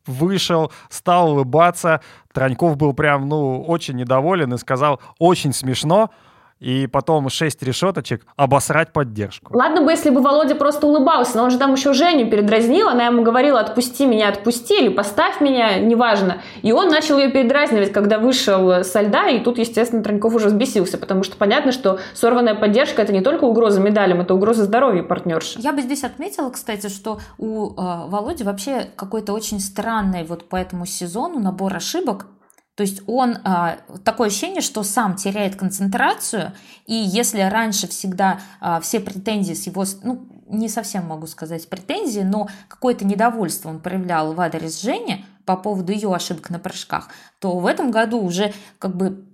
вышел, 0.05 0.72
стал 0.89 1.32
улыбаться, 1.32 2.01
Траньков 2.34 2.78
был 2.78 2.93
прям, 2.93 3.28
ну, 3.28 3.63
очень 3.63 3.95
недоволен 3.95 4.53
и 4.53 4.57
сказал, 4.57 4.99
очень 5.20 5.53
смешно, 5.53 6.11
и 6.60 6.88
потом 6.88 7.30
шесть 7.30 7.62
решеточек 7.64 8.26
обосрать 8.36 8.93
поддержку. 8.93 9.56
Ладно 9.56 9.82
бы, 9.82 9.91
если 9.91 10.10
бы 10.10 10.22
Володя 10.22 10.56
просто 10.56 10.88
улыбался, 10.88 11.38
но 11.38 11.43
он 11.43 11.51
же 11.51 11.58
там 11.58 11.74
еще 11.74 11.93
Женю 11.93 12.30
передразнил, 12.30 12.88
она 12.88 13.08
ему 13.08 13.24
говорила, 13.24 13.60
отпусти 13.60 14.06
меня, 14.06 14.30
отпусти, 14.30 14.80
или 14.80 14.89
поставь 14.89 15.41
меня, 15.41 15.80
неважно. 15.80 16.41
И 16.62 16.72
он 16.72 16.89
начал 16.89 17.18
ее 17.18 17.30
передразнивать, 17.30 17.91
когда 17.91 18.20
вышел 18.20 18.84
со 18.84 19.01
льда, 19.01 19.30
и 19.30 19.39
тут, 19.39 19.58
естественно, 19.58 20.03
Троньков 20.03 20.34
уже 20.34 20.47
взбесился, 20.47 20.97
потому 20.97 21.24
что 21.24 21.36
понятно, 21.38 21.72
что 21.72 21.99
сорванная 22.14 22.56
поддержка— 22.56 23.01
это 23.03 23.14
не 23.14 23.22
только 23.22 23.43
угроза 23.43 23.82
медалям, 23.82 24.22
это 24.22 24.34
угроза 24.34 24.64
здоровья 24.64 25.03
партнерши. 25.03 25.60
Я 25.60 25.74
бы 25.74 25.82
здесь 25.82 26.03
отметила, 26.03 26.49
кстати, 26.49 26.88
что 26.88 27.20
у 27.38 27.72
э, 27.72 27.74
Володи 28.08 28.43
вообще 28.43 28.88
какой-то 28.95 29.34
очень 29.34 29.60
странный 29.60 30.24
вот 30.24 30.47
по 30.47 30.56
этому 30.56 30.86
сезону 30.86 31.39
набор 31.39 31.76
ошибок, 31.76 32.28
То 32.76 32.84
есть 32.84 33.01
он 33.07 33.38
а, 33.43 33.78
такое 34.03 34.28
ощущение, 34.28 34.61
что 34.61 34.84
сам 34.84 35.15
теряет 35.15 35.55
концентрацию, 35.55 36.51
и 36.86 36.93
если 36.93 37.39
раньше 37.41 37.88
всегда 37.88 38.41
а, 38.59 38.82
все 38.82 38.99
претензии 38.99 39.53
с 39.53 39.65
его, 39.65 39.86
ну 40.03 40.28
не 40.47 40.67
совсем 40.69 41.05
могу 41.07 41.26
сказать 41.26 41.67
претензии, 41.69 42.21
но 42.21 42.49
какое-то 42.67 43.05
недовольство 43.05 43.69
он 43.69 43.80
проявлял 43.80 44.34
в 44.34 44.41
адрес 44.41 44.82
Жени 44.82 45.26
по 45.45 45.55
поводу 45.55 45.91
ее 45.91 46.13
ошибок 46.13 46.49
на 46.49 46.59
прыжках, 46.59 47.09
то 47.39 47.57
в 47.57 47.65
этом 47.65 47.91
году 47.91 48.21
уже 48.21 48.53
как 48.78 48.95
бы 48.95 49.26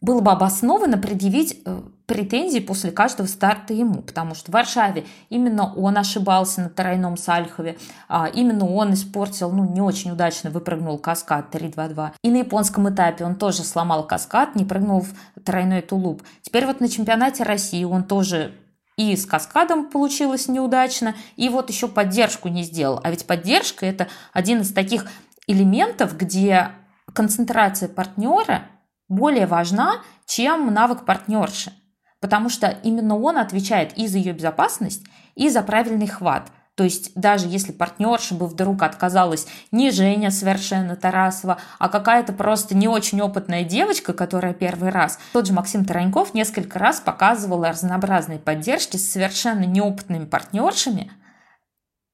было 0.00 0.20
бы 0.20 0.30
обоснованно 0.30 0.96
предъявить 0.96 1.60
э, 1.64 1.82
претензии 2.06 2.60
после 2.60 2.92
каждого 2.92 3.26
старта 3.26 3.74
ему, 3.74 4.02
потому 4.02 4.34
что 4.34 4.50
в 4.50 4.54
Варшаве 4.54 5.04
именно 5.28 5.74
он 5.74 5.98
ошибался 5.98 6.62
на 6.62 6.68
тройном 6.70 7.16
Сальхове, 7.16 7.76
а, 8.08 8.28
именно 8.32 8.66
он 8.66 8.94
испортил, 8.94 9.50
ну, 9.50 9.68
не 9.68 9.80
очень 9.80 10.12
удачно 10.12 10.50
выпрыгнул 10.50 10.98
каскад 10.98 11.52
3-2-2. 11.54 12.12
И 12.22 12.30
на 12.30 12.38
японском 12.38 12.88
этапе 12.88 13.24
он 13.24 13.34
тоже 13.34 13.64
сломал 13.64 14.06
каскад, 14.06 14.54
не 14.54 14.64
прыгнул 14.64 15.00
в 15.00 15.40
тройной 15.42 15.82
тулуп. 15.82 16.22
Теперь 16.42 16.66
вот 16.66 16.80
на 16.80 16.88
чемпионате 16.88 17.42
России 17.42 17.82
он 17.82 18.04
тоже 18.04 18.54
и 18.96 19.14
с 19.16 19.26
каскадом 19.26 19.90
получилось 19.90 20.48
неудачно, 20.48 21.14
и 21.36 21.48
вот 21.48 21.70
еще 21.70 21.88
поддержку 21.88 22.48
не 22.48 22.62
сделал. 22.62 23.00
А 23.02 23.10
ведь 23.10 23.26
поддержка– 23.26 23.84
это 23.86 24.08
один 24.32 24.60
из 24.60 24.72
таких 24.72 25.06
элементов, 25.46 26.16
где 26.16 26.70
концентрация 27.12 27.88
партнера– 27.88 28.62
более 29.08 29.46
важна, 29.46 30.02
чем 30.26 30.72
навык 30.72 31.04
партнерши, 31.04 31.72
потому 32.20 32.48
что 32.48 32.68
именно 32.68 33.16
он 33.18 33.38
отвечает 33.38 33.96
и 33.96 34.06
за 34.06 34.18
ее 34.18 34.32
безопасность, 34.32 35.04
и 35.34 35.48
за 35.48 35.62
правильный 35.62 36.06
хват. 36.06 36.50
То 36.74 36.84
есть 36.84 37.10
даже 37.16 37.48
если 37.48 37.72
партнерша 37.72 38.36
бы 38.36 38.46
вдруг 38.46 38.84
отказалась 38.84 39.48
не 39.72 39.90
Женя 39.90 40.30
совершенно 40.30 40.94
Тарасова, 40.94 41.58
а 41.80 41.88
какая-то 41.88 42.32
просто 42.32 42.76
не 42.76 42.86
очень 42.86 43.20
опытная 43.20 43.64
девочка, 43.64 44.12
которая 44.12 44.54
первый 44.54 44.90
раз, 44.90 45.18
тот 45.32 45.48
же 45.48 45.52
Максим 45.52 45.84
Тараньков 45.84 46.34
несколько 46.34 46.78
раз 46.78 47.00
показывал 47.00 47.64
разнообразные 47.64 48.38
поддержки 48.38 48.96
с 48.96 49.10
совершенно 49.10 49.64
неопытными 49.64 50.26
партнершами, 50.26 51.10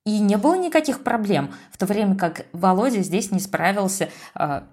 и 0.06 0.18
не 0.18 0.36
было 0.36 0.54
никаких 0.54 1.02
проблем, 1.02 1.52
в 1.70 1.76
то 1.76 1.84
время 1.84 2.16
как 2.16 2.46
Володя 2.52 3.02
здесь 3.02 3.30
не 3.30 3.40
справился 3.40 4.08
а, 4.34 4.64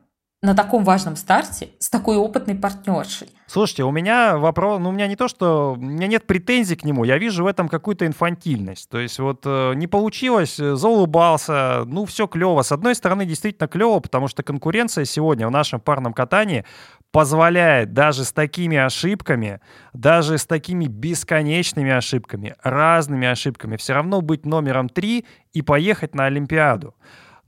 на 0.42 0.56
таком 0.56 0.84
важном 0.84 1.16
старте 1.16 1.70
с 1.78 1.89
такой 1.89 2.18
опытной 2.18 2.56
партнершей. 2.56 3.30
Слушайте, 3.46 3.84
у 3.84 3.92
меня 3.92 4.38
вопрос, 4.38 4.80
ну 4.80 4.89
у 4.89 4.92
меня 4.92 5.06
не 5.06 5.16
то, 5.16 5.28
что 5.28 5.74
у 5.74 5.76
меня 5.76 6.08
нет 6.08 6.26
претензий 6.26 6.76
к 6.76 6.84
нему, 6.84 7.04
я 7.04 7.20
вижу 7.20 7.44
в 7.44 7.48
этом 7.48 7.70
какую-то 7.70 8.08
инфантильность. 8.08 8.89
То 8.89 8.98
есть 8.98 9.20
вот 9.20 9.42
э, 9.46 9.74
не 9.76 9.86
получилось, 9.86 10.60
э, 10.60 10.76
заулыбался, 10.76 11.84
ну 11.86 12.06
все 12.06 12.26
клево. 12.26 12.64
С 12.64 12.72
одной 12.72 12.96
стороны, 12.96 13.26
действительно 13.26 13.68
клево, 13.68 14.00
потому 14.00 14.28
что 14.28 14.42
конкуренция 14.42 15.06
сегодня 15.06 15.48
в 15.48 15.52
нашем 15.52 15.80
парном 15.80 16.14
катании 16.14 16.66
позволяет 17.12 17.94
даже 17.94 18.24
с 18.24 18.32
такими 18.32 18.78
ошибками, 18.78 19.60
даже 19.94 20.39
с 20.39 20.46
такими 20.48 20.86
бесконечными 20.86 21.92
ошибками, 21.92 22.56
разными 22.64 23.28
ошибками, 23.28 23.78
все 23.78 23.94
равно 23.94 24.22
быть 24.22 24.46
номером 24.46 24.89
три 24.89 25.26
и 25.54 25.62
поехать 25.62 26.16
на 26.16 26.26
Олимпиаду. 26.26 26.96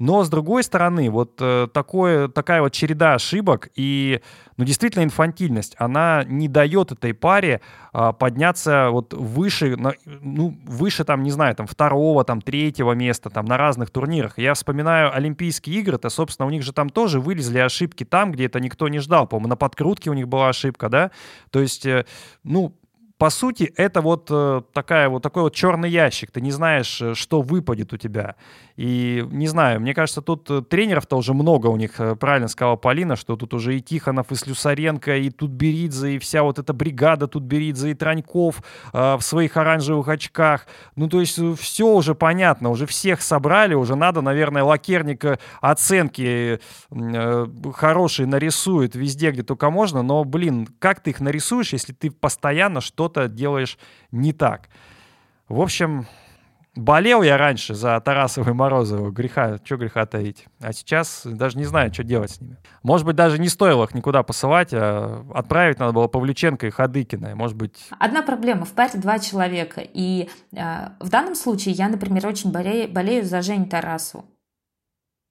Но, 0.03 0.21
с 0.25 0.29
другой 0.29 0.63
стороны, 0.63 1.09
вот 1.09 1.37
э, 1.39 1.69
такое, 1.71 2.27
такая 2.27 2.61
вот 2.61 2.73
череда 2.73 3.13
ошибок 3.13 3.69
и, 3.73 4.19
ну, 4.57 4.65
действительно, 4.65 5.05
инфантильность, 5.05 5.77
она 5.79 6.25
не 6.27 6.49
дает 6.49 6.91
этой 6.91 7.13
паре 7.13 7.61
э, 7.93 8.11
подняться 8.19 8.89
вот 8.91 9.13
выше, 9.13 9.77
на, 9.77 9.93
ну, 10.05 10.59
выше, 10.65 11.05
там, 11.05 11.23
не 11.23 11.31
знаю, 11.31 11.55
там, 11.55 11.67
второго, 11.67 12.25
там, 12.25 12.41
третьего 12.41 12.91
места, 12.91 13.29
там, 13.29 13.45
на 13.45 13.55
разных 13.55 13.91
турнирах. 13.91 14.37
Я 14.37 14.55
вспоминаю 14.55 15.15
Олимпийские 15.15 15.79
игры, 15.79 15.97
то, 15.97 16.09
собственно, 16.09 16.47
у 16.47 16.49
них 16.49 16.63
же 16.63 16.73
там 16.73 16.89
тоже 16.89 17.21
вылезли 17.21 17.59
ошибки 17.59 18.03
там, 18.03 18.33
где 18.33 18.47
это 18.47 18.59
никто 18.59 18.89
не 18.89 18.99
ждал. 18.99 19.25
По-моему, 19.25 19.47
на 19.47 19.55
подкрутке 19.55 20.09
у 20.09 20.13
них 20.13 20.27
была 20.27 20.49
ошибка, 20.49 20.89
да? 20.89 21.11
То 21.49 21.61
есть, 21.61 21.85
э, 21.85 22.05
ну, 22.43 22.75
по 23.23 23.29
сути, 23.29 23.71
это 23.77 24.01
вот 24.01 24.27
э, 24.29 24.63
такая 24.73 25.07
вот 25.07 25.23
такой 25.23 25.43
вот 25.43 25.55
черный 25.55 25.89
ящик. 25.89 26.29
Ты 26.29 26.41
не 26.41 26.51
знаешь, 26.51 27.01
э, 27.01 27.13
что 27.13 27.41
выпадет 27.41 27.93
у 27.93 27.97
тебя. 27.97 28.35
И 28.75 29.25
не 29.31 29.47
знаю, 29.47 29.79
мне 29.79 29.93
кажется, 29.93 30.21
тут 30.21 30.51
э, 30.51 30.61
тренеров-то 30.61 31.15
уже 31.15 31.33
много 31.33 31.67
у 31.67 31.77
них. 31.77 32.01
Правильно 32.19 32.49
сказала 32.49 32.75
Полина, 32.75 33.15
что 33.15 33.37
тут 33.37 33.53
уже 33.53 33.77
и 33.77 33.81
Тихонов, 33.81 34.33
и 34.33 34.35
Слюсаренко, 34.35 35.15
и 35.15 35.29
тут 35.29 35.51
Беридзе, 35.51 36.15
и 36.15 36.19
вся 36.19 36.43
вот 36.43 36.59
эта 36.59 36.73
бригада 36.73 37.27
тут 37.27 37.43
Беридзе, 37.43 37.91
и 37.91 37.93
Траньков 37.93 38.61
э, 38.91 39.15
в 39.15 39.21
своих 39.21 39.55
оранжевых 39.55 40.09
очках. 40.09 40.67
Ну, 40.97 41.07
то 41.07 41.21
есть 41.21 41.39
все 41.57 41.87
уже 41.87 42.15
понятно, 42.15 42.71
уже 42.71 42.85
всех 42.87 43.21
собрали, 43.21 43.73
уже 43.73 43.95
надо, 43.95 44.19
наверное, 44.19 44.65
лакерника 44.65 45.39
оценки 45.61 46.59
э, 46.91 47.47
хорошие 47.73 48.25
нарисует 48.25 48.95
везде, 48.95 49.31
где 49.31 49.43
только 49.43 49.69
можно. 49.69 50.01
Но, 50.01 50.25
блин, 50.25 50.67
как 50.79 50.99
ты 50.99 51.11
их 51.11 51.21
нарисуешь, 51.21 51.71
если 51.71 51.93
ты 51.93 52.11
постоянно 52.11 52.81
что-то 52.81 53.12
что-то 53.13 53.27
делаешь 53.27 53.77
не 54.11 54.33
так. 54.33 54.69
В 55.47 55.61
общем, 55.61 56.07
болел 56.75 57.21
я 57.21 57.37
раньше 57.37 57.75
за 57.75 57.99
Тарасова 57.99 58.49
и 58.49 58.53
Морозова. 58.53 59.11
Греха, 59.11 59.59
что 59.63 59.77
греха 59.77 60.05
таить. 60.05 60.47
А 60.59 60.73
сейчас 60.73 61.21
даже 61.25 61.57
не 61.57 61.65
знаю, 61.65 61.93
что 61.93 62.03
делать 62.03 62.31
с 62.31 62.41
ними. 62.41 62.57
Может 62.81 63.05
быть, 63.05 63.15
даже 63.15 63.39
не 63.39 63.49
стоило 63.49 63.83
их 63.83 63.93
никуда 63.93 64.23
посылать, 64.23 64.69
а 64.73 65.25
отправить 65.33 65.79
надо 65.79 65.93
было 65.93 66.07
Павлюченко 66.07 66.67
и 66.67 66.71
Хадыкина. 66.71 67.35
Может 67.35 67.57
быть... 67.57 67.87
Одна 67.99 68.23
проблема. 68.23 68.65
В 68.65 68.71
паре 68.71 68.99
два 68.99 69.19
человека. 69.19 69.81
И 69.81 70.29
э, 70.51 70.89
в 70.99 71.09
данном 71.09 71.35
случае 71.35 71.75
я, 71.75 71.89
например, 71.89 72.25
очень 72.25 72.51
болею, 72.51 72.91
болею 72.91 73.23
за 73.23 73.41
Женю 73.41 73.67
Тарасову. 73.67 74.25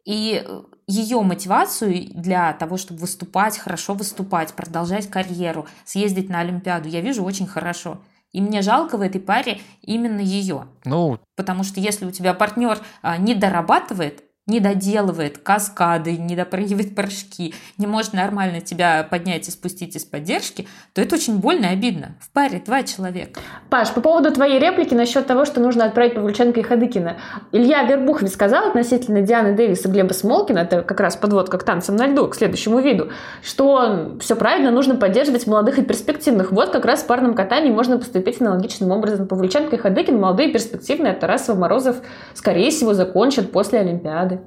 И 0.05 0.45
ее 0.93 1.21
мотивацию 1.23 2.09
для 2.13 2.53
того, 2.53 2.77
чтобы 2.77 3.01
выступать, 3.01 3.59
хорошо 3.59 3.95
выступать, 3.95 4.53
продолжать 4.53 5.09
карьеру, 5.09 5.67
съездить 5.85 6.29
на 6.29 6.41
Олимпиаду, 6.41 6.89
я 6.89 7.01
вижу 7.01 7.25
очень 7.25 7.47
хорошо. 7.47 8.03
И 8.33 8.41
мне 8.41 8.63
жалко 8.63 8.97
в 8.97 9.01
этой 9.01 9.21
паре 9.21 9.61
именно 9.81 10.21
ее. 10.21 10.67
Ну, 10.85 11.19
Потому 11.37 11.65
что 11.65 11.81
если 11.81 12.05
у 12.05 12.11
тебя 12.11 12.35
партнер 12.35 12.79
а, 13.03 13.17
не 13.17 13.35
дорабатывает, 13.35 14.23
не 14.53 14.61
доделывает 14.61 15.39
каскады, 15.39 16.17
не 16.17 16.37
допрыгивает 16.37 16.95
прыжки, 16.95 17.55
не 17.79 17.87
может 17.87 18.13
нормально 18.13 18.61
тебя 18.61 19.03
поднять 19.09 19.49
и 19.49 19.51
спустить 19.51 19.97
из 19.97 20.05
поддержки, 20.05 20.69
то 20.93 21.01
это 21.01 21.17
очень 21.17 21.39
больно 21.39 21.67
и 21.67 21.69
обидно. 21.71 22.17
В 22.21 22.31
паре 22.31 22.63
два 22.65 22.83
человека. 22.83 23.41
Паш, 23.71 23.91
по 23.93 24.03
поводу 24.03 24.31
твоей 24.31 24.59
реплики 24.61 24.93
насчет 24.95 25.27
того, 25.27 25.47
что 25.47 25.61
нужно 25.61 25.87
отправить 25.87 26.15
Павлюченко 26.15 26.61
и 26.61 26.63
Хадыкина. 26.63 27.17
Илья 27.51 27.83
Вербух 27.85 28.23
сказал 28.29 28.69
относительно 28.69 29.23
Дианы 29.23 29.55
Дэвис 29.57 29.87
и 29.87 29.89
Глеба 29.89 30.13
Смолкина, 30.13 30.61
это 30.61 30.83
как 30.83 31.01
раз 31.01 31.17
подводка 31.17 31.57
к 31.57 31.65
танцам 31.65 31.97
на 31.97 32.07
льду, 32.07 32.29
к 32.29 32.35
следующему 32.35 32.81
виду, 32.81 33.11
что 33.43 34.19
все 34.21 34.37
правильно, 34.37 34.71
нужно 34.71 34.97
поддерживать 34.97 35.47
молодых 35.47 35.79
и 35.79 35.83
перспективных. 35.83 36.53
Вот 36.53 36.71
как 36.71 36.85
раз 36.85 37.03
в 37.03 37.07
парном 37.07 37.35
катании 37.35 37.71
можно 37.71 37.97
поступить 37.99 38.41
аналогичным 38.41 38.91
образом. 38.91 39.27
Павлюченко 39.27 39.77
и 39.77 39.79
Хадыкин, 39.79 40.21
молодые 40.21 40.51
и 40.51 40.53
перспективные, 40.53 41.15
а 41.15 41.17
Тарасов 41.17 41.57
Морозов, 41.57 41.97
скорее 42.35 42.71
всего, 42.71 42.93
закончат 42.93 43.51
после 43.51 43.81
Олимпиады. 43.81 44.42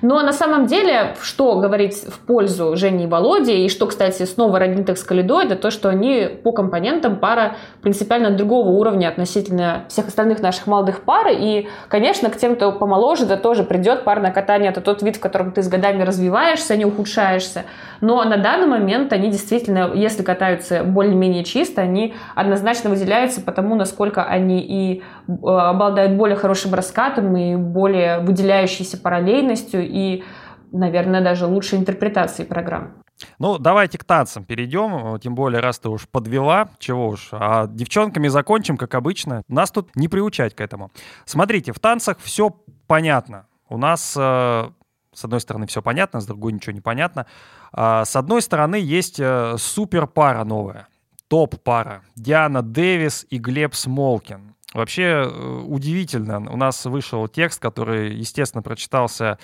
Но 0.00 0.20
на 0.22 0.32
самом 0.32 0.66
деле, 0.66 1.14
что 1.20 1.56
говорить 1.56 1.94
в 1.94 2.18
пользу 2.20 2.76
Жени 2.76 3.04
и 3.04 3.06
Володи, 3.06 3.64
и 3.64 3.68
что, 3.68 3.86
кстати, 3.86 4.24
снова 4.24 4.58
роднит 4.58 4.88
их 4.88 4.98
с 4.98 5.02
Калидой, 5.02 5.46
это 5.46 5.56
то, 5.56 5.70
что 5.70 5.88
они 5.88 6.28
по 6.42 6.52
компонентам 6.52 7.16
пара 7.16 7.56
принципиально 7.82 8.30
другого 8.30 8.68
уровня 8.68 9.08
относительно 9.08 9.84
всех 9.88 10.08
остальных 10.08 10.40
наших 10.40 10.66
молодых 10.66 11.02
пар. 11.02 11.28
И, 11.30 11.68
конечно, 11.88 12.30
к 12.30 12.36
тем, 12.36 12.56
кто 12.56 12.72
помоложе, 12.72 13.24
это 13.24 13.36
тоже 13.36 13.64
придет 13.64 14.04
парное 14.04 14.32
катание. 14.32 14.70
Это 14.70 14.80
тот 14.80 15.02
вид, 15.02 15.16
в 15.16 15.20
котором 15.20 15.52
ты 15.52 15.62
с 15.62 15.68
годами 15.68 16.02
развиваешься, 16.02 16.76
не 16.76 16.84
ухудшаешься. 16.84 17.64
Но 18.00 18.22
на 18.24 18.36
данный 18.36 18.66
момент 18.66 19.12
они 19.12 19.30
действительно, 19.30 19.90
если 19.94 20.22
катаются 20.22 20.82
более-менее 20.84 21.44
чисто, 21.44 21.82
они 21.82 22.14
однозначно 22.34 22.90
выделяются 22.90 23.40
потому, 23.40 23.74
насколько 23.74 24.24
они 24.24 24.60
и 24.60 25.02
э, 25.28 25.32
обладают 25.32 26.12
более 26.12 26.36
хорошим 26.36 26.74
раскатом 26.74 27.36
и 27.36 27.56
более 27.56 28.18
выделяющейся 28.20 28.98
параллельностью 28.98 29.71
и, 29.80 30.24
наверное, 30.72 31.22
даже 31.22 31.46
лучшей 31.46 31.78
интерпретацией 31.78 32.48
программ. 32.48 32.94
Ну, 33.38 33.58
давайте 33.58 33.98
к 33.98 34.04
танцам 34.04 34.44
перейдем, 34.44 35.18
тем 35.20 35.34
более, 35.34 35.60
раз 35.60 35.78
ты 35.78 35.88
уж 35.88 36.08
подвела, 36.08 36.70
чего 36.78 37.08
уж. 37.08 37.28
А 37.32 37.66
девчонками 37.66 38.28
закончим, 38.28 38.76
как 38.76 38.94
обычно. 38.94 39.42
Нас 39.48 39.70
тут 39.70 39.94
не 39.94 40.08
приучать 40.08 40.54
к 40.54 40.60
этому. 40.60 40.90
Смотрите, 41.24 41.72
в 41.72 41.78
танцах 41.78 42.18
все 42.20 42.50
понятно. 42.86 43.46
У 43.68 43.78
нас 43.78 44.14
э, 44.18 44.70
с 45.14 45.24
одной 45.24 45.40
стороны, 45.40 45.66
все 45.66 45.82
понятно, 45.82 46.20
с 46.20 46.26
другой 46.26 46.52
ничего 46.52 46.72
не 46.72 46.80
понятно. 46.80 47.26
А, 47.72 48.04
с 48.04 48.16
одной 48.16 48.42
стороны, 48.42 48.76
есть 48.76 49.20
э, 49.20 49.56
супер 49.58 50.06
пара 50.06 50.44
новая, 50.44 50.88
топ-пара. 51.28 52.02
Диана 52.16 52.62
Дэвис 52.62 53.26
и 53.30 53.38
Глеб 53.38 53.74
Смолкин. 53.74 54.51
Вообще 54.74 55.02
э, 55.02 55.62
удивительно. 55.66 56.38
У 56.50 56.56
нас 56.56 56.84
вышел 56.84 57.28
текст, 57.28 57.60
который, 57.60 58.14
естественно, 58.14 58.62
прочитался 58.62 59.38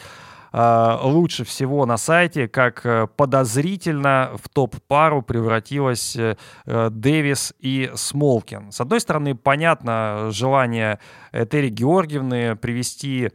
э, 0.52 0.98
лучше 1.02 1.44
всего 1.44 1.84
на 1.86 1.96
сайте, 1.96 2.48
как 2.48 2.86
подозрительно 3.16 4.32
в 4.42 4.48
топ-пару 4.48 5.22
превратилась 5.22 6.16
Дэвис 6.66 7.54
и 7.58 7.90
Смолкин. 7.94 8.72
С 8.72 8.80
одной 8.80 9.00
стороны, 9.00 9.34
понятно 9.34 10.28
желание 10.30 10.98
Этери 11.32 11.68
Георгиевны 11.68 12.56
привести 12.56 13.30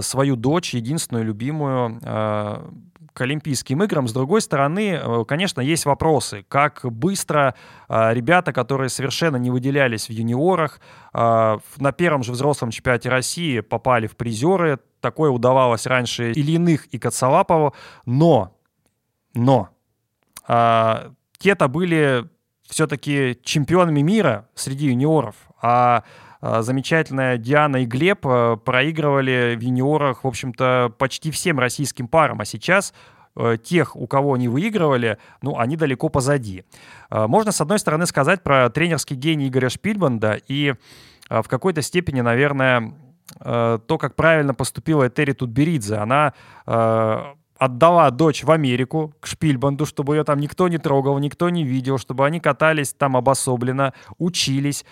свою 0.00 0.36
дочь, 0.36 0.74
единственную 0.74 1.24
любимую, 1.24 1.98
э, 2.02 2.70
к 3.18 3.20
Олимпийским 3.20 3.82
играм. 3.82 4.06
С 4.06 4.12
другой 4.12 4.40
стороны, 4.40 4.92
э, 4.92 5.24
конечно, 5.26 5.60
есть 5.60 5.86
вопросы, 5.86 6.44
как 6.46 6.82
быстро 6.84 7.56
э, 7.88 8.14
ребята, 8.14 8.52
которые 8.52 8.90
совершенно 8.90 9.36
не 9.38 9.50
выделялись 9.50 10.08
в 10.08 10.12
юниорах, 10.12 10.80
э, 11.12 11.58
на 11.78 11.92
первом 11.92 12.22
же 12.22 12.30
взрослом 12.30 12.70
чемпионате 12.70 13.08
России 13.08 13.58
попали 13.58 14.06
в 14.06 14.16
призеры. 14.16 14.78
Такое 15.00 15.32
удавалось 15.32 15.84
раньше 15.86 16.30
Ильиных 16.30 16.86
и 16.86 16.98
Коцалапову. 17.00 17.74
Но, 18.06 18.56
но, 19.34 19.70
те-то 20.46 21.68
были 21.68 22.24
все-таки 22.68 23.38
чемпионами 23.42 24.00
мира 24.00 24.48
среди 24.54 24.86
юниоров, 24.86 25.34
а, 25.60 26.04
замечательная 26.40 27.36
Диана 27.36 27.78
и 27.78 27.86
Глеб 27.86 28.20
а, 28.24 28.56
проигрывали 28.56 29.56
в 29.58 29.60
юниорах, 29.60 30.24
в 30.24 30.26
общем-то, 30.26 30.92
почти 30.98 31.30
всем 31.30 31.58
российским 31.58 32.08
парам, 32.08 32.40
а 32.40 32.44
сейчас 32.44 32.94
э, 33.36 33.56
тех, 33.62 33.96
у 33.96 34.06
кого 34.06 34.34
они 34.34 34.48
выигрывали, 34.48 35.18
ну, 35.42 35.58
они 35.58 35.76
далеко 35.76 36.08
позади. 36.08 36.64
А, 37.10 37.26
можно, 37.26 37.52
с 37.52 37.60
одной 37.60 37.78
стороны, 37.78 38.06
сказать 38.06 38.42
про 38.42 38.70
тренерский 38.70 39.16
гений 39.16 39.48
Игоря 39.48 39.68
Шпильбанда 39.68 40.40
и 40.48 40.74
в 41.28 41.44
какой-то 41.46 41.82
степени, 41.82 42.22
наверное, 42.22 42.94
э, 43.40 43.78
то, 43.86 43.98
как 43.98 44.14
правильно 44.14 44.54
поступила 44.54 45.08
Этери 45.08 45.32
Тутберидзе. 45.32 45.96
Она 45.96 46.32
э, 46.66 47.22
отдала 47.58 48.10
дочь 48.10 48.44
в 48.44 48.50
Америку, 48.50 49.14
к 49.20 49.26
Шпильбанду, 49.26 49.84
чтобы 49.84 50.16
ее 50.16 50.24
там 50.24 50.38
никто 50.38 50.68
не 50.68 50.78
трогал, 50.78 51.18
никто 51.18 51.48
не 51.50 51.64
видел, 51.64 51.98
чтобы 51.98 52.24
они 52.24 52.40
катались 52.40 52.92
там 52.92 53.16
обособленно, 53.16 53.92
учились. 54.18 54.84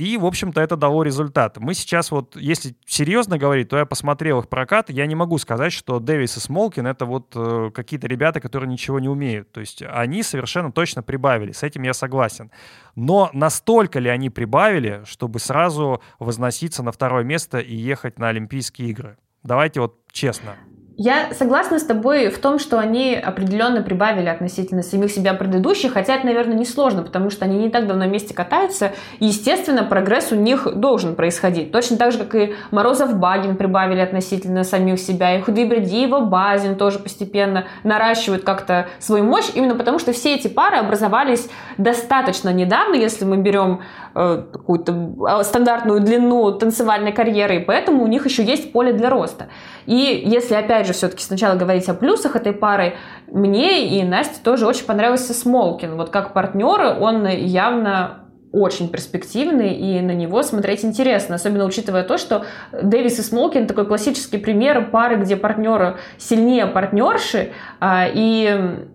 И, 0.00 0.16
в 0.16 0.24
общем-то, 0.24 0.62
это 0.62 0.76
дало 0.76 1.02
результат. 1.02 1.58
Мы 1.58 1.74
сейчас 1.74 2.10
вот, 2.10 2.34
если 2.34 2.74
серьезно 2.86 3.36
говорить, 3.36 3.68
то 3.68 3.76
я 3.76 3.84
посмотрел 3.84 4.40
их 4.40 4.48
прокат, 4.48 4.88
я 4.88 5.04
не 5.04 5.14
могу 5.14 5.36
сказать, 5.36 5.74
что 5.74 6.00
Дэвис 6.00 6.38
и 6.38 6.40
Смолкин— 6.40 6.86
это 6.86 7.04
вот 7.04 7.32
э, 7.34 7.70
какие-то 7.74 8.06
ребята, 8.06 8.40
которые 8.40 8.70
ничего 8.70 8.98
не 8.98 9.10
умеют. 9.10 9.52
То 9.52 9.60
есть 9.60 9.82
они 9.82 10.22
совершенно 10.22 10.72
точно 10.72 11.02
прибавили, 11.02 11.52
с 11.52 11.62
этим 11.62 11.82
я 11.82 11.92
согласен. 11.92 12.50
Но 12.94 13.28
настолько 13.34 13.98
ли 13.98 14.08
они 14.08 14.30
прибавили, 14.30 15.02
чтобы 15.04 15.38
сразу 15.38 16.00
возноситься 16.18 16.82
на 16.82 16.92
второе 16.92 17.22
место 17.22 17.58
и 17.58 17.76
ехать 17.76 18.18
на 18.18 18.28
Олимпийские 18.28 18.88
игры? 18.88 19.18
Давайте 19.42 19.80
вот 19.80 19.98
честно. 20.12 20.56
Я 20.96 21.32
согласна 21.32 21.78
с 21.78 21.84
тобой 21.84 22.28
в 22.28 22.38
том, 22.38 22.58
что 22.58 22.78
они 22.78 23.14
определенно 23.14 23.80
прибавили 23.82 24.28
относительно 24.28 24.82
самих 24.82 25.10
себя 25.10 25.32
предыдущих, 25.32 25.94
хотя 25.94 26.16
это, 26.16 26.26
наверное, 26.26 26.58
несложно, 26.58 27.02
потому 27.02 27.30
что 27.30 27.44
они 27.46 27.56
не 27.58 27.70
так 27.70 27.86
давно 27.86 28.04
вместе 28.04 28.34
катаются, 28.34 28.92
естественно, 29.18 29.82
прогресс 29.82 30.30
у 30.30 30.34
них 30.34 30.66
должен 30.74 31.14
происходить. 31.14 31.72
Точно 31.72 31.96
так 31.96 32.12
же, 32.12 32.18
как 32.18 32.34
и 32.34 32.54
Морозов 32.70 33.18
Багин 33.18 33.56
прибавили 33.56 34.00
относительно 34.00 34.62
самих 34.62 34.98
себя, 34.98 35.36
и 35.36 35.40
Худыбердиева 35.40 36.20
Базин 36.20 36.76
тоже 36.76 36.98
постепенно 36.98 37.64
наращивают 37.82 38.44
как-то 38.44 38.88
свою 38.98 39.24
мощь, 39.24 39.50
именно 39.54 39.76
потому 39.76 39.98
что 39.98 40.12
все 40.12 40.34
эти 40.34 40.48
пары 40.48 40.76
образовались 40.76 41.48
достаточно 41.78 42.50
недавно, 42.52 42.94
если 42.94 43.24
мы 43.24 43.38
берем 43.38 43.80
э, 44.14 44.44
какую-то 44.52 45.14
а, 45.26 45.44
стандартную 45.44 46.00
длину 46.00 46.52
танцевальной 46.52 47.12
карьеры, 47.12 47.56
и 47.56 47.60
поэтому 47.60 48.02
у 48.02 48.06
них 48.06 48.26
еще 48.26 48.42
есть 48.42 48.72
поле 48.72 48.92
для 48.92 49.08
роста. 49.08 49.48
И 49.86 50.22
если, 50.24 50.54
опять 50.54 50.86
же, 50.86 50.92
все-таки 50.92 51.22
сначала 51.22 51.56
говорить 51.56 51.88
о 51.88 51.94
плюсах 51.94 52.36
этой 52.36 52.52
пары, 52.52 52.94
мне 53.28 53.88
и 53.88 54.02
Насте 54.02 54.40
тоже 54.42 54.66
очень 54.66 54.84
понравился 54.84 55.34
Смолкин. 55.34 55.96
Вот 55.96 56.10
как 56.10 56.32
партнеры 56.32 56.94
он 56.98 57.26
явно 57.26 58.20
очень 58.52 58.88
перспективный, 58.88 59.74
и 59.74 60.00
на 60.00 60.10
него 60.10 60.42
смотреть 60.42 60.84
интересно, 60.84 61.36
особенно 61.36 61.64
учитывая 61.64 62.02
то, 62.02 62.18
что 62.18 62.44
Дэвис 62.72 63.18
и 63.20 63.22
Смолкин 63.22 63.66
такой 63.66 63.86
классический 63.86 64.38
пример 64.38 64.90
пары, 64.90 65.16
где 65.16 65.36
партнеры 65.36 65.98
сильнее 66.18 66.66
партнерши, 66.66 67.52
а, 67.78 68.06
и 68.12 68.86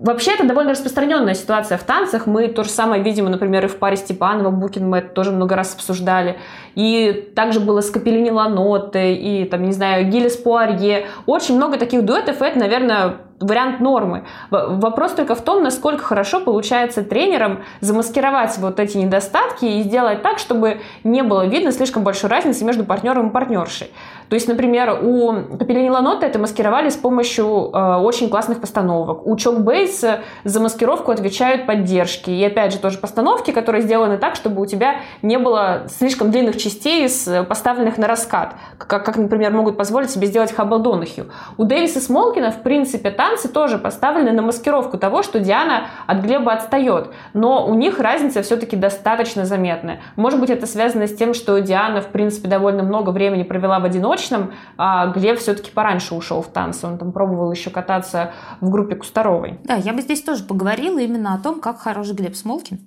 Вообще, 0.00 0.34
это 0.34 0.46
довольно 0.46 0.70
распространенная 0.70 1.34
ситуация 1.34 1.76
в 1.76 1.82
танцах. 1.82 2.26
Мы 2.26 2.46
то 2.46 2.62
же 2.62 2.70
самое 2.70 3.02
видим, 3.02 3.24
например, 3.28 3.64
и 3.64 3.68
в 3.68 3.78
паре 3.78 3.96
Степанова, 3.96 4.50
Букин 4.50 4.88
мы 4.88 4.98
это 4.98 5.08
тоже 5.08 5.32
много 5.32 5.56
раз 5.56 5.74
обсуждали. 5.74 6.38
И 6.76 7.32
также 7.34 7.58
было 7.58 7.80
с 7.80 7.90
Капеллини 7.90 8.30
Ланоте, 8.30 9.14
и, 9.14 9.44
там, 9.44 9.64
не 9.64 9.72
знаю, 9.72 10.08
Гиллис 10.08 10.36
Пуарье. 10.36 11.06
Очень 11.26 11.56
много 11.56 11.78
таких 11.78 12.04
дуэтов, 12.04 12.40
и 12.40 12.44
это, 12.44 12.60
наверное, 12.60 13.16
вариант 13.40 13.80
нормы. 13.80 14.24
Вопрос 14.50 15.12
только 15.12 15.34
в 15.34 15.42
том, 15.42 15.64
насколько 15.64 16.04
хорошо 16.04 16.40
получается 16.40 17.02
тренерам 17.02 17.64
замаскировать 17.80 18.56
вот 18.58 18.78
эти 18.78 18.98
недостатки 18.98 19.64
и 19.64 19.82
сделать 19.82 20.22
так, 20.22 20.38
чтобы 20.38 20.80
не 21.02 21.22
было 21.22 21.46
видно 21.46 21.72
слишком 21.72 22.04
большой 22.04 22.30
разницы 22.30 22.64
между 22.64 22.84
партнером 22.84 23.28
и 23.28 23.32
партнершей. 23.32 23.90
То 24.28 24.34
есть, 24.34 24.48
например, 24.48 24.98
у 25.02 25.32
Капеллини 25.58 25.90
Ланота 25.90 26.26
это 26.26 26.38
маскировали 26.38 26.88
с 26.90 26.96
помощью 26.96 27.70
э, 27.72 27.96
очень 27.96 28.28
классных 28.28 28.60
постановок. 28.60 29.26
У 29.26 29.36
Чок 29.36 29.60
Бейс 29.60 30.04
за 30.44 30.60
маскировку 30.60 31.10
отвечают 31.10 31.66
поддержки. 31.66 32.30
И 32.30 32.44
опять 32.44 32.72
же, 32.72 32.78
тоже 32.78 32.98
постановки, 32.98 33.50
которые 33.50 33.82
сделаны 33.82 34.18
так, 34.18 34.34
чтобы 34.34 34.62
у 34.62 34.66
тебя 34.66 34.96
не 35.22 35.38
было 35.38 35.84
слишком 35.88 36.30
длинных 36.30 36.56
частей, 36.58 37.08
поставленных 37.48 37.98
на 37.98 38.06
раскат, 38.06 38.54
как, 38.76 39.04
как 39.04 39.16
например, 39.16 39.52
могут 39.52 39.76
позволить 39.76 40.10
себе 40.10 40.26
сделать 40.26 40.52
Хаббл 40.52 40.78
Донахью. 40.78 41.30
У 41.56 41.64
Дэвиса 41.64 42.00
Смолкина, 42.00 42.50
в 42.50 42.62
принципе, 42.62 43.10
танцы 43.10 43.48
тоже 43.48 43.78
поставлены 43.78 44.32
на 44.32 44.42
маскировку 44.42 44.98
того, 44.98 45.22
что 45.22 45.40
Диана 45.40 45.86
от 46.06 46.18
Глеба 46.18 46.52
отстает. 46.52 47.08
Но 47.32 47.66
у 47.66 47.74
них 47.74 47.98
разница 47.98 48.42
все-таки 48.42 48.76
достаточно 48.76 49.44
заметная. 49.44 50.00
Может 50.16 50.40
быть, 50.40 50.50
это 50.50 50.66
связано 50.66 51.06
с 51.06 51.14
тем, 51.14 51.34
что 51.34 51.58
Диана, 51.60 52.00
в 52.00 52.08
принципе, 52.08 52.48
довольно 52.48 52.82
много 52.82 53.10
времени 53.10 53.42
провела 53.42 53.78
в 53.78 53.84
одиночестве, 53.84 54.17
одиночном, 54.18 54.52
а 54.76 55.06
Глеб 55.08 55.38
все-таки 55.38 55.70
пораньше 55.70 56.14
ушел 56.14 56.42
в 56.42 56.48
танцы. 56.48 56.86
Он 56.86 56.98
там 56.98 57.12
пробовал 57.12 57.52
еще 57.52 57.70
кататься 57.70 58.32
в 58.60 58.70
группе 58.70 58.96
Кустаровой. 58.96 59.58
Да, 59.64 59.74
я 59.74 59.92
бы 59.92 60.02
здесь 60.02 60.22
тоже 60.22 60.44
поговорила 60.44 60.98
именно 60.98 61.34
о 61.34 61.38
том, 61.38 61.60
как 61.60 61.80
хорош 61.80 62.10
Глеб 62.10 62.36
Смолкин. 62.36 62.80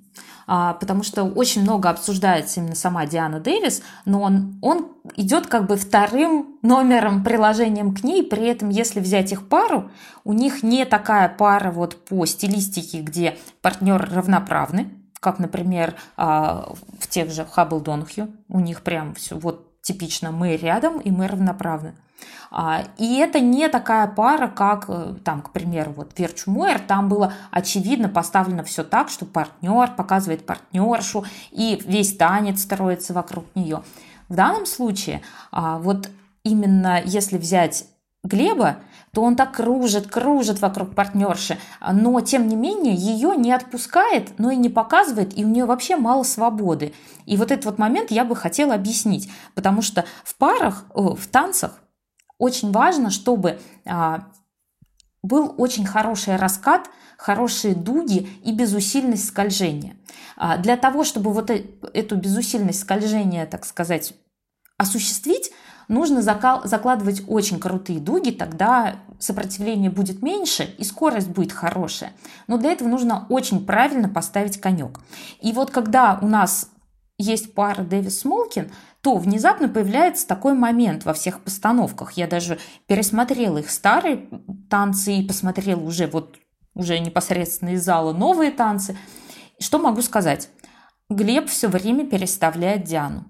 А, 0.47 0.73
потому 0.73 1.03
что 1.03 1.23
очень 1.23 1.61
много 1.61 1.89
обсуждается 1.89 2.59
именно 2.59 2.75
сама 2.75 3.05
Диана 3.05 3.39
Дэвис, 3.39 3.83
но 4.05 4.21
он, 4.21 4.59
он 4.61 4.91
идет 5.15 5.47
как 5.47 5.67
бы 5.67 5.77
вторым 5.77 6.57
номером, 6.61 7.23
приложением 7.23 7.93
к 7.93 8.03
ней, 8.03 8.23
при 8.23 8.47
этом, 8.47 8.69
если 8.69 8.99
взять 8.99 9.31
их 9.31 9.47
пару, 9.47 9.91
у 10.25 10.33
них 10.33 10.63
не 10.63 10.83
такая 10.85 11.29
пара 11.29 11.71
вот 11.71 12.03
по 12.05 12.25
стилистике, 12.25 13.01
где 13.01 13.37
партнеры 13.61 14.07
равноправны, 14.13 14.89
как, 15.21 15.39
например, 15.39 15.93
а, 16.17 16.73
в 16.99 17.07
тех 17.07 17.31
же 17.31 17.45
Хаббл 17.45 17.79
Донхью, 17.79 18.33
у 18.49 18.59
них 18.59 18.81
прям 18.81 19.13
все 19.13 19.37
вот 19.37 19.70
типично 19.81 20.31
мы 20.31 20.55
рядом 20.55 20.99
и 20.99 21.11
мы 21.11 21.27
равноправны. 21.27 21.93
А, 22.51 22.83
и 22.97 23.17
это 23.17 23.39
не 23.39 23.69
такая 23.69 24.07
пара, 24.07 24.47
как, 24.47 24.85
э, 24.89 25.15
там, 25.23 25.41
к 25.41 25.51
примеру, 25.51 25.93
вот 25.95 26.19
Верчу 26.19 26.51
Мойер, 26.51 26.79
там 26.79 27.07
было 27.07 27.33
очевидно 27.49 28.09
поставлено 28.09 28.63
все 28.63 28.83
так, 28.83 29.09
что 29.09 29.25
партнер 29.25 29.91
показывает 29.95 30.45
партнершу, 30.45 31.25
и 31.51 31.81
весь 31.85 32.15
танец 32.17 32.63
строится 32.63 33.13
вокруг 33.13 33.45
нее. 33.55 33.83
В 34.27 34.35
данном 34.35 34.65
случае, 34.65 35.21
а, 35.51 35.77
вот 35.79 36.09
именно 36.43 37.01
если 37.03 37.37
взять 37.37 37.85
Глеба, 38.23 38.77
то 39.13 39.23
он 39.23 39.35
так 39.35 39.53
кружит, 39.55 40.07
кружит 40.07 40.61
вокруг 40.61 40.95
партнерши, 40.95 41.57
но 41.91 42.19
тем 42.21 42.47
не 42.47 42.55
менее 42.55 42.95
ее 42.95 43.35
не 43.35 43.51
отпускает, 43.51 44.39
но 44.39 44.51
и 44.51 44.55
не 44.55 44.69
показывает, 44.69 45.37
и 45.37 45.43
у 45.43 45.49
нее 45.49 45.65
вообще 45.65 45.97
мало 45.97 46.23
свободы. 46.23 46.93
И 47.25 47.35
вот 47.35 47.51
этот 47.51 47.65
вот 47.65 47.77
момент 47.77 48.11
я 48.11 48.23
бы 48.23 48.35
хотела 48.35 48.73
объяснить, 48.73 49.29
потому 49.53 49.81
что 49.81 50.05
в 50.23 50.35
парах, 50.35 50.85
в 50.93 51.27
танцах 51.27 51.79
очень 52.37 52.71
важно, 52.71 53.11
чтобы 53.11 53.59
а, 53.85 54.27
был 55.21 55.53
очень 55.57 55.85
хороший 55.85 56.37
раскат, 56.37 56.89
хорошие 57.17 57.75
дуги 57.75 58.27
и 58.43 58.51
безусильность 58.51 59.27
скольжения. 59.27 59.95
А, 60.37 60.57
для 60.57 60.75
того, 60.77 61.03
чтобы 61.03 61.31
вот 61.33 61.51
э, 61.51 61.65
эту 61.93 62.15
безусильность 62.15 62.79
скольжения, 62.79 63.45
так 63.45 63.65
сказать, 63.65 64.13
осуществить, 64.77 65.51
нужно 65.91 66.21
закладывать 66.21 67.23
очень 67.27 67.59
крутые 67.59 67.99
дуги, 67.99 68.31
тогда 68.31 68.95
сопротивление 69.19 69.91
будет 69.91 70.21
меньше 70.21 70.63
и 70.77 70.83
скорость 70.83 71.27
будет 71.27 71.51
хорошая. 71.51 72.13
Но 72.47 72.57
для 72.57 72.71
этого 72.71 72.87
нужно 72.87 73.27
очень 73.29 73.65
правильно 73.65 74.09
поставить 74.09 74.59
конек. 74.59 74.99
И 75.41 75.51
вот 75.51 75.69
когда 75.69 76.17
у 76.21 76.27
нас 76.27 76.71
есть 77.17 77.53
пара 77.53 77.83
Дэвис 77.83 78.21
Смолкин, 78.21 78.71
то 79.01 79.17
внезапно 79.17 79.67
появляется 79.67 80.27
такой 80.27 80.53
момент 80.53 81.05
во 81.05 81.13
всех 81.13 81.41
постановках. 81.41 82.13
Я 82.13 82.27
даже 82.27 82.57
пересмотрела 82.87 83.59
их 83.59 83.69
старые 83.69 84.29
танцы 84.69 85.13
и 85.13 85.27
посмотрела 85.27 85.81
уже 85.81 86.07
вот 86.07 86.37
уже 86.73 86.99
непосредственно 86.99 87.71
из 87.71 87.83
зала 87.83 88.13
новые 88.13 88.51
танцы. 88.51 88.97
Что 89.59 89.77
могу 89.77 90.01
сказать? 90.01 90.49
Глеб 91.09 91.49
все 91.49 91.67
время 91.67 92.07
переставляет 92.07 92.85
Диану. 92.85 93.25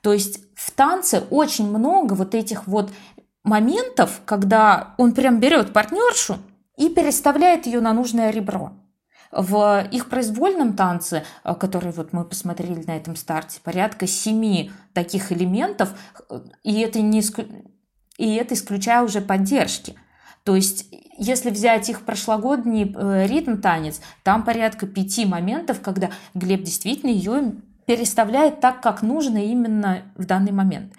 То 0.00 0.12
есть 0.12 0.40
в 0.54 0.70
танце 0.70 1.24
очень 1.30 1.68
много 1.68 2.14
вот 2.14 2.34
этих 2.34 2.66
вот 2.66 2.90
моментов, 3.44 4.20
когда 4.24 4.94
он 4.98 5.12
прям 5.12 5.40
берет 5.40 5.72
партнершу 5.72 6.38
и 6.76 6.88
переставляет 6.88 7.66
ее 7.66 7.80
на 7.80 7.92
нужное 7.92 8.30
ребро. 8.30 8.72
В 9.32 9.86
их 9.90 10.08
произвольном 10.08 10.76
танце, 10.76 11.24
э, 11.44 11.54
который 11.54 11.92
вот 11.92 12.12
мы 12.12 12.24
посмотрели 12.24 12.84
на 12.86 12.96
этом 12.96 13.16
старте, 13.16 13.60
порядка 13.62 14.06
семи 14.06 14.70
таких 14.92 15.32
элементов, 15.32 15.90
и 16.62 16.80
это, 16.80 17.00
не, 17.00 17.22
и 18.18 18.34
это 18.34 18.54
исключая 18.54 19.02
уже 19.02 19.20
поддержки. 19.20 19.96
То 20.44 20.54
есть, 20.54 20.86
если 21.18 21.50
взять 21.50 21.88
их 21.88 22.02
прошлогодний 22.02 22.94
э, 22.94 23.26
ритм-танец, 23.26 24.00
там 24.22 24.44
порядка 24.44 24.86
пяти 24.86 25.26
моментов, 25.26 25.80
когда 25.80 26.10
Глеб 26.34 26.62
действительно 26.62 27.10
ее 27.10 27.54
переставляет 27.86 28.60
так, 28.60 28.82
как 28.82 29.02
нужно 29.02 29.38
именно 29.38 30.02
в 30.16 30.26
данный 30.26 30.52
момент. 30.52 30.92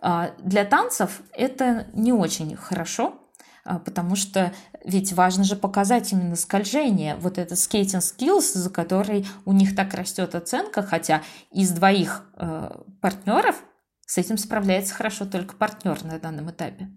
А, 0.00 0.30
для 0.38 0.64
танцев 0.64 1.20
это 1.32 1.86
не 1.92 2.12
очень 2.12 2.56
хорошо, 2.56 3.20
а, 3.64 3.78
потому 3.78 4.16
что 4.16 4.52
ведь 4.84 5.12
важно 5.12 5.44
же 5.44 5.56
показать 5.56 6.12
именно 6.12 6.36
скольжение, 6.36 7.16
вот 7.16 7.36
это 7.36 7.54
skating 7.54 8.00
skills, 8.00 8.52
за 8.54 8.70
который 8.70 9.26
у 9.44 9.52
них 9.52 9.74
так 9.74 9.92
растет 9.94 10.34
оценка, 10.34 10.82
хотя 10.82 11.22
из 11.50 11.70
двоих 11.72 12.24
э, 12.36 12.70
партнеров 13.02 13.56
с 14.06 14.16
этим 14.16 14.38
справляется 14.38 14.94
хорошо 14.94 15.26
только 15.26 15.56
партнер 15.56 16.02
на 16.04 16.18
данном 16.18 16.50
этапе. 16.50 16.88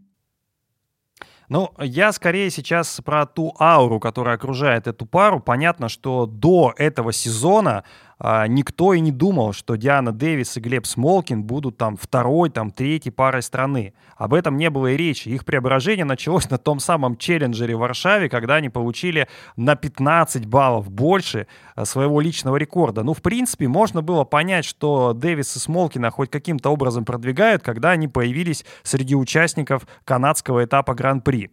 Ну, 1.50 1.74
я 1.80 2.14
скорее 2.14 2.50
сейчас 2.50 3.02
про 3.04 3.26
ту 3.26 3.54
ауру, 3.60 4.00
которая 4.00 4.36
окружает 4.36 4.88
эту 4.88 5.06
пару. 5.06 5.42
Понятно, 5.42 5.89
что 5.89 6.26
до 6.26 6.74
этого 6.78 7.12
сезона 7.12 7.84
а, 8.11 8.11
никто 8.47 8.93
и 8.93 8.99
не 8.99 9.11
думал, 9.11 9.51
что 9.53 9.76
Диана 9.76 10.11
Дэвис 10.11 10.55
и 10.57 10.59
Глеб 10.59 10.86
Смолкин 10.86 11.43
будут 11.43 11.78
там 11.78 11.97
второй, 11.97 12.49
там 12.49 12.69
третьей 12.69 13.11
парой 13.11 13.41
страны. 13.41 13.93
Об 14.15 14.36
этом 14.36 14.57
не 14.57 14.69
было 14.69 14.91
и 14.91 14.97
речи. 14.97 15.30
Их 15.30 15.43
преображение 15.43 16.05
началось 16.05 16.49
на 16.49 16.59
том 16.59 16.80
самом 16.80 17.17
челленджере 17.17 17.76
в 17.76 17.80
Варшаве, 17.80 18.30
когда 18.30 18.55
они 18.55 18.69
получили 18.69 19.28
на 19.55 19.76
15 19.76 20.45
баллов 20.45 20.91
больше 20.91 21.47
а, 21.76 21.86
своего 21.86 22.22
личного 22.22 22.57
рекорда. 22.57 23.01
Ну, 23.01 23.13
в 23.13 23.22
принципе, 23.24 23.67
можно 23.67 24.03
было 24.03 24.24
понять, 24.24 24.65
что 24.65 25.13
Дэвис 25.13 25.55
и 25.55 25.59
Смолкина 25.59 26.11
хоть 26.11 26.30
каким-то 26.30 26.69
образом 26.69 27.05
продвигают, 27.05 27.63
когда 27.63 27.91
они 27.91 28.07
появились 28.07 28.65
среди 28.84 29.15
участников 29.15 29.88
канадского 30.05 30.65
этапа 30.65 30.93
Гран-при. 30.93 31.49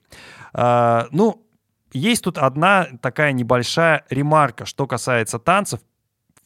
А, 0.52 1.06
ну, 1.10 1.44
есть 1.92 2.24
тут 2.24 2.36
одна 2.36 2.86
такая 3.00 3.32
небольшая 3.32 4.04
ремарка, 4.10 4.66
что 4.66 4.86
касается 4.86 5.38
танцев 5.38 5.80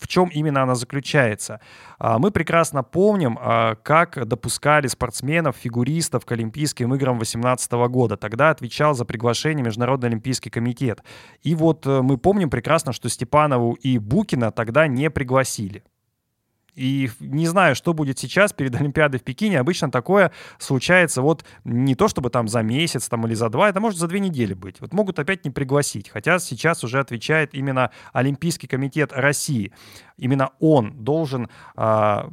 в 0.03 0.09
чем 0.09 0.29
именно 0.29 0.63
она 0.63 0.75
заключается. 0.75 1.61
А, 1.99 2.19
мы 2.19 2.31
прекрасно 2.31 2.83
помним, 2.83 3.39
а, 3.41 3.77
как 3.77 4.27
допускали 4.27 4.89
спортсменов, 4.89 5.57
фигуристов 5.57 6.27
к 6.27 6.33
Олимпийским 6.33 6.93
играм 6.95 7.17
2018 7.17 7.89
года. 7.89 8.17
Тогда 8.17 8.51
отвечал 8.51 8.95
за 8.95 9.05
приглашение 9.05 9.65
Международный 9.65 10.09
Олимпийский 10.09 10.51
комитет. 10.51 11.03
И 11.43 11.55
вот 11.55 11.87
э, 11.87 12.03
мы 12.03 12.19
помним 12.19 12.51
прекрасно, 12.51 12.93
что 12.93 13.09
Степанову 13.09 13.75
и 13.75 13.99
Букина 13.99 14.51
тогда 14.51 14.87
не 14.87 15.09
пригласили. 15.11 15.85
И 16.75 17.11
не 17.21 17.47
знаю, 17.47 17.75
что 17.75 17.93
будет 17.93 18.19
сейчас 18.19 18.53
перед 18.53 18.75
Олимпиадой 18.81 19.21
в 19.21 19.25
Пекине. 19.25 19.61
Обычно 19.61 19.91
такое 19.91 20.33
случается 20.59 21.23
вот 21.23 21.45
не 21.65 21.95
то 21.95 22.09
чтобы 22.09 22.31
там 22.31 22.49
за 22.49 22.63
месяц 22.63 23.09
там, 23.09 23.27
или 23.27 23.35
за 23.35 23.49
два, 23.49 23.69
это 23.69 23.81
может 23.81 23.99
за 23.99 24.09
две 24.09 24.21
недели 24.21 24.55
быть. 24.55 24.81
Вот 24.81 24.93
могут 24.93 25.19
опять 25.19 25.45
не 25.45 25.51
пригласить. 25.51 26.09
Хотя 26.09 26.39
сейчас 26.39 26.85
уже 26.85 26.99
отвечает 26.99 27.55
именно 27.55 27.91
Олимпийский 28.13 28.67
комитет 28.67 29.13
России. 29.13 29.73
Именно 30.17 30.51
он 30.61 31.05
должен 31.05 31.49
а, 31.75 32.31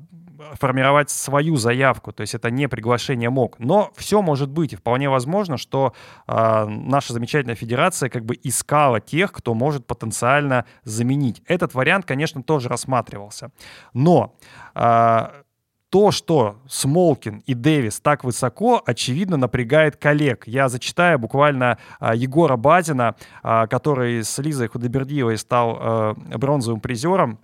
формировать 0.53 1.09
свою 1.09 1.55
заявку, 1.55 2.11
то 2.11 2.21
есть 2.21 2.35
это 2.35 2.49
не 2.49 2.67
приглашение 2.67 3.29
МОК. 3.29 3.59
Но 3.59 3.91
все 3.95 4.21
может 4.21 4.49
быть, 4.49 4.73
и 4.73 4.75
вполне 4.75 5.09
возможно, 5.09 5.57
что 5.57 5.93
э, 6.27 6.65
наша 6.65 7.13
замечательная 7.13 7.55
федерация 7.55 8.09
как 8.09 8.25
бы 8.25 8.37
искала 8.43 8.99
тех, 8.99 9.31
кто 9.31 9.53
может 9.53 9.85
потенциально 9.85 10.65
заменить. 10.83 11.41
Этот 11.47 11.73
вариант, 11.73 12.05
конечно, 12.05 12.43
тоже 12.43 12.69
рассматривался. 12.69 13.51
Но 13.93 14.35
э, 14.75 15.27
то, 15.89 16.11
что 16.11 16.61
Смолкин 16.67 17.41
и 17.45 17.53
Дэвис 17.53 17.99
так 17.99 18.23
высоко, 18.23 18.81
очевидно, 18.85 19.37
напрягает 19.37 19.95
коллег. 19.95 20.47
Я 20.47 20.69
зачитаю 20.69 21.17
буквально 21.17 21.79
а, 21.99 22.13
Егора 22.13 22.57
Базина, 22.57 23.15
который 23.41 24.23
с 24.23 24.37
Лизой 24.37 24.67
Худобердиевой 24.67 25.35
стал 25.39 26.15
бронзовым 26.15 26.79
призером 26.79 27.39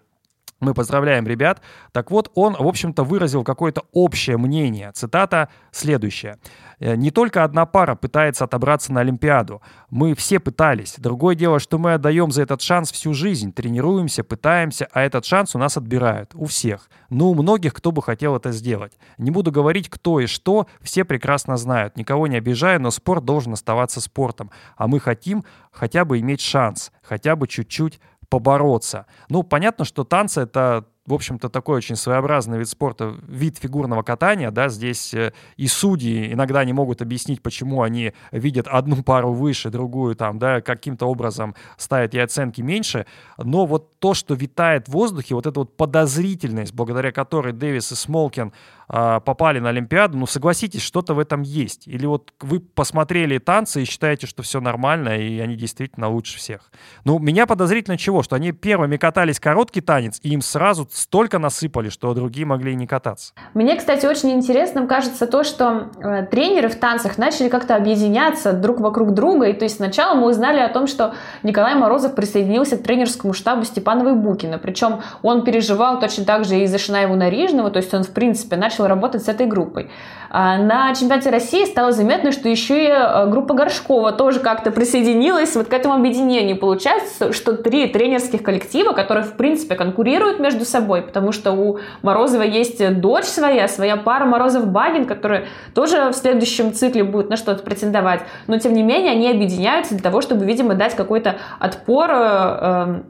мы 0.60 0.74
поздравляем 0.74 1.28
ребят. 1.28 1.62
Так 1.92 2.12
вот, 2.12 2.32
он, 2.34 2.54
в 2.54 2.66
общем-то, 2.68 3.04
выразил 3.04 3.44
какое-то 3.44 3.84
общее 3.92 4.38
мнение. 4.38 4.92
Цитата 4.94 5.50
следующая. 5.72 6.40
«Э, 6.80 6.96
«Не 6.96 7.12
только 7.12 7.44
одна 7.44 7.66
пара 7.66 7.96
пытается 7.96 8.46
отобраться 8.46 8.94
на 8.94 9.02
Олимпиаду. 9.02 9.62
Мы 9.90 10.16
все 10.16 10.40
пытались. 10.40 10.96
Другое 10.98 11.36
дело, 11.36 11.60
что 11.60 11.78
мы 11.78 11.94
отдаем 11.94 12.32
за 12.32 12.44
этот 12.44 12.62
шанс 12.62 12.92
всю 12.92 13.14
жизнь. 13.14 13.54
Тренируемся, 13.54 14.24
пытаемся, 14.24 14.88
а 14.92 15.02
этот 15.02 15.26
шанс 15.26 15.56
у 15.56 15.60
нас 15.60 15.78
отбирают. 15.78 16.32
У 16.34 16.46
всех. 16.46 16.90
Ну, 17.10 17.32
у 17.32 17.36
многих, 17.36 17.74
кто 17.74 17.92
бы 17.92 18.02
хотел 18.02 18.36
это 18.36 18.52
сделать. 18.52 18.94
Не 19.18 19.32
буду 19.32 19.52
говорить, 19.52 19.90
кто 19.90 20.20
и 20.20 20.26
что. 20.26 20.68
Все 20.82 21.06
прекрасно 21.06 21.58
знают. 21.58 21.98
Никого 21.98 22.28
не 22.28 22.38
обижаю, 22.38 22.82
но 22.82 22.92
спорт 22.92 23.26
должен 23.26 23.54
оставаться 23.54 24.02
спортом. 24.02 24.52
А 24.78 24.88
мы 24.88 25.00
хотим 25.00 25.44
хотя 25.72 26.06
бы 26.06 26.20
иметь 26.20 26.42
шанс. 26.42 26.92
Хотя 27.04 27.36
бы 27.36 27.48
чуть-чуть 27.48 28.00
побороться. 28.30 29.06
Ну, 29.30 29.44
понятно, 29.44 29.86
что 29.86 30.04
танцы— 30.04 30.42
это 30.42 30.86
в 31.06 31.14
общем-то, 31.14 31.50
такой 31.50 31.78
очень 31.78 31.96
своеобразный 31.96 32.58
вид 32.58 32.68
спорта, 32.68 33.16
вид 33.28 33.60
фигурного 33.60 34.02
катания, 34.02 34.50
да, 34.50 34.70
здесь 34.70 35.14
э, 35.14 35.34
и 35.56 35.68
судьи 35.68 36.34
иногда 36.34 36.66
не 36.66 36.74
могут 36.74 37.02
объяснить, 37.02 37.44
почему 37.44 37.84
они 37.84 38.14
видят 38.32 38.68
одну 38.68 39.04
пару 39.04 39.32
выше, 39.32 39.70
другую 39.70 40.16
там, 40.16 40.40
да, 40.40 40.62
каким-то 40.62 41.06
образом 41.06 41.54
ставят 41.78 42.16
ей 42.16 42.24
оценки 42.24 42.62
меньше, 42.62 43.06
но 43.38 43.68
вот 43.68 44.00
то, 44.00 44.16
что 44.16 44.34
витает 44.34 44.88
в 44.88 44.94
воздухе, 44.94 45.36
вот 45.36 45.46
эта 45.46 45.60
вот 45.60 45.78
подозрительность, 45.78 46.74
благодаря 46.74 47.12
которой 47.12 47.54
Дэвис 47.54 47.92
и 47.92 47.96
Смолкин 47.96 48.52
попали 48.88 49.60
на 49.60 49.70
Олимпиаду, 49.70 50.18
ну, 50.18 50.28
согласитесь, 50.28 50.82
что-то 50.82 51.14
в 51.14 51.20
этом 51.20 51.42
есть. 51.42 51.88
Или 51.88 52.06
вот 52.06 52.34
вы 52.42 52.60
посмотрели 52.60 53.38
танцы 53.38 53.82
и 53.82 53.86
считаете, 53.86 54.28
что 54.28 54.44
все 54.44 54.62
нормально, 54.62 55.18
и 55.18 55.40
они 55.40 55.56
действительно 55.56 56.10
лучше 56.10 56.38
всех. 56.38 56.72
Ну, 57.04 57.20
меня 57.20 57.46
подозрительно 57.48 57.98
чего? 57.98 58.24
Что 58.24 58.36
они 58.36 58.52
первыми 58.52 58.98
катались 58.98 59.40
короткий 59.40 59.82
танец, 59.82 60.20
и 60.22 60.30
им 60.30 60.42
сразу 60.42 60.88
столько 60.92 61.40
насыпали, 61.40 61.90
что 61.90 62.14
другие 62.14 62.46
могли 62.46 62.74
и 62.74 62.76
не 62.76 62.88
кататься. 62.88 63.34
Мне, 63.54 63.76
кстати, 63.76 64.06
очень 64.06 64.32
интересным 64.32 64.88
кажется 64.88 65.28
то, 65.28 65.44
что 65.44 65.90
э, 66.00 66.26
тренеры 66.26 66.70
в 66.70 66.76
танцах 66.76 67.18
начали 67.18 67.50
как-то 67.50 67.76
объединяться 67.76 68.54
друг 68.54 68.80
вокруг 68.80 69.14
друга. 69.14 69.48
И 69.48 69.54
то 69.54 69.64
есть 69.64 69.78
сначала 69.78 70.16
мы 70.16 70.28
узнали 70.28 70.60
о 70.60 70.70
том, 70.70 70.88
что 70.88 71.16
Николай 71.44 71.76
Морозов 71.76 72.16
присоединился 72.16 72.78
к 72.78 72.84
тренерскому 72.84 73.34
штабу 73.34 73.64
Степановой 73.64 74.16
Букина. 74.16 74.58
Причем 74.58 75.02
он 75.22 75.44
переживал 75.44 76.00
точно 76.00 76.26
так 76.26 76.46
же 76.46 76.60
и 76.60 76.68
за 76.68 76.78
Шинаеву 76.78 77.16
Нарижного, 77.16 77.72
то 77.72 77.78
есть 77.78 77.94
он, 77.94 78.04
в 78.04 78.12
принципе, 78.12 78.58
начал 78.58 78.75
работать 78.84 79.24
с 79.24 79.28
этой 79.28 79.48
группой. 79.48 79.90
А 80.30 80.58
на 80.58 80.94
чемпионате 80.94 81.30
России 81.30 81.66
стало 81.66 81.92
заметно, 81.92 82.32
что 82.32 82.50
еще 82.50 82.84
и 82.84 82.88
э, 82.88 83.28
группа 83.28 83.54
Горшкова 83.54 84.12
тоже 84.12 84.40
как-то 84.40 84.72
присоединилась 84.72 85.56
вот 85.56 85.68
к 85.68 85.74
этому 85.74 85.96
объединению. 85.96 86.58
Получается, 86.58 87.32
что 87.32 87.56
три 87.56 87.88
тренерских 87.88 88.44
коллектива, 88.44 88.94
которые, 88.94 89.24
в 89.24 89.34
принципе, 89.34 89.76
конкурируют 89.76 90.40
между 90.40 90.66
собой, 90.66 90.76
собой, 90.76 91.02
потому 91.02 91.32
что 91.32 91.52
у 91.52 91.80
Морозова 92.02 92.44
есть 92.44 93.00
дочь 93.00 93.26
своя, 93.26 93.68
своя 93.68 93.98
пара 93.98 94.26
Морозов-Багин, 94.26 95.06
которая 95.06 95.46
тоже 95.74 96.10
в 96.10 96.14
следующем 96.14 96.74
цикле 96.74 97.04
будет 97.04 97.30
на 97.30 97.38
что-то 97.38 97.64
претендовать, 97.64 98.22
но 98.48 98.60
тем 98.60 98.74
не 98.74 98.84
менее 98.84 99.12
они 99.12 99.30
объединяются 99.30 99.94
для 99.94 100.04
того, 100.04 100.22
чтобы, 100.22 100.46
видимо, 100.46 100.76
дать 100.76 100.96
какой-то 100.96 101.36
отпор 101.60 102.10
э, 102.12 102.16
э, 102.16 103.02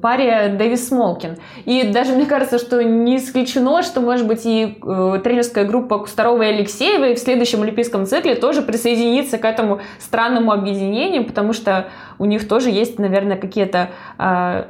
паре 0.00 0.54
Дэвис 0.58 0.88
Смолкин. 0.88 1.36
И 1.64 1.84
даже 1.84 2.12
мне 2.12 2.26
кажется, 2.26 2.58
что 2.58 2.82
не 2.82 3.16
исключено, 3.16 3.82
что, 3.82 4.00
может 4.00 4.26
быть, 4.26 4.44
и 4.44 4.78
э, 4.82 5.20
тренерская 5.24 5.64
группа 5.64 5.98
Кустарова 5.98 6.42
и 6.42 6.46
Алексеева 6.46 7.14
в 7.14 7.18
следующем 7.18 7.62
олимпийском 7.62 8.06
цикле 8.06 8.34
тоже 8.34 8.62
присоединится 8.62 9.38
к 9.38 9.44
этому 9.44 9.80
странному 9.98 10.52
объединению, 10.52 11.24
потому 11.24 11.52
что 11.52 11.88
у 12.18 12.24
них 12.26 12.46
тоже 12.46 12.70
есть, 12.70 12.98
наверное, 12.98 13.36
какие-то 13.36 13.90
э, 14.18 14.64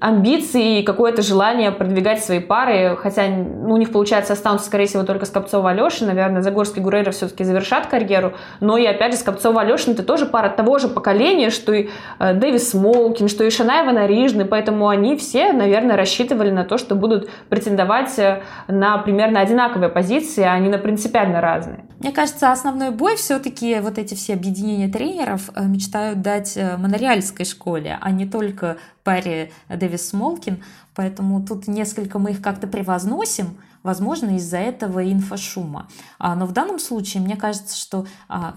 амбиции 0.00 0.80
и 0.80 0.82
какое-то 0.82 1.22
желание 1.22 1.70
продвигать 1.72 2.22
свои 2.22 2.40
пары, 2.40 2.96
хотя 2.96 3.28
ну, 3.28 3.74
у 3.74 3.76
них, 3.76 3.92
получается, 3.92 4.34
останутся, 4.34 4.66
скорее 4.66 4.86
всего, 4.86 5.04
только 5.04 5.26
Скопцова 5.26 5.70
Алешин, 5.70 6.06
наверное, 6.06 6.42
Загорский 6.42 6.82
Гурейров 6.82 7.14
все-таки 7.14 7.44
завершат 7.44 7.86
карьеру, 7.86 8.34
но 8.60 8.76
и, 8.76 8.84
опять 8.84 9.12
же, 9.12 9.18
Скопцова 9.18 9.62
Алешин 9.62 9.94
это 9.94 10.02
тоже 10.02 10.26
пара 10.26 10.48
того 10.48 10.78
же 10.78 10.88
поколения, 10.88 11.50
что 11.50 11.72
и 11.72 11.88
э, 12.18 12.34
Дэвис 12.34 12.74
Молкин, 12.74 13.28
что 13.28 13.44
и 13.44 13.50
Шанаева 13.50 13.92
Нарижный, 13.92 14.44
поэтому 14.44 14.88
они 14.88 15.16
все, 15.16 15.52
наверное, 15.52 15.96
рассчитывали 15.96 16.50
на 16.50 16.64
то, 16.64 16.78
что 16.78 16.94
будут 16.94 17.30
претендовать 17.48 18.18
э, 18.18 18.42
на 18.68 18.98
примерно 18.98 19.40
одинаковые 19.40 19.88
позиции, 19.88 20.42
а 20.42 20.58
не 20.58 20.68
на 20.68 20.78
принципиально 20.78 21.40
разные. 21.40 21.84
Мне 21.98 22.12
кажется, 22.12 22.52
основной 22.52 22.90
бой 22.90 23.16
все-таки 23.16 23.80
вот 23.80 23.96
эти 23.98 24.14
все 24.14 24.34
объединения 24.34 24.88
тренеров 24.88 25.50
э, 25.54 25.64
мечтают 25.64 26.20
дать 26.20 26.58
монореальской 26.78 27.46
школе, 27.46 27.98
а 28.00 28.10
не 28.10 28.26
только 28.26 28.76
паре 29.06 29.52
Дэвис 29.86 30.08
Смолкин, 30.08 30.62
поэтому 30.94 31.44
тут 31.44 31.68
несколько 31.68 32.18
мы 32.18 32.32
их 32.32 32.42
как-то 32.42 32.66
превозносим, 32.66 33.58
возможно, 33.82 34.36
из-за 34.36 34.58
этого 34.58 35.10
инфошума. 35.12 35.88
А, 36.18 36.34
но 36.34 36.46
в 36.46 36.52
данном 36.52 36.80
случае, 36.80 37.22
мне 37.22 37.36
кажется, 37.36 37.76
что 37.76 38.06
а, 38.28 38.56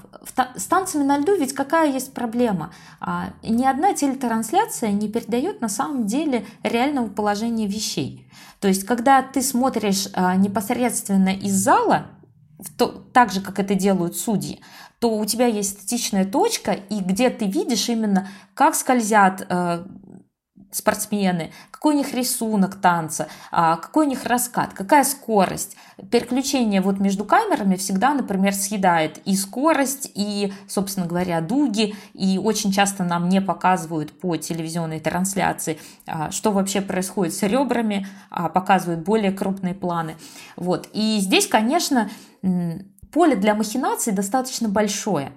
с 0.56 0.66
танцами 0.66 1.04
на 1.04 1.20
льду 1.20 1.36
ведь 1.36 1.54
какая 1.54 1.92
есть 1.92 2.14
проблема? 2.14 2.72
А, 3.00 3.32
ни 3.44 3.64
одна 3.64 3.94
телетрансляция 3.94 4.92
не 4.92 5.08
передает 5.08 5.62
на 5.62 5.70
самом 5.70 6.08
деле 6.08 6.46
реального 6.64 7.08
положения 7.08 7.68
вещей. 7.68 8.28
То 8.60 8.68
есть, 8.68 8.86
когда 8.86 9.22
ты 9.22 9.42
смотришь 9.42 10.08
непосредственно 10.38 11.30
из 11.30 11.54
зала, 11.54 12.08
то, 12.78 12.88
так 12.88 13.32
же, 13.32 13.40
как 13.40 13.60
это 13.60 13.74
делают 13.76 14.18
судьи, 14.18 14.60
то 15.00 15.18
у 15.18 15.26
тебя 15.26 15.46
есть 15.46 15.80
статичная 15.80 16.26
точка, 16.26 16.74
и 16.74 17.00
где 17.00 17.30
ты 17.30 17.46
видишь 17.46 17.88
именно, 17.88 18.28
как 18.54 18.76
скользят 18.76 19.46
э, 19.48 19.86
спортсмены, 20.72 21.52
какой 21.72 21.96
у 21.96 21.98
них 21.98 22.14
рисунок 22.14 22.76
танца, 22.76 23.28
а, 23.52 23.78
какой 23.78 24.06
у 24.06 24.10
них 24.10 24.26
раскат, 24.26 24.74
какая 24.74 25.04
скорость. 25.04 25.76
Переключение 26.12 26.82
вот 26.82 27.00
между 27.00 27.26
камерами 27.26 27.76
всегда, 27.76 28.14
например, 28.14 28.54
съедает 28.54 29.20
и 29.26 29.36
скорость, 29.36 30.12
и, 30.14 30.54
собственно 30.68 31.08
говоря, 31.08 31.42
дуги, 31.42 31.96
и 32.14 32.38
очень 32.38 32.72
часто 32.72 33.04
нам 33.04 33.30
не 33.30 33.42
показывают 33.42 34.12
по 34.12 34.38
телевизионной 34.38 35.00
трансляции, 35.00 35.80
а, 36.06 36.32
что 36.32 36.52
вообще 36.52 36.82
происходит 36.82 37.34
с 37.34 37.44
ребрами, 37.44 38.08
а, 38.30 38.50
показывают 38.50 39.02
более 39.02 39.32
крупные 39.32 39.74
планы. 39.74 40.16
Вот. 40.56 40.88
И 40.94 41.20
здесь, 41.20 41.48
конечно, 41.48 42.10
поле 43.12 43.36
для 43.36 43.56
махинаций 43.56 44.14
достаточно 44.14 44.70
большое. 44.70 45.32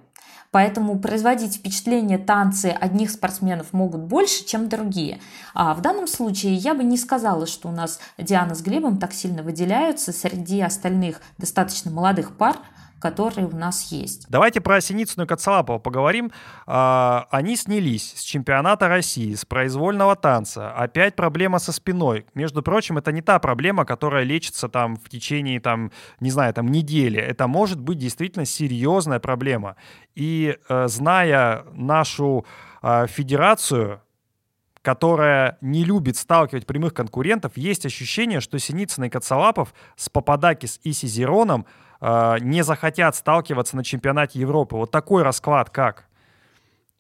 Поэтому 0.52 0.98
производить 0.98 1.56
впечатление 1.56 2.18
танцы 2.18 2.66
одних 2.66 3.10
спортсменов 3.10 3.72
могут 3.72 4.02
больше, 4.02 4.44
чем 4.44 4.68
другие. 4.68 5.18
А 5.54 5.74
в 5.74 5.80
данном 5.80 6.06
случае 6.06 6.54
я 6.54 6.74
бы 6.74 6.84
не 6.84 6.98
сказала, 6.98 7.46
что 7.46 7.68
у 7.68 7.72
нас 7.72 7.98
Диана 8.18 8.54
с 8.54 8.60
Глебом 8.60 8.98
так 8.98 9.14
сильно 9.14 9.42
выделяются 9.42 10.12
среди 10.12 10.60
остальных 10.60 11.22
достаточно 11.38 11.90
молодых 11.90 12.36
пар, 12.36 12.58
которые 13.02 13.48
у 13.48 13.56
нас 13.56 13.90
есть. 13.90 14.26
Давайте 14.28 14.60
про 14.60 14.80
Синицыну 14.80 15.24
и 15.24 15.26
Коцалапова 15.26 15.80
поговорим. 15.80 16.30
А, 16.66 17.26
они 17.32 17.56
снялись 17.56 18.14
с 18.16 18.22
чемпионата 18.22 18.86
России, 18.86 19.34
с 19.34 19.44
произвольного 19.44 20.14
танца. 20.14 20.70
Опять 20.72 21.16
проблема 21.16 21.58
со 21.58 21.72
спиной. 21.72 22.26
Между 22.34 22.62
прочим, 22.62 22.98
это 22.98 23.10
не 23.10 23.20
та 23.20 23.40
проблема, 23.40 23.84
которая 23.84 24.22
лечится 24.22 24.68
там 24.68 24.96
в 24.96 25.08
течение, 25.08 25.60
там, 25.60 25.90
не 26.20 26.30
знаю, 26.30 26.54
там, 26.54 26.68
недели. 26.68 27.18
Это 27.18 27.48
может 27.48 27.80
быть 27.80 27.98
действительно 27.98 28.44
серьезная 28.44 29.18
проблема. 29.18 29.74
И 30.14 30.56
э, 30.68 30.88
зная 30.88 31.64
нашу 31.72 32.44
э, 32.82 33.06
федерацию, 33.06 34.02
которая 34.82 35.58
не 35.60 35.84
любит 35.84 36.16
сталкивать 36.16 36.66
прямых 36.66 36.94
конкурентов, 36.94 37.56
есть 37.56 37.86
ощущение, 37.86 38.40
что 38.40 38.58
Синицын 38.58 39.04
и 39.04 39.08
Коцалапов 39.08 39.72
с 39.96 40.08
Пападакис 40.08 40.80
и 40.82 40.92
Сизероном 40.92 41.66
э, 42.00 42.36
не 42.40 42.62
захотят 42.62 43.16
сталкиваться 43.16 43.76
на 43.76 43.84
чемпионате 43.84 44.40
Европы. 44.40 44.76
Вот 44.76 44.90
такой 44.90 45.22
расклад 45.22 45.70
как? 45.70 46.06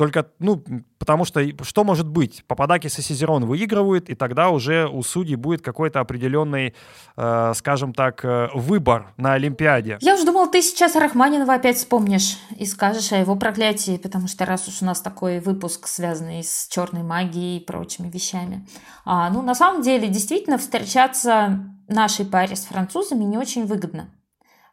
Только, 0.02 0.26
ну, 0.40 0.64
потому 0.98 1.24
что 1.24 1.40
что 1.62 1.84
может 1.84 2.08
быть? 2.08 2.42
Пападакис 2.48 2.98
и 2.98 3.02
Сизерон 3.02 3.44
выигрывают, 3.44 4.10
и 4.10 4.16
тогда 4.16 4.50
уже 4.50 4.88
у 4.88 5.04
судей 5.04 5.36
будет 5.36 5.62
какой-то 5.62 6.00
определенный, 6.00 6.74
э, 7.16 7.52
скажем 7.54 7.94
так, 7.94 8.24
э, 8.24 8.48
выбор 8.52 9.14
на 9.16 9.34
Олимпиаде. 9.34 9.98
Я 10.00 10.16
уже 10.16 10.24
думал, 10.24 10.50
ты 10.50 10.60
сейчас 10.60 10.96
Рахманинова 10.96 11.54
опять 11.54 11.76
вспомнишь 11.76 12.36
и 12.58 12.66
скажешь 12.66 13.12
о 13.12 13.18
его 13.18 13.36
проклятии, 13.36 13.96
потому 13.96 14.26
что 14.26 14.44
раз 14.44 14.66
уж 14.66 14.82
у 14.82 14.86
нас 14.86 15.00
такой 15.00 15.38
выпуск, 15.38 15.86
связанный 15.86 16.42
с 16.42 16.66
черной 16.68 17.04
магией 17.04 17.58
и 17.58 17.64
прочими 17.64 18.10
вещами. 18.10 18.66
А, 19.04 19.30
ну, 19.30 19.40
на 19.40 19.54
самом 19.54 19.82
деле, 19.82 20.08
действительно, 20.08 20.58
встречаться 20.58 21.60
нашей 21.86 22.26
паре 22.26 22.56
с 22.56 22.64
французами 22.64 23.22
не 23.22 23.38
очень 23.38 23.66
выгодно 23.66 24.08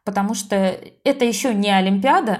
потому 0.05 0.33
что 0.33 0.55
это 0.55 1.23
еще 1.23 1.53
не 1.53 1.69
Олимпиада, 1.69 2.39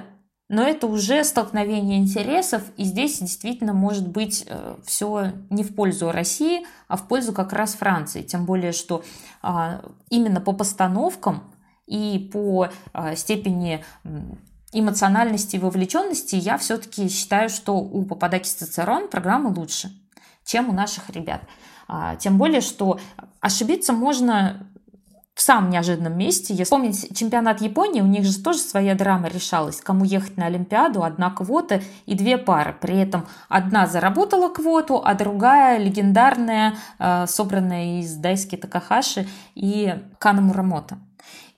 но 0.50 0.64
это 0.64 0.88
уже 0.88 1.24
столкновение 1.24 2.00
интересов, 2.00 2.64
и 2.76 2.84
здесь 2.84 3.20
действительно 3.20 3.74
может 3.74 4.08
быть 4.08 4.43
э, 4.47 4.76
все 4.84 5.32
не 5.52 5.64
в 5.64 5.76
пользу 5.76 6.12
России, 6.12 6.66
а 6.88 6.97
в 6.97 7.08
пользу 7.08 7.34
как 7.34 7.54
раз 7.54 7.76
Франции. 7.76 8.24
Тем 8.24 8.45
более, 8.45 8.72
что 8.72 9.04
а, 9.43 9.82
именно 10.10 10.41
по 10.41 10.52
постановкам 10.52 11.43
и 11.86 12.30
по 12.34 12.70
а, 12.93 13.16
степени 13.16 13.86
эмоциональности 14.72 15.56
и 15.56 15.60
вовлеченности 15.60 16.36
я 16.36 16.58
все-таки 16.58 17.10
считаю, 17.10 17.50
что 17.50 17.78
у 17.78 18.04
Пападакис 18.04 18.54
Цицерон 18.54 19.08
программа 19.08 19.50
лучше, 19.50 19.91
чем 20.45 20.70
у 20.70 20.74
наших 20.74 21.12
ребят. 21.12 21.41
А, 21.88 22.16
тем 22.16 22.39
более, 22.39 22.62
что 22.62 23.00
ошибиться 23.39 23.93
можно 23.93 24.68
в 25.40 25.42
самом 25.42 25.70
неожиданном 25.70 26.18
месте. 26.18 26.54
Если 26.54 26.66
вспомнить 26.66 27.18
чемпионат 27.18 27.62
Японии, 27.62 28.02
у 28.02 28.06
них 28.06 28.26
же 28.26 28.44
тоже 28.44 28.60
своя 28.60 28.94
драма 28.94 29.30
решалась, 29.30 29.80
кому 29.80 30.04
ехать 30.04 30.36
на 30.36 30.48
Олимпиаду, 30.48 31.02
одна 31.02 31.30
квота 31.30 31.82
и 32.06 32.14
две 32.14 32.38
пары. 32.38 32.76
При 32.82 33.00
этом 33.00 33.26
одна 33.48 33.88
заработала 33.88 34.50
квоту, 34.50 35.02
а 35.02 35.14
другая 35.14 35.80
легендарная, 35.80 36.76
э, 37.00 37.26
собранная 37.26 38.02
из 38.02 38.16
Дайски 38.16 38.58
Такахаши 38.58 39.30
и 39.56 39.96
Кана 40.18 40.42
Мурамото. 40.42 40.98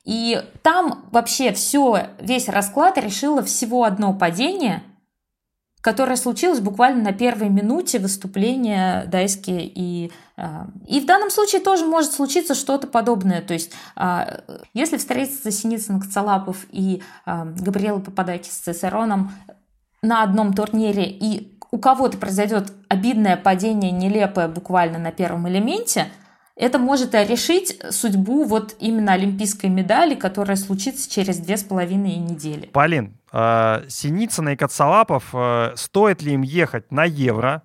И 0.05 0.39
там 0.61 1.05
вообще 1.11 1.51
все, 1.51 2.03
весь 2.19 2.49
расклад 2.49 2.99
решило 2.99 3.41
всего 3.41 3.83
одно 3.83 4.13
падение– 4.13 4.83
которое 5.81 6.15
случилось 6.15 6.59
буквально 6.59 7.03
на 7.03 7.11
первой 7.11 7.49
минуте 7.49 7.99
выступления 7.99 9.05
Дайски. 9.07 9.51
И, 9.51 10.11
а, 10.37 10.67
и 10.87 10.99
в 11.01 11.05
данном 11.05 11.31
случае 11.31 11.61
тоже 11.61 11.85
может 11.85 12.13
случиться 12.13 12.55
что-то 12.55 12.87
подобное. 12.87 13.41
То 13.41 13.53
есть, 13.53 13.71
а, 13.95 14.41
если 14.73 14.97
встретиться 14.97 15.51
Синицын 15.51 15.99
Кацалапов 15.99 16.65
и 16.71 17.01
а, 17.25 17.45
Габриэла 17.45 17.99
Попадаки 17.99 18.49
с 18.49 18.57
Цесароном 18.57 19.31
на 20.01 20.23
одном 20.23 20.53
турнире, 20.53 21.05
и 21.05 21.57
у 21.71 21.79
кого-то 21.79 22.17
произойдет 22.17 22.71
обидное 22.87 23.37
падение, 23.37 23.91
нелепое 23.91 24.47
буквально 24.47 24.99
на 24.99 25.11
первом 25.11 25.49
элементе– 25.49 26.07
это 26.61 26.77
может 26.77 27.15
решить 27.15 27.81
судьбу 27.89 28.43
вот 28.43 28.75
именно 28.79 29.13
олимпийской 29.13 29.67
медали, 29.67 30.15
которая 30.15 30.57
случится 30.57 31.09
через 31.09 31.37
две 31.37 31.57
с 31.57 31.63
половиной 31.63 32.17
недели. 32.17 32.67
Полин, 32.67 33.17
Синицына 33.31 34.49
и 34.49 34.55
Кацалапов, 34.55 35.29
э, 35.33 35.73
стоит 35.75 36.21
ли 36.21 36.33
им 36.33 36.41
ехать 36.41 36.91
на 36.91 37.05
Евро? 37.05 37.63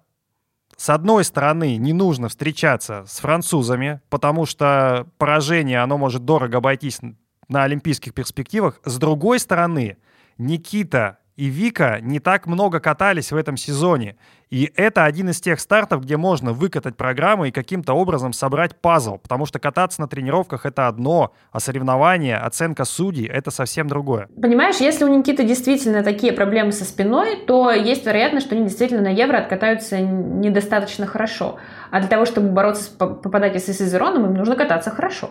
С 0.77 0.91
одной 0.91 1.25
стороны, 1.25 1.77
не 1.77 1.93
нужно 1.93 2.29
встречаться 2.29 3.05
с 3.07 3.19
французами, 3.19 4.01
потому 4.11 4.47
что 4.47 5.07
поражение, 5.19 5.81
оно 5.81 5.99
может 5.99 6.25
дорого 6.25 6.59
обойтись 6.59 7.01
на 7.49 7.65
олимпийских 7.65 8.15
перспективах. 8.15 8.81
С 8.85 8.99
другой 8.99 9.41
стороны, 9.41 9.97
Никита 10.39 11.19
и 11.35 11.47
Вика 11.47 11.99
не 12.01 12.21
так 12.21 12.47
много 12.47 12.81
катались 12.81 13.33
в 13.33 13.37
этом 13.37 13.57
сезоне. 13.57 14.17
И 14.51 14.73
это 14.77 15.05
один 15.05 15.31
из 15.31 15.41
тех 15.41 15.59
стартов, 15.59 16.03
где 16.03 16.17
можно 16.17 16.53
выкатать 16.53 16.97
программу 16.97 17.47
и 17.47 17.51
каким-то 17.51 17.95
образом 17.95 18.33
собрать 18.33 18.77
пазл, 18.77 19.19
потому 19.19 19.45
что 19.45 19.59
кататься 19.59 20.01
на 20.01 20.07
тренировках— 20.07 20.65
это 20.67 20.87
одно, 20.87 21.33
а 21.51 21.59
соревнования, 21.59 22.39
оценка 22.39 22.85
судей— 22.85 23.27
это 23.33 23.51
совсем 23.51 23.89
другое. 23.89 24.29
Понимаешь, 24.41 24.77
если 24.77 25.05
у 25.05 25.09
Никиты 25.09 25.43
действительно 25.43 26.05
такие 26.05 26.33
проблемы 26.33 26.71
со 26.71 26.85
спиной, 26.85 27.45
то 27.47 27.73
есть 27.73 28.07
вероятность, 28.07 28.47
что 28.47 28.55
они 28.55 28.65
действительно 28.65 29.03
на 29.03 29.13
Евро 29.13 29.39
откатаются 29.39 29.99
недостаточно 30.01 31.07
хорошо. 31.07 31.57
А 31.91 31.99
для 31.99 32.09
того, 32.09 32.25
чтобы 32.25 32.51
бороться 32.51 32.85
с 32.85 32.89
попадать 32.89 33.57
с 33.57 33.69
Изероном, 33.69 34.27
им 34.27 34.35
нужно 34.35 34.55
кататься 34.55 34.91
хорошо. 34.91 35.31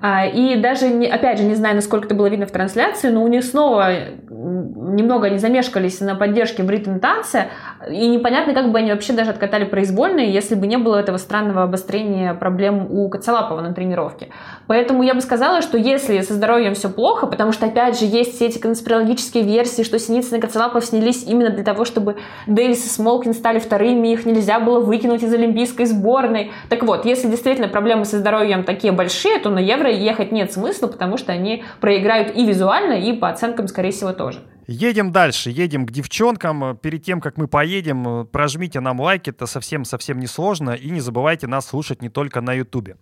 А, 0.00 0.26
и 0.26 0.56
даже, 0.56 0.86
опять 0.86 1.38
же, 1.38 1.44
не 1.44 1.54
знаю, 1.54 1.74
насколько 1.74 2.06
это 2.06 2.14
было 2.14 2.28
видно 2.28 2.46
в 2.46 2.50
трансляции, 2.50 3.08
но 3.08 3.22
у 3.22 3.28
них 3.28 3.44
снова 3.44 3.90
немного 4.30 5.26
они 5.26 5.38
замешкались 5.38 6.00
на 6.00 6.14
поддержке 6.14 6.62
британ 6.62 7.00
танца, 7.00 7.46
и 7.90 8.08
непонятно, 8.08 8.53
как 8.54 8.72
бы 8.72 8.78
они 8.78 8.90
вообще 8.90 9.12
даже 9.12 9.30
откатали 9.30 9.64
произвольные, 9.64 10.32
если 10.32 10.54
бы 10.54 10.66
не 10.66 10.78
было 10.78 10.96
этого 10.96 11.18
странного 11.18 11.64
обострения 11.64 12.32
проблем 12.34 12.86
у 12.90 13.08
Коцалапова 13.08 13.60
на 13.60 13.74
тренировке. 13.74 14.28
Поэтому 14.66 15.02
я 15.02 15.14
бы 15.14 15.20
сказала, 15.20 15.60
что 15.60 15.76
если 15.76 16.20
со 16.20 16.34
здоровьем 16.34 16.74
все 16.74 16.88
плохо, 16.88 17.26
потому 17.26 17.52
что, 17.52 17.66
опять 17.66 17.98
же, 17.98 18.06
есть 18.06 18.36
все 18.36 18.46
эти 18.46 18.58
конспирологические 18.58 19.44
версии, 19.44 19.82
что 19.82 19.98
Синицын 19.98 20.38
и 20.38 20.40
Коцалапов 20.40 20.84
снялись 20.84 21.24
именно 21.24 21.50
для 21.50 21.64
того, 21.64 21.84
чтобы 21.84 22.16
Дэвис 22.46 22.86
и 22.86 22.88
Смолкин 22.88 23.34
стали 23.34 23.58
вторыми, 23.58 24.08
их 24.08 24.24
нельзя 24.24 24.60
было 24.60 24.80
выкинуть 24.80 25.22
из 25.22 25.34
олимпийской 25.34 25.84
сборной. 25.84 26.52
Так 26.68 26.84
вот, 26.84 27.04
если 27.04 27.28
действительно 27.28 27.68
проблемы 27.68 28.04
со 28.04 28.18
здоровьем 28.18 28.64
такие 28.64 28.92
большие, 28.92 29.38
то 29.38 29.50
на 29.50 29.58
Евро 29.58 29.90
ехать 29.90 30.32
нет 30.32 30.52
смысла, 30.52 30.86
потому 30.86 31.16
что 31.16 31.32
они 31.32 31.64
проиграют 31.80 32.34
и 32.36 32.46
визуально, 32.46 32.94
и 32.94 33.12
по 33.12 33.28
оценкам, 33.28 33.68
скорее 33.68 33.90
всего, 33.90 34.12
тоже. 34.12 34.40
Едем 34.66 35.12
дальше, 35.12 35.50
едем 35.50 35.86
к 35.86 35.90
девчонкам. 35.90 36.76
Перед 36.78 37.04
тем, 37.04 37.20
как 37.20 37.36
мы 37.36 37.48
поедем, 37.48 38.26
прожмите 38.26 38.80
нам 38.80 39.00
лайк, 39.00 39.28
это 39.28 39.46
совсем-совсем 39.46 40.18
не 40.18 40.26
сложно. 40.26 40.70
И 40.70 40.90
не 40.90 41.00
забывайте 41.00 41.46
нас 41.46 41.66
слушать 41.66 42.00
не 42.00 42.08
только 42.08 42.40
на 42.40 42.54
Ютубе. 42.54 42.96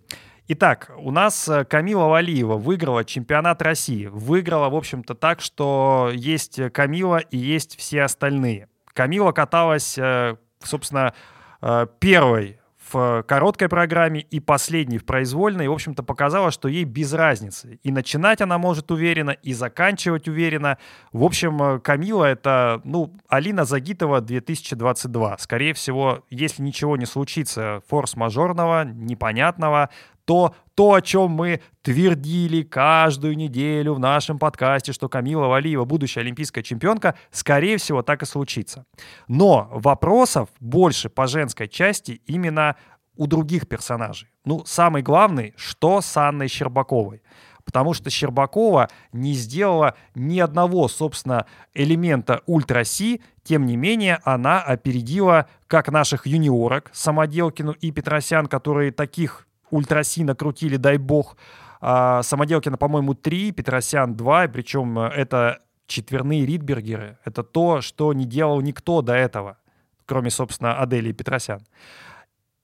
Итак, 0.49 0.91
у 0.97 1.11
нас 1.11 1.47
э, 1.47 1.63
Камила 1.63 2.07
Валиева 2.07 2.57
выиграла 2.57 3.05
чемпионат 3.05 3.61
России. 3.61 4.07
Выиграла, 4.07 4.69
в 4.69 4.75
общем-то, 4.75 5.15
так, 5.15 5.39
что 5.39 6.11
есть 6.13 6.59
Камила 6.73 7.19
и 7.19 7.37
есть 7.37 7.77
все 7.77 8.03
остальные. 8.03 8.67
Камила 8.93 9.31
каталась, 9.31 9.97
э, 9.97 10.35
собственно, 10.61 11.13
э, 11.61 11.87
первой 11.99 12.59
в 12.93 13.23
короткой 13.27 13.69
программе 13.69 14.21
и 14.21 14.39
последней 14.39 14.97
в 14.97 15.05
произвольной, 15.05 15.67
в 15.67 15.73
общем-то, 15.73 16.03
показала, 16.03 16.51
что 16.51 16.67
ей 16.67 16.83
без 16.83 17.13
разницы. 17.13 17.79
И 17.83 17.91
начинать 17.91 18.41
она 18.41 18.57
может 18.57 18.91
уверенно, 18.91 19.31
и 19.31 19.53
заканчивать 19.53 20.27
уверенно. 20.27 20.77
В 21.11 21.23
общем, 21.23 21.61
э, 21.61 21.79
Камила— 21.79 22.25
это, 22.25 22.81
ну, 22.83 23.13
Алина 23.27 23.65
Загитова 23.65 24.21
2022. 24.21 25.37
Скорее 25.39 25.73
всего, 25.73 26.23
если 26.29 26.61
ничего 26.61 26.97
не 26.97 27.05
случится 27.05 27.81
форс-мажорного, 27.87 28.85
непонятного, 28.85 29.89
то 30.25 30.55
то, 30.75 30.93
о 30.93 31.01
чем 31.01 31.31
мы 31.31 31.61
твердили 31.81 32.63
каждую 32.63 33.37
неделю 33.37 33.93
в 33.93 33.99
нашем 33.99 34.39
подкасте, 34.39 34.91
что 34.91 35.07
Камила 35.07 35.47
Валиева 35.47 35.85
будущая 35.85 36.23
олимпийская 36.23 36.63
чемпионка, 36.63 37.15
скорее 37.31 37.77
всего, 37.77 38.01
так 38.01 38.23
и 38.23 38.25
случится. 38.25 38.85
Но 39.27 39.69
вопросов 39.71 40.49
больше 40.59 41.09
по 41.09 41.27
женской 41.27 41.67
части 41.67 42.21
именно 42.25 42.75
у 43.15 43.27
других 43.27 43.67
персонажей. 43.67 44.29
Ну, 44.45 44.63
самый 44.65 45.03
главный, 45.03 45.53
что 45.57 46.01
с 46.01 46.17
Анной 46.17 46.47
Щербаковой 46.47 47.21
потому 47.65 47.93
что 47.93 48.09
Щербакова 48.09 48.89
не 49.11 49.33
сделала 49.33 49.95
ни 50.15 50.39
одного, 50.39 50.87
собственно, 50.87 51.45
элемента 51.73 52.41
ультра-си, 52.45 53.21
тем 53.43 53.65
не 53.65 53.77
менее 53.77 54.19
она 54.23 54.61
опередила 54.61 55.47
как 55.67 55.89
наших 55.89 56.27
юниорок 56.27 56.89
Самоделкину 56.93 57.71
и 57.71 57.91
Петросян, 57.91 58.47
которые 58.47 58.91
таких 58.91 59.47
ультра-си 59.73 60.23
накрутили, 60.23 60.77
дай 60.77 60.97
бог, 60.97 61.37
а, 61.81 62.23
Самоделкина, 62.23 62.77
по-моему, 62.77 63.13
3, 63.13 63.51
Петросян 63.51 64.15
2, 64.15 64.47
причем 64.47 64.97
это 64.99 65.59
четверные 65.87 66.45
ридбергеры. 66.45 67.17
Это 67.25 67.43
то, 67.43 67.81
что 67.81 68.13
не 68.13 68.25
делал 68.25 68.61
никто 68.61 69.01
до 69.01 69.13
этого, 69.13 69.57
кроме, 70.05 70.29
собственно, 70.29 70.79
Адели 70.79 71.09
и 71.09 71.13
Петросян. 71.13 71.61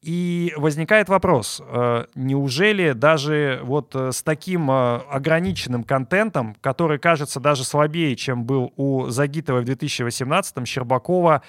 И 0.01 0.53
возникает 0.55 1.09
вопрос, 1.09 1.61
э, 1.61 2.05
неужели 2.15 2.93
даже 2.93 3.59
вот 3.63 3.93
э, 3.95 4.13
с 4.13 4.23
таким 4.23 4.71
э, 4.71 5.01
ограниченным 5.09 5.83
контентом, 5.83 6.55
который 6.61 6.99
кажется 6.99 7.41
даже 7.41 7.65
слабее, 7.65 8.15
чем 8.15 8.45
был 8.45 8.71
у 8.77 9.07
Загитовой 9.09 9.65
в 9.65 9.69
2018-м, 9.69 10.65
Щербакова, 10.65 11.41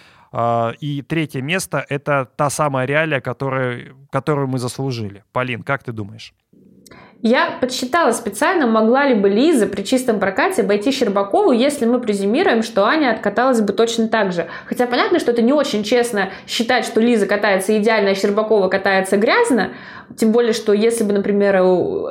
и 0.80 1.04
третье 1.08 1.42
место— 1.42 1.84
это 1.88 2.24
та 2.36 2.50
самая 2.50 2.86
реалия, 2.86 3.20
которую, 3.20 3.96
которую 4.12 4.46
мы 4.46 4.60
заслужили. 4.60 5.24
Полин, 5.32 5.64
как 5.64 5.82
ты 5.82 5.90
думаешь? 5.90 6.32
Я 7.22 7.50
подсчитала 7.60 8.12
специально, 8.12 8.66
могла 8.66 9.04
ли 9.06 9.14
бы 9.14 9.28
Лиза 9.28 9.66
при 9.66 9.82
чистом 9.82 10.18
прокате 10.18 10.62
обойти 10.62 10.90
Щербакову, 10.90 11.52
если 11.52 11.84
мы 11.84 12.00
презюмируем, 12.00 12.62
что 12.62 12.86
Аня 12.86 13.10
откаталась 13.10 13.60
бы 13.60 13.74
точно 13.74 14.08
так 14.08 14.32
же. 14.32 14.46
Хотя 14.64 14.86
понятно, 14.86 15.18
что 15.18 15.32
это 15.32 15.42
не 15.42 15.52
очень 15.52 15.84
честно 15.84 16.30
считать, 16.46 16.86
что 16.86 16.98
Лиза 16.98 17.26
катается 17.26 17.76
идеально, 17.76 18.12
а 18.12 18.14
Щербакова 18.14 18.68
катается 18.68 19.18
грязно. 19.18 19.72
Тем 20.16 20.32
более, 20.32 20.54
что 20.54 20.72
если 20.72 21.04
бы, 21.04 21.12
например, 21.12 21.56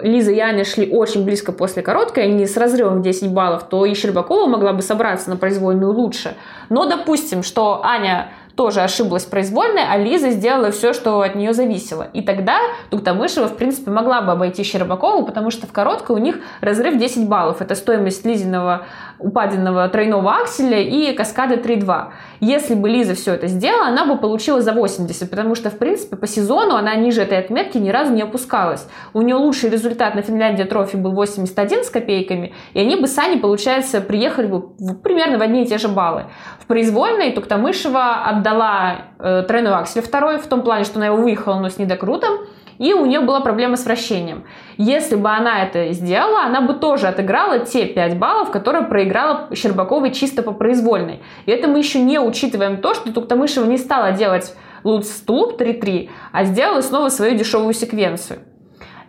Лиза 0.03 0.31
и 0.31 0.39
Аня 0.39 0.63
шли 0.63 0.87
очень 0.87 1.25
близко 1.25 1.51
после 1.53 1.81
короткой, 1.81 2.25
они 2.25 2.45
с 2.45 2.55
разрывом 2.55 2.99
в 2.99 3.01
10 3.01 3.31
баллов, 3.31 3.63
то 3.67 3.85
и 3.85 3.93
Щербакова 3.95 4.45
могла 4.45 4.73
бы 4.73 4.83
собраться 4.83 5.31
на 5.31 5.37
произвольную 5.37 5.91
лучше. 5.91 6.35
Но 6.69 6.85
допустим, 6.85 7.41
что 7.41 7.81
Аня 7.83 8.29
тоже 8.59 8.81
ошиблась 8.81 9.23
произвольной, 9.23 9.83
а 9.89 9.95
Лиза 9.95 10.31
сделала 10.31 10.71
все, 10.71 10.91
что 10.91 11.21
от 11.21 11.33
нее 11.33 11.53
зависело. 11.53 12.09
И 12.11 12.21
тогда 12.21 12.59
Туктамышева, 12.89 13.47
в 13.47 13.55
принципе, 13.55 13.89
могла 13.89 14.21
бы 14.21 14.33
обойти 14.33 14.63
Щербакову, 14.63 15.25
потому 15.25 15.49
что 15.49 15.65
в 15.65 15.71
короткой 15.71 16.17
у 16.17 16.19
них 16.19 16.39
разрыв 16.59 16.97
10 16.97 17.29
баллов. 17.29 17.61
Это 17.61 17.73
стоимость 17.73 18.25
Лизиного 18.25 18.85
упаденного 19.19 19.87
тройного 19.89 20.37
акселя 20.37 20.79
и 20.79 21.13
каскады 21.13 21.55
3.2. 21.55 22.07
Если 22.39 22.73
бы 22.73 22.89
Лиза 22.89 23.15
все 23.15 23.33
это 23.33 23.47
сделала, 23.47 23.87
она 23.87 24.05
бы 24.05 24.17
получила 24.17 24.61
за 24.61 24.71
80, 24.73 25.29
потому 25.29 25.55
что, 25.55 25.69
в 25.69 25.77
принципе, 25.77 26.15
по 26.15 26.25
сезону 26.25 26.75
она 26.75 26.95
ниже 26.95 27.21
этой 27.21 27.37
отметки 27.37 27.77
ни 27.77 27.89
разу 27.89 28.13
не 28.13 28.21
опускалась. 28.21 28.87
У 29.13 29.21
нее 29.21 29.35
лучший 29.35 29.69
результат 29.69 30.15
на 30.15 30.21
Финляндия 30.21 30.65
трофи 30.65 30.95
был 30.95 31.11
81 31.11 31.83
с 31.83 31.89
копейками, 31.89 32.53
и 32.73 32.79
они 32.79 32.95
бы 32.95 33.07
с 33.07 33.17
Аней, 33.17 33.39
получается, 33.39 34.01
приехали 34.01 34.47
бы 34.47 34.61
примерно 35.03 35.37
в 35.37 35.41
одни 35.41 35.63
и 35.63 35.65
те 35.65 35.77
же 35.77 35.89
баллы. 35.89 36.25
В 36.59 36.65
произвольной 36.65 37.31
Туктамышева 37.31 38.23
отдала 38.25 39.05
э, 39.19 39.43
тройной 39.47 39.73
аксель 39.73 40.01
второй, 40.01 40.37
в 40.37 40.47
том 40.47 40.61
плане, 40.61 40.85
что 40.85 40.97
она 40.97 41.07
его 41.07 41.17
выехала, 41.17 41.59
но 41.59 41.69
с 41.69 41.77
недокрутом, 41.77 42.39
и 42.79 42.93
у 42.93 43.05
нее 43.05 43.19
была 43.19 43.41
проблема 43.41 43.75
с 43.75 43.85
вращением. 43.85 44.45
Если 44.77 45.15
бы 45.15 45.29
она 45.29 45.63
это 45.63 45.91
сделала, 45.93 46.43
она 46.45 46.61
бы 46.61 46.73
тоже 46.73 47.07
отыграла 47.07 47.59
те 47.59 47.85
5 47.85 48.17
баллов, 48.17 48.49
которые 48.49 48.85
проиграла 48.85 49.49
Щербаковой 49.53 50.11
чисто 50.11 50.41
по 50.41 50.53
произвольной. 50.53 51.21
И 51.45 51.51
это 51.51 51.67
мы 51.67 51.77
еще 51.77 51.99
не 51.99 52.19
учитываем 52.19 52.77
то, 52.77 52.95
что 52.95 53.13
Туктамышева 53.13 53.65
не 53.65 53.77
стала 53.77 54.13
делать 54.13 54.55
лут-стулуп 54.83 55.61
3-3, 55.61 56.09
а 56.31 56.45
сделала 56.45 56.81
снова 56.81 57.09
свою 57.09 57.37
дешевую 57.37 57.73
секвенцию. 57.73 58.39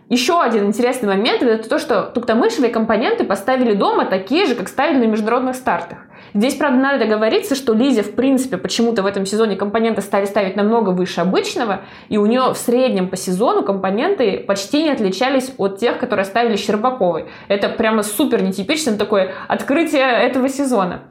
Еще 0.09 0.41
один 0.41 0.65
интересный 0.65 1.07
момент 1.07 1.41
это 1.41 1.69
то, 1.69 1.79
что 1.79 2.01
туктамышевые 2.01 2.69
компоненты 2.69 3.23
поставили 3.23 3.73
дома 3.73 4.03
такие 4.03 4.45
же, 4.45 4.55
как 4.55 4.67
ставили 4.67 5.05
на 5.05 5.09
международных 5.09 5.55
стартах. 5.55 5.99
Здесь, 6.33 6.55
правда, 6.55 6.79
надо 6.79 6.99
договориться, 7.05 7.55
что 7.55 7.73
Лизе, 7.73 8.03
в 8.03 8.15
принципе, 8.15 8.57
почему-то 8.57 9.03
в 9.03 9.05
этом 9.05 9.25
сезоне 9.25 9.55
компоненты 9.55 10.01
стали 10.01 10.25
ставить 10.25 10.55
намного 10.55 10.89
выше 10.89 11.21
обычного, 11.21 11.81
и 12.09 12.17
у 12.17 12.25
нее 12.25 12.53
в 12.53 12.57
среднем 12.57 13.09
по 13.09 13.17
сезону 13.17 13.63
компоненты 13.63 14.39
почти 14.39 14.83
не 14.83 14.91
отличались 14.91 15.51
от 15.57 15.79
тех, 15.79 15.97
которые 15.97 16.25
ставили 16.25 16.55
Щербаковой. 16.55 17.25
Это 17.47 17.69
прямо 17.69 18.03
супер 18.03 18.41
нетипичное 18.41 18.97
такое 18.97 19.33
открытие 19.47 20.03
этого 20.03 20.47
сезона. 20.47 21.01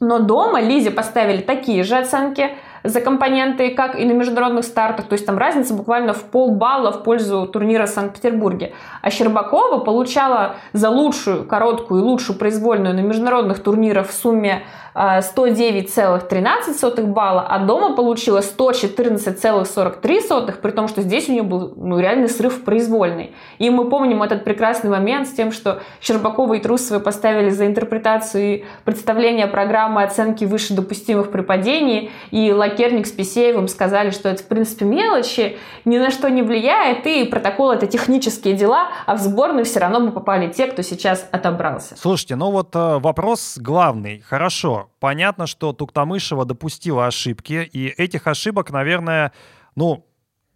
Но 0.00 0.18
дома 0.18 0.60
Лизе 0.60 0.90
поставили 0.90 1.42
такие 1.42 1.84
же 1.84 1.96
оценки– 1.96 2.50
за 2.84 3.00
компоненты, 3.00 3.70
как 3.70 3.98
и 3.98 4.04
на 4.04 4.12
международных 4.12 4.64
стартах. 4.64 5.06
То 5.06 5.14
есть 5.14 5.26
там 5.26 5.38
разница 5.38 5.74
буквально 5.74 6.12
в 6.12 6.24
полбалла 6.24 6.92
в 6.92 7.02
пользу 7.02 7.46
турнира 7.46 7.86
в 7.86 7.90
Санкт-Петербурге. 7.90 8.72
А 9.02 9.10
Щербакова 9.10 9.78
получала 9.78 10.56
за 10.72 10.90
лучшую 10.90 11.44
короткую 11.44 12.02
и 12.02 12.04
лучшую 12.04 12.38
произвольную 12.38 12.94
на 12.94 13.00
международных 13.00 13.62
турнирах 13.62 14.08
в 14.08 14.12
сумме 14.12 14.62
109,13 14.94 17.06
балла, 17.06 17.46
а 17.48 17.60
дома 17.60 17.94
получила 17.94 18.40
114,43, 18.40 20.60
при 20.60 20.70
том, 20.70 20.88
что 20.88 21.02
здесь 21.02 21.28
у 21.28 21.32
нее 21.32 21.42
был 21.42 21.74
ну, 21.76 22.00
реальный 22.00 22.28
срыв 22.28 22.64
произвольный. 22.64 23.34
И 23.58 23.68
мы 23.70 23.88
помним 23.88 24.22
этот 24.22 24.44
прекрасный 24.44 24.90
момент 24.90 25.26
с 25.28 25.32
тем, 25.32 25.52
что 25.52 25.80
Щербакова 26.00 26.54
и 26.54 26.60
Трусовой 26.60 27.02
поставили 27.02 27.50
за 27.50 27.66
интерпретацию 27.66 28.42
и 28.42 28.64
представление 28.84 29.46
программы 29.46 30.02
оценки 30.02 30.44
выше 30.44 30.74
допустимых 30.74 31.30
при 31.30 31.42
падении, 31.42 32.10
и 32.30 32.52
Лакерник 32.70 33.06
с 33.06 33.12
Писеевым 33.12 33.68
сказали, 33.68 34.10
что 34.10 34.28
это, 34.28 34.42
в 34.42 34.46
принципе, 34.46 34.84
мелочи, 34.84 35.58
ни 35.84 35.98
на 35.98 36.10
что 36.10 36.30
не 36.30 36.42
влияет, 36.42 37.06
и 37.06 37.24
протокол— 37.24 37.70
это 37.72 37.86
технические 37.86 38.54
дела, 38.54 38.90
а 39.06 39.16
в 39.16 39.20
сборную 39.20 39.64
все 39.64 39.80
равно 39.80 40.00
бы 40.00 40.12
попали 40.12 40.50
те, 40.52 40.66
кто 40.66 40.82
сейчас 40.82 41.28
отобрался. 41.32 41.96
Слушайте, 41.96 42.36
ну 42.36 42.50
вот 42.50 42.74
э, 42.74 42.98
вопрос 42.98 43.58
главный. 43.58 44.20
Хорошо, 44.20 44.90
понятно, 45.00 45.46
что 45.46 45.72
Туктамышева 45.72 46.44
допустила 46.44 47.06
ошибки, 47.06 47.68
и 47.72 47.86
этих 47.88 48.26
ошибок, 48.26 48.70
наверное, 48.70 49.32
ну, 49.74 50.06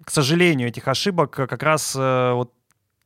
к 0.05 0.11
сожалению, 0.11 0.69
этих 0.69 0.87
ошибок 0.87 1.31
как 1.31 1.63
раз 1.63 1.95
э, 1.97 2.33
вот 2.33 2.53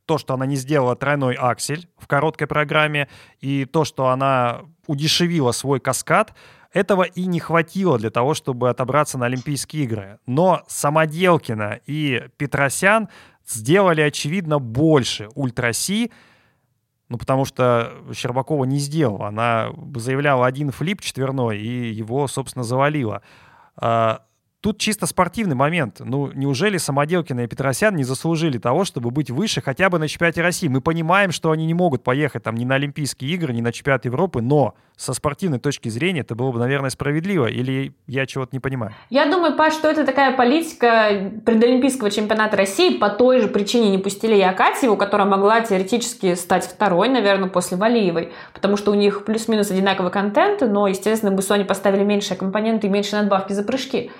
то, 0.05 0.17
что 0.17 0.33
она 0.33 0.45
не 0.45 0.55
сделала 0.55 0.95
тройной 0.95 1.35
аксель 1.35 1.87
в 1.97 2.07
короткой 2.07 2.47
программе, 2.47 3.07
и 3.41 3.65
то, 3.65 3.85
что 3.85 4.07
она 4.07 4.61
удешевила 4.87 5.51
свой 5.51 5.79
каскад, 5.79 6.33
этого 6.71 7.03
и 7.03 7.25
не 7.25 7.39
хватило 7.39 7.97
для 7.97 8.09
того, 8.09 8.33
чтобы 8.33 8.69
отобраться 8.69 9.17
на 9.17 9.25
Олимпийские 9.25 9.83
игры. 9.83 10.19
Но 10.25 10.63
Самоделкина 10.67 11.79
и 11.85 12.27
Петросян 12.37 13.09
сделали, 13.45 14.01
очевидно, 14.01 14.59
больше 14.59 15.29
ультраси, 15.35 16.11
ну, 17.09 17.17
потому 17.17 17.45
что 17.45 17.91
Щербакова 18.13 18.65
не 18.65 18.77
сделала. 18.77 19.29
Она 19.29 19.71
заявляла 19.95 20.45
один 20.45 20.69
флип 20.71 21.01
четверной, 21.01 21.59
и 21.59 21.91
его, 21.91 22.27
собственно, 22.27 22.63
завалила. 22.63 23.23
А, 23.75 24.21
Тут 24.61 24.77
чисто 24.77 25.05
спортивный 25.05 25.55
момент. 25.55 26.01
Ну, 26.01 26.33
неужели 26.33 26.75
Самоделкина 26.75 27.45
и 27.45 27.47
Петросян 27.47 27.95
не 27.95 28.03
заслужили 28.03 28.57
того, 28.57 28.83
чтобы 28.83 29.09
быть 29.09 29.31
выше 29.31 29.61
хотя 29.61 29.89
бы 29.89 29.99
на 29.99 30.09
чемпионате 30.09 30.41
России? 30.41 30.67
Мы 30.67 30.81
понимаем, 30.81 31.31
что 31.31 31.51
они 31.51 31.65
не 31.65 31.73
могут 31.73 32.03
поехать 32.03 32.43
там 32.43 32.55
ни 32.55 32.65
на 32.65 32.75
Олимпийские 32.75 33.31
игры, 33.31 33.53
ни 33.53 33.61
на 33.61 33.71
чемпионат 33.71 34.03
Европы, 34.03 34.41
но 34.41 34.75
со 34.97 35.13
спортивной 35.13 35.59
точки 35.59 35.87
зрения 35.87 36.21
это 36.21 36.35
было 36.35 36.51
бы, 36.51 36.59
наверное, 36.59 36.89
справедливо. 36.89 37.45
Или 37.45 37.93
я 38.05 38.25
чего-то 38.25 38.49
не 38.51 38.59
понимаю? 38.59 38.93
Я 39.09 39.31
думаю, 39.31 39.55
Паш, 39.55 39.71
что 39.75 39.89
это 39.89 40.05
такая 40.05 40.35
политика 40.35 41.31
предолимпийского 41.45 42.11
чемпионата 42.11 42.57
России 42.57 42.97
по 42.97 43.09
той 43.09 43.39
же 43.39 43.47
причине 43.47 43.91
не 43.91 43.97
пустили 43.97 44.35
и 44.35 44.41
Акатьеву, 44.41 44.97
которая 44.97 45.25
могла 45.25 45.61
теоретически 45.61 46.35
стать 46.35 46.65
второй, 46.65 47.07
наверное, 47.07 47.47
после 47.47 47.77
Валиевой, 47.77 48.33
потому 48.53 48.75
что 48.75 48.91
у 48.91 48.95
них 48.95 49.23
плюс-минус 49.23 49.71
одинаковый 49.71 50.11
контент, 50.11 50.59
но, 50.59 50.85
естественно, 50.89 51.31
Бусони 51.31 51.63
поставили 51.63 52.03
меньше 52.03 52.35
компоненты 52.35 52.87
и 52.87 52.89
меньше 52.89 53.15
надбавки 53.15 53.53
за 53.53 53.63
прыжки. 53.63 54.11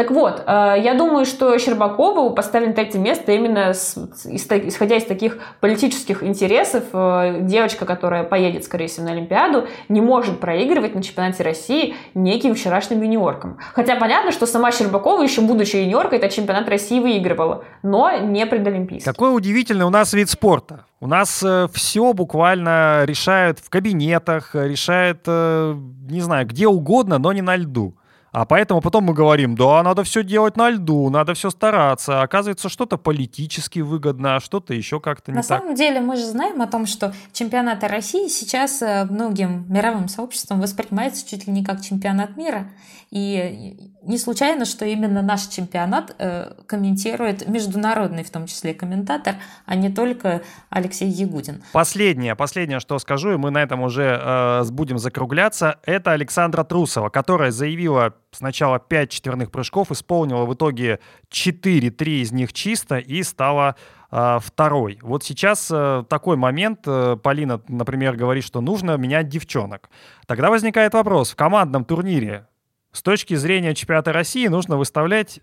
Так 0.00 0.12
вот, 0.12 0.44
э, 0.46 0.76
я 0.82 0.94
думаю, 0.94 1.26
что 1.26 1.58
Щербакову 1.58 2.30
поставили 2.30 2.72
третье 2.72 2.98
место 2.98 3.32
именно 3.32 3.72
исходя 3.72 4.96
из 4.96 5.04
таких 5.04 5.36
политических 5.60 6.22
интересов. 6.22 6.84
Э, 6.94 7.40
девочка, 7.42 7.84
которая 7.84 8.24
поедет, 8.24 8.64
скорее 8.64 8.86
всего, 8.86 9.04
на 9.04 9.12
Олимпиаду, 9.12 9.68
не 9.90 10.00
может 10.00 10.40
проигрывать 10.40 10.94
на 10.94 11.02
чемпионате 11.02 11.42
России 11.42 11.96
неким 12.14 12.54
вчерашним 12.54 13.02
юниоркам. 13.02 13.58
Хотя 13.74 13.96
понятно, 13.96 14.32
что 14.32 14.46
сама 14.46 14.72
Щербакова, 14.72 15.22
еще 15.22 15.42
будучи 15.42 15.76
юниоркой, 15.76 16.16
этот 16.16 16.32
чемпионат 16.32 16.66
России 16.70 16.98
выигрывала, 16.98 17.64
но 17.82 18.10
не 18.20 18.46
предолимпийский. 18.46 19.04
Какой 19.04 19.36
удивительный 19.36 19.84
у 19.84 19.90
нас 19.90 20.14
вид 20.14 20.30
спорта. 20.30 20.86
У 21.00 21.08
нас 21.08 21.42
э, 21.42 21.68
все 21.74 22.14
буквально 22.14 23.02
решают 23.04 23.58
в 23.58 23.68
кабинетах, 23.68 24.54
решают, 24.54 25.26
не 25.26 26.22
знаю, 26.22 26.46
где 26.46 26.68
угодно, 26.68 27.18
но 27.18 27.34
не 27.34 27.42
на 27.42 27.56
льду. 27.56 27.96
А 28.32 28.44
поэтому 28.44 28.80
потом 28.80 29.04
мы 29.04 29.14
говорим, 29.14 29.56
да, 29.56 29.82
надо 29.82 30.04
все 30.04 30.22
делать 30.22 30.56
на 30.56 30.70
льду, 30.70 31.10
надо 31.10 31.34
все 31.34 31.50
стараться. 31.50 32.22
Оказывается, 32.22 32.68
что-то 32.68 32.96
политически 32.96 33.80
выгодно, 33.80 34.36
а 34.36 34.40
что-то 34.40 34.72
еще 34.72 35.00
как-то 35.00 35.32
не 35.32 35.36
на 35.36 35.42
так. 35.42 35.50
На 35.50 35.58
самом 35.58 35.74
деле 35.74 36.00
мы 36.00 36.16
же 36.16 36.24
знаем 36.24 36.62
о 36.62 36.66
том, 36.66 36.86
что 36.86 37.12
чемпионаты 37.32 37.88
России 37.88 38.28
сейчас 38.28 38.82
э, 38.82 39.04
многим 39.04 39.66
мировым 39.68 40.08
сообществом 40.08 40.60
воспринимается 40.60 41.28
чуть 41.28 41.46
ли 41.46 41.52
не 41.52 41.64
как 41.64 41.80
чемпионат 41.80 42.36
мира. 42.36 42.70
И 43.10 43.92
не 44.02 44.18
случайно, 44.18 44.64
что 44.64 44.84
именно 44.84 45.22
наш 45.22 45.46
чемпионат 45.46 46.14
э, 46.18 46.52
комментирует 46.66 47.46
международный, 47.46 48.24
в 48.24 48.30
том 48.30 48.46
числе, 48.46 48.72
комментатор, 48.72 49.36
а 49.66 49.74
не 49.74 49.90
только 49.90 50.42
Алексей 50.70 51.08
Ягудин. 51.08 51.62
Последнее, 51.72 52.34
последнее, 52.34 52.80
что 52.80 52.98
скажу, 52.98 53.32
и 53.32 53.36
мы 53.36 53.50
на 53.50 53.62
этом 53.62 53.82
уже 53.82 54.18
э, 54.20 54.64
будем 54.70 54.98
закругляться, 54.98 55.78
это 55.84 56.12
Александра 56.12 56.64
Трусова, 56.64 57.10
которая 57.10 57.50
заявила 57.50 58.14
сначала 58.32 58.78
5 58.78 59.10
четверных 59.10 59.50
прыжков, 59.50 59.90
исполнила 59.90 60.44
в 60.44 60.54
итоге 60.54 61.00
4, 61.28 61.90
3 61.90 62.22
из 62.22 62.32
них 62.32 62.52
чисто 62.52 62.98
и 62.98 63.22
стала 63.22 63.76
э, 64.10 64.38
второй. 64.40 64.98
Вот 65.02 65.24
сейчас 65.24 65.68
э, 65.70 66.04
такой 66.08 66.36
момент, 66.36 66.86
Полина, 67.22 67.60
например, 67.68 68.16
говорит, 68.16 68.44
что 68.44 68.60
нужно 68.60 68.96
менять 68.96 69.28
девчонок. 69.28 69.90
Тогда 70.26 70.50
возникает 70.50 70.94
вопрос, 70.94 71.32
в 71.32 71.36
командном 71.36 71.84
турнире 71.84 72.46
с 72.92 73.02
точки 73.02 73.34
зрения 73.34 73.74
чемпионата 73.74 74.12
России 74.12 74.46
нужно 74.48 74.76
выставлять 74.76 75.40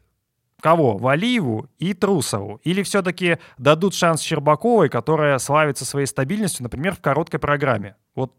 кого? 0.62 0.98
Валиеву 0.98 1.70
и 1.80 1.94
Трусову? 1.94 2.60
Или 2.64 2.84
все-таки 2.84 3.38
дадут 3.58 3.94
шанс 3.94 4.22
Щербаковой, 4.22 4.90
которая 4.90 5.38
славится 5.38 5.86
своей 5.86 6.08
стабильностью, 6.08 6.64
например, 6.64 6.96
в 6.96 7.02
короткой 7.02 7.40
программе? 7.40 7.96
Вот 8.16 8.34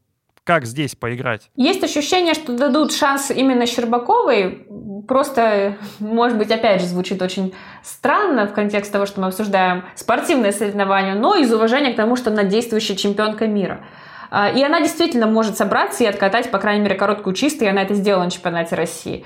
как 0.44 0.64
здесь 0.64 0.94
поиграть? 0.94 1.50
Есть 1.56 1.84
ощущение, 1.84 2.32
что 2.32 2.56
дадут 2.56 2.92
шанс 2.92 3.30
именно 3.30 3.66
Щербаковой. 3.66 4.66
Просто, 5.06 5.76
может 5.98 6.38
быть, 6.38 6.50
опять 6.50 6.80
же, 6.80 6.86
звучит 6.86 7.20
очень 7.20 7.54
странно 7.82 8.46
в 8.46 8.54
контексте 8.54 8.92
того, 8.92 9.04
что 9.04 9.20
мы 9.20 9.26
обсуждаем 9.26 9.84
спортивные 9.94 10.52
соревнования, 10.52 11.14
но 11.14 11.34
из 11.34 11.52
уважения 11.52 11.92
к 11.92 11.96
тому, 11.96 12.16
что 12.16 12.30
она 12.30 12.44
действующая 12.44 12.96
чемпионка 12.96 13.46
мира. 13.46 13.84
А, 14.30 14.48
и 14.48 14.62
она 14.62 14.80
действительно 14.80 15.26
может 15.26 15.56
собраться 15.56 16.04
и 16.04 16.06
откатать, 16.06 16.50
по 16.50 16.58
крайней 16.58 16.82
мере, 16.82 16.94
короткую 16.94 17.34
чистую, 17.34 17.68
и 17.68 17.70
она 17.70 17.82
это 17.82 17.94
сделала 17.94 18.24
на 18.24 18.30
чемпионате 18.30 18.74
России. 18.74 19.24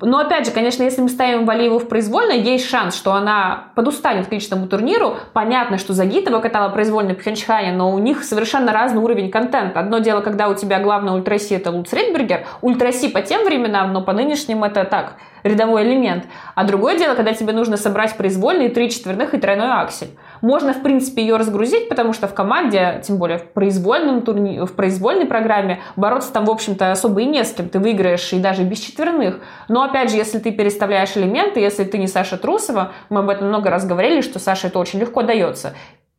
Но 0.00 0.18
опять 0.18 0.46
же, 0.46 0.52
конечно, 0.52 0.82
если 0.82 1.00
мы 1.00 1.08
ставим 1.08 1.46
Валиеву 1.46 1.78
в 1.78 1.88
произвольной, 1.88 2.40
есть 2.40 2.68
шанс, 2.68 2.94
что 2.94 3.12
она 3.12 3.70
подустанет 3.74 4.28
к 4.28 4.32
личному 4.32 4.68
турниру. 4.68 5.16
Понятно, 5.32 5.78
что 5.78 5.92
Загитова 5.92 6.40
катала 6.40 6.68
произвольно 6.68 7.14
в 7.14 7.18
Пхенчхане, 7.18 7.72
но 7.72 7.92
у 7.92 7.98
них 7.98 8.22
совершенно 8.22 8.72
разный 8.72 9.02
уровень 9.02 9.30
контента. 9.30 9.80
Одно 9.80 9.98
дело, 9.98 10.20
когда 10.20 10.48
у 10.48 10.54
тебя 10.54 10.78
главный 10.78 11.12
ультраси 11.12 11.54
это 11.54 11.70
Луц 11.70 11.92
Рейдбергер, 11.92 12.46
ультраси 12.60 13.08
по 13.08 13.22
тем 13.22 13.44
временам, 13.44 13.92
но 13.92 14.02
по 14.02 14.12
нынешним 14.12 14.62
это 14.62 14.84
так, 14.84 15.14
рядовой 15.42 15.82
элемент. 15.84 16.24
А 16.54 16.64
другое 16.64 16.96
дело, 16.96 17.14
когда 17.14 17.32
тебе 17.32 17.52
нужно 17.52 17.76
собрать 17.76 18.16
произвольные 18.16 18.68
три 18.68 18.90
четверных 18.90 19.34
и 19.34 19.38
тройной 19.38 19.70
аксель. 19.70 20.10
Можно, 20.44 20.74
в 20.74 20.82
принципе, 20.82 21.22
ее 21.22 21.36
разгрузить, 21.36 21.88
потому 21.88 22.12
что 22.12 22.28
в 22.28 22.34
команде, 22.34 23.00
тем 23.02 23.16
более 23.16 23.38
в 23.38 23.44
произвольном 23.44 24.20
турни... 24.20 24.60
в 24.60 24.74
произвольной 24.74 25.24
программе, 25.24 25.80
бороться 25.96 26.34
там, 26.34 26.44
в 26.44 26.50
общем-то, 26.50 26.92
особо 26.92 27.22
и 27.22 27.24
не 27.24 27.42
с 27.42 27.54
кем. 27.54 27.70
Ты 27.70 27.78
выиграешь 27.78 28.30
и 28.34 28.38
даже 28.38 28.62
без 28.62 28.78
четверных. 28.80 29.40
Но, 29.68 29.82
опять 29.82 30.10
же, 30.10 30.18
если 30.18 30.38
ты 30.38 30.52
переставляешь 30.52 31.16
элементы, 31.16 31.60
если 31.60 31.84
ты 31.84 31.96
не 31.96 32.08
Саша 32.08 32.36
Трусова, 32.36 32.92
мы 33.08 33.20
об 33.20 33.30
этом 33.30 33.48
много 33.48 33.70
раз 33.70 33.86
говорили, 33.86 34.20
что 34.20 34.38
Саше 34.38 34.66
это 34.66 34.78
очень 34.78 34.98
легко 34.98 35.22
дается 35.22 35.72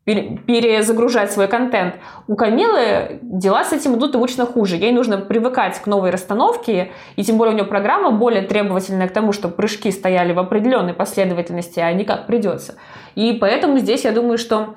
перезагружать 0.06 1.32
свой 1.32 1.48
контент. 1.48 1.96
У 2.28 2.36
Камилы 2.36 3.20
дела 3.24 3.64
с 3.64 3.74
этим 3.74 3.96
идут 3.96 4.16
обычно 4.16 4.46
хуже. 4.46 4.76
Ей 4.76 4.92
нужно 4.92 5.18
привыкать 5.18 5.80
к 5.80 5.88
новой 5.88 6.12
расстановке, 6.12 6.92
и 7.16 7.24
тем 7.24 7.38
более 7.38 7.54
у 7.54 7.58
нее 7.58 7.66
программа 7.66 8.12
более 8.12 8.44
требовательная 8.44 9.08
к 9.08 9.12
тому, 9.12 9.32
чтобы 9.32 9.56
прыжки 9.56 9.92
стояли 9.92 10.32
в 10.32 10.40
определенной 10.40 10.94
последовательности, 10.94 11.80
а 11.80 11.92
не 11.92 12.06
как 12.06 12.28
придется. 12.28 12.76
И 13.16 13.34
поэтому 13.34 13.80
здесь 13.80 14.06
я 14.06 14.12
думаю, 14.12 14.38
что 14.38 14.76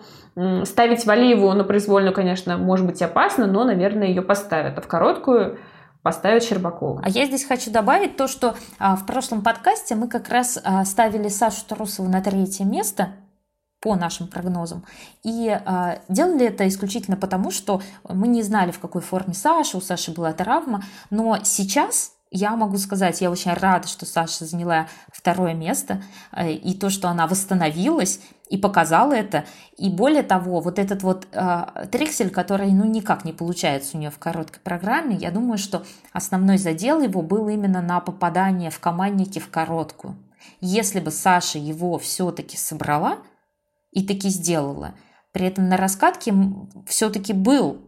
ставить 0.64 1.04
Валиеву 1.04 1.52
на 1.52 1.64
произвольную, 1.64 2.14
конечно, 2.14 2.56
может 2.56 2.86
быть 2.86 3.02
опасно, 3.02 3.46
но, 3.46 3.64
наверное, 3.64 4.08
ее 4.08 4.22
поставят. 4.22 4.78
А 4.78 4.80
в 4.80 4.86
короткую 4.86 5.58
поставят 6.02 6.42
Щербакову. 6.42 7.02
А 7.04 7.08
я 7.10 7.26
здесь 7.26 7.44
хочу 7.44 7.70
добавить 7.70 8.16
то, 8.16 8.28
что 8.28 8.54
а, 8.78 8.96
в 8.96 9.04
прошлом 9.04 9.42
подкасте 9.42 9.94
мы 9.94 10.08
как 10.08 10.28
раз 10.30 10.58
а, 10.64 10.84
ставили 10.86 11.28
Сашу 11.28 11.66
Трусову 11.68 12.08
на 12.08 12.22
третье 12.22 12.64
место, 12.64 13.08
по 13.80 13.94
нашим 13.94 14.28
прогнозам. 14.28 14.84
И 15.22 15.48
э, 15.48 15.98
делали 16.08 16.46
это 16.46 16.66
исключительно 16.66 17.16
потому, 17.16 17.50
что 17.50 17.80
мы 18.08 18.28
не 18.28 18.42
знали, 18.42 18.72
в 18.72 18.80
какой 18.80 19.02
форме 19.02 19.34
Саша, 19.34 19.76
у 19.76 19.80
Саши 19.80 20.12
была 20.12 20.32
травма. 20.32 20.82
Но 21.10 21.38
сейчас 21.44 22.12
я 22.30 22.56
могу 22.56 22.76
сказать, 22.78 23.20
я 23.20 23.30
очень 23.30 23.52
рада, 23.52 23.88
что 23.88 24.04
Саша 24.04 24.44
заняла 24.44 24.88
второе 25.12 25.54
место, 25.54 26.02
э, 26.32 26.52
и 26.52 26.74
то, 26.74 26.90
что 26.90 27.08
она 27.08 27.26
восстановилась 27.26 28.20
и 28.48 28.56
показала 28.56 29.12
это. 29.12 29.44
И 29.76 29.90
более 29.90 30.22
того, 30.22 30.60
вот 30.60 30.78
этот 30.78 31.02
вот 31.02 31.26
э, 31.32 31.86
триксель, 31.90 32.30
который 32.30 32.72
ну 32.72 32.84
никак 32.84 33.24
не 33.24 33.32
получается 33.32 33.96
у 33.96 34.00
нее 34.00 34.10
в 34.10 34.18
короткой 34.18 34.60
программе, 34.62 35.16
я 35.16 35.30
думаю, 35.30 35.58
что 35.58 35.84
основной 36.12 36.58
задел 36.58 37.00
его 37.00 37.22
был 37.22 37.48
именно 37.48 37.80
на 37.80 38.00
попадание 38.00 38.70
в 38.70 38.80
командники 38.80 39.38
в 39.38 39.50
короткую. 39.50 40.16
Если 40.60 41.00
бы 41.00 41.10
Саша 41.10 41.58
его 41.58 41.98
все-таки 41.98 42.56
собрала, 42.56 43.18
и 43.98 44.06
таки 44.06 44.28
сделала. 44.28 44.94
При 45.32 45.46
этом 45.46 45.68
на 45.68 45.76
раскатке 45.76 46.32
все-таки 46.86 47.32
был 47.32 47.78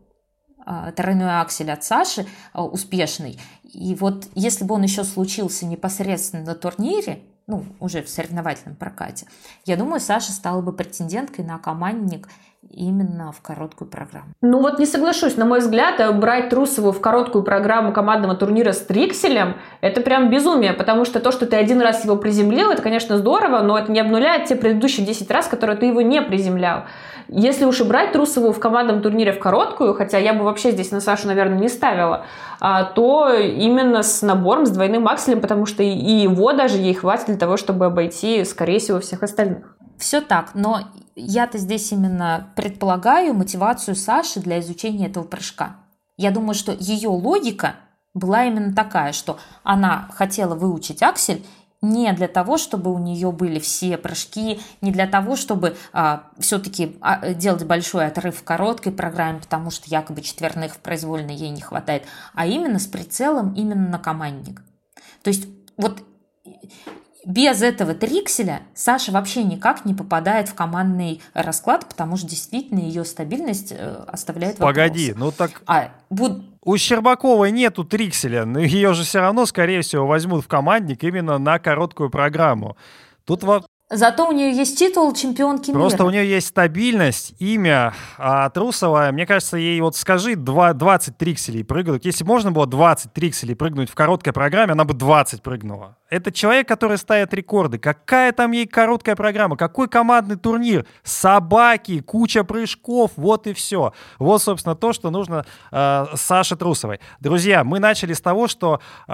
а, 0.66 0.90
тройной 0.90 1.40
аксель 1.40 1.70
от 1.70 1.84
Саши 1.84 2.26
а, 2.52 2.64
успешный. 2.64 3.38
И 3.62 3.94
вот 3.94 4.26
если 4.34 4.64
бы 4.64 4.74
он 4.74 4.82
еще 4.82 5.04
случился 5.04 5.66
непосредственно 5.66 6.44
на 6.44 6.54
турнире, 6.56 7.22
ну, 7.46 7.64
уже 7.78 8.02
в 8.02 8.08
соревновательном 8.08 8.76
прокате, 8.76 9.26
я 9.64 9.76
думаю, 9.76 10.00
Саша 10.00 10.32
стала 10.32 10.60
бы 10.60 10.72
претенденткой 10.72 11.44
на 11.44 11.58
командник 11.58 12.28
именно 12.70 13.32
в 13.32 13.40
короткую 13.42 13.90
программу. 13.90 14.32
Ну 14.40 14.60
вот 14.60 14.78
не 14.78 14.86
соглашусь, 14.86 15.36
на 15.36 15.44
мой 15.44 15.58
взгляд, 15.58 15.98
э, 16.00 16.12
брать 16.12 16.48
Трусову 16.48 16.92
в 16.92 17.00
короткую 17.00 17.44
программу 17.44 17.92
командного 17.92 18.36
турнира 18.36 18.72
с 18.72 18.80
Трикселем, 18.80 19.56
это 19.80 20.00
прям 20.00 20.30
безумие, 20.30 20.72
потому 20.72 21.04
что 21.04 21.20
то, 21.20 21.32
что 21.32 21.46
ты 21.46 21.56
один 21.56 21.80
раз 21.80 22.04
его 22.04 22.16
приземлил, 22.16 22.70
это, 22.70 22.80
конечно, 22.80 23.18
здорово, 23.18 23.60
но 23.62 23.78
это 23.78 23.90
не 23.90 24.00
обнуляет 24.00 24.46
те 24.46 24.56
предыдущие 24.56 25.04
10 25.04 25.30
раз, 25.30 25.48
которые 25.48 25.76
ты 25.76 25.86
его 25.86 26.00
не 26.00 26.22
приземлял. 26.22 26.84
Если 27.28 27.64
уж 27.64 27.80
и 27.80 27.84
брать 27.84 28.12
Трусову 28.12 28.52
в 28.52 28.58
командном 28.58 29.02
турнире 29.02 29.32
в 29.32 29.38
короткую, 29.38 29.94
хотя 29.94 30.18
я 30.18 30.34
бы 30.34 30.44
вообще 30.44 30.72
здесь 30.72 30.90
на 30.90 31.00
Сашу, 31.00 31.28
наверное, 31.28 31.58
не 31.58 31.68
ставила, 31.68 32.24
а, 32.60 32.84
то 32.84 33.32
именно 33.32 34.02
с 34.02 34.22
набором, 34.22 34.66
с 34.66 34.70
двойным 34.70 35.06
акселем, 35.06 35.40
потому 35.40 35.64
что 35.66 35.84
и 35.84 35.88
его 35.88 36.52
даже 36.52 36.78
ей 36.78 36.94
хватит 36.94 37.26
для 37.26 37.36
того, 37.36 37.56
чтобы 37.56 37.86
обойти, 37.86 38.44
скорее 38.44 38.80
всего, 38.80 38.98
всех 38.98 39.22
остальных. 39.22 39.76
Все 39.96 40.20
так, 40.20 40.50
но 40.54 40.80
я-то 41.16 41.58
здесь 41.58 41.92
именно 41.92 42.52
предполагаю 42.56 43.34
мотивацию 43.34 43.94
Саши 43.94 44.40
для 44.40 44.60
изучения 44.60 45.06
этого 45.06 45.24
прыжка. 45.24 45.76
Я 46.16 46.30
думаю, 46.30 46.54
что 46.54 46.72
ее 46.72 47.08
логика 47.08 47.76
была 48.14 48.44
именно 48.44 48.74
такая, 48.74 49.12
что 49.12 49.38
она 49.62 50.08
хотела 50.12 50.54
выучить 50.54 51.02
аксель 51.02 51.44
не 51.82 52.12
для 52.12 52.28
того, 52.28 52.58
чтобы 52.58 52.92
у 52.92 52.98
нее 52.98 53.32
были 53.32 53.58
все 53.58 53.96
прыжки, 53.96 54.60
не 54.82 54.92
для 54.92 55.06
того, 55.06 55.34
чтобы 55.34 55.76
а, 55.92 56.24
все-таки 56.38 56.98
а, 57.00 57.32
делать 57.32 57.64
большой 57.64 58.06
отрыв 58.06 58.36
в 58.36 58.44
короткой 58.44 58.92
программе, 58.92 59.40
потому 59.40 59.70
что 59.70 59.88
якобы 59.88 60.20
четверных 60.20 60.74
в 60.74 60.78
произвольной 60.78 61.34
ей 61.34 61.48
не 61.48 61.62
хватает, 61.62 62.04
а 62.34 62.46
именно 62.46 62.78
с 62.78 62.86
прицелом 62.86 63.54
именно 63.54 63.88
на 63.88 63.98
командник. 63.98 64.62
То 65.22 65.28
есть 65.28 65.48
вот 65.78 66.02
без 67.24 67.62
этого 67.62 67.94
трикселя 67.94 68.62
Саша 68.74 69.12
вообще 69.12 69.42
никак 69.42 69.84
не 69.84 69.94
попадает 69.94 70.48
в 70.48 70.54
командный 70.54 71.20
расклад, 71.34 71.86
потому 71.86 72.16
что 72.16 72.28
действительно 72.28 72.80
ее 72.80 73.04
стабильность 73.04 73.72
э, 73.72 74.04
оставляет 74.06 74.58
вопрос. 74.58 74.74
Погоди, 74.74 75.14
ну 75.16 75.30
так... 75.30 75.62
А, 75.66 75.90
буд... 76.08 76.42
У 76.62 76.76
Щербаковой 76.76 77.50
нету 77.52 77.84
трикселя, 77.84 78.44
но 78.44 78.60
ее 78.60 78.94
же 78.94 79.04
все 79.04 79.20
равно, 79.20 79.46
скорее 79.46 79.80
всего, 79.82 80.06
возьмут 80.06 80.44
в 80.44 80.48
командник 80.48 81.02
именно 81.04 81.38
на 81.38 81.58
короткую 81.58 82.10
программу. 82.10 82.76
Тут 83.24 83.42
во... 83.42 83.64
Зато 83.92 84.28
у 84.28 84.32
нее 84.32 84.52
есть 84.52 84.78
титул 84.78 85.12
чемпионки 85.14 85.72
Просто 85.72 85.78
мира. 85.78 85.80
Просто 85.80 86.04
у 86.04 86.10
нее 86.10 86.28
есть 86.28 86.46
стабильность, 86.46 87.34
имя. 87.40 87.92
А 88.18 88.48
Трусова, 88.50 89.10
мне 89.10 89.26
кажется, 89.26 89.56
ей 89.56 89.80
вот 89.80 89.96
скажи 89.96 90.36
2, 90.36 90.74
20 90.74 91.18
трикселей 91.18 91.64
прыгнуть. 91.64 92.04
Если 92.04 92.22
можно 92.22 92.52
было 92.52 92.66
20 92.66 93.12
трикселей 93.12 93.56
прыгнуть 93.56 93.90
в 93.90 93.94
короткой 93.94 94.32
программе, 94.32 94.72
она 94.72 94.84
бы 94.84 94.94
20 94.94 95.42
прыгнула. 95.42 95.96
Это 96.10 96.32
человек, 96.32 96.66
который 96.66 96.98
ставит 96.98 97.32
рекорды. 97.32 97.78
Какая 97.78 98.32
там 98.32 98.50
ей 98.50 98.66
короткая 98.66 99.14
программа? 99.14 99.56
Какой 99.56 99.88
командный 99.88 100.36
турнир? 100.36 100.84
Собаки, 101.04 102.00
куча 102.00 102.42
прыжков, 102.42 103.12
вот 103.16 103.46
и 103.46 103.52
все. 103.52 103.92
Вот, 104.18 104.42
собственно, 104.42 104.74
то, 104.74 104.92
что 104.92 105.10
нужно 105.10 105.46
э, 105.70 106.06
Саше 106.14 106.56
Трусовой. 106.56 107.00
Друзья, 107.20 107.62
мы 107.62 107.78
начали 107.78 108.12
с 108.12 108.20
того, 108.20 108.48
что 108.48 108.80
э, 109.06 109.12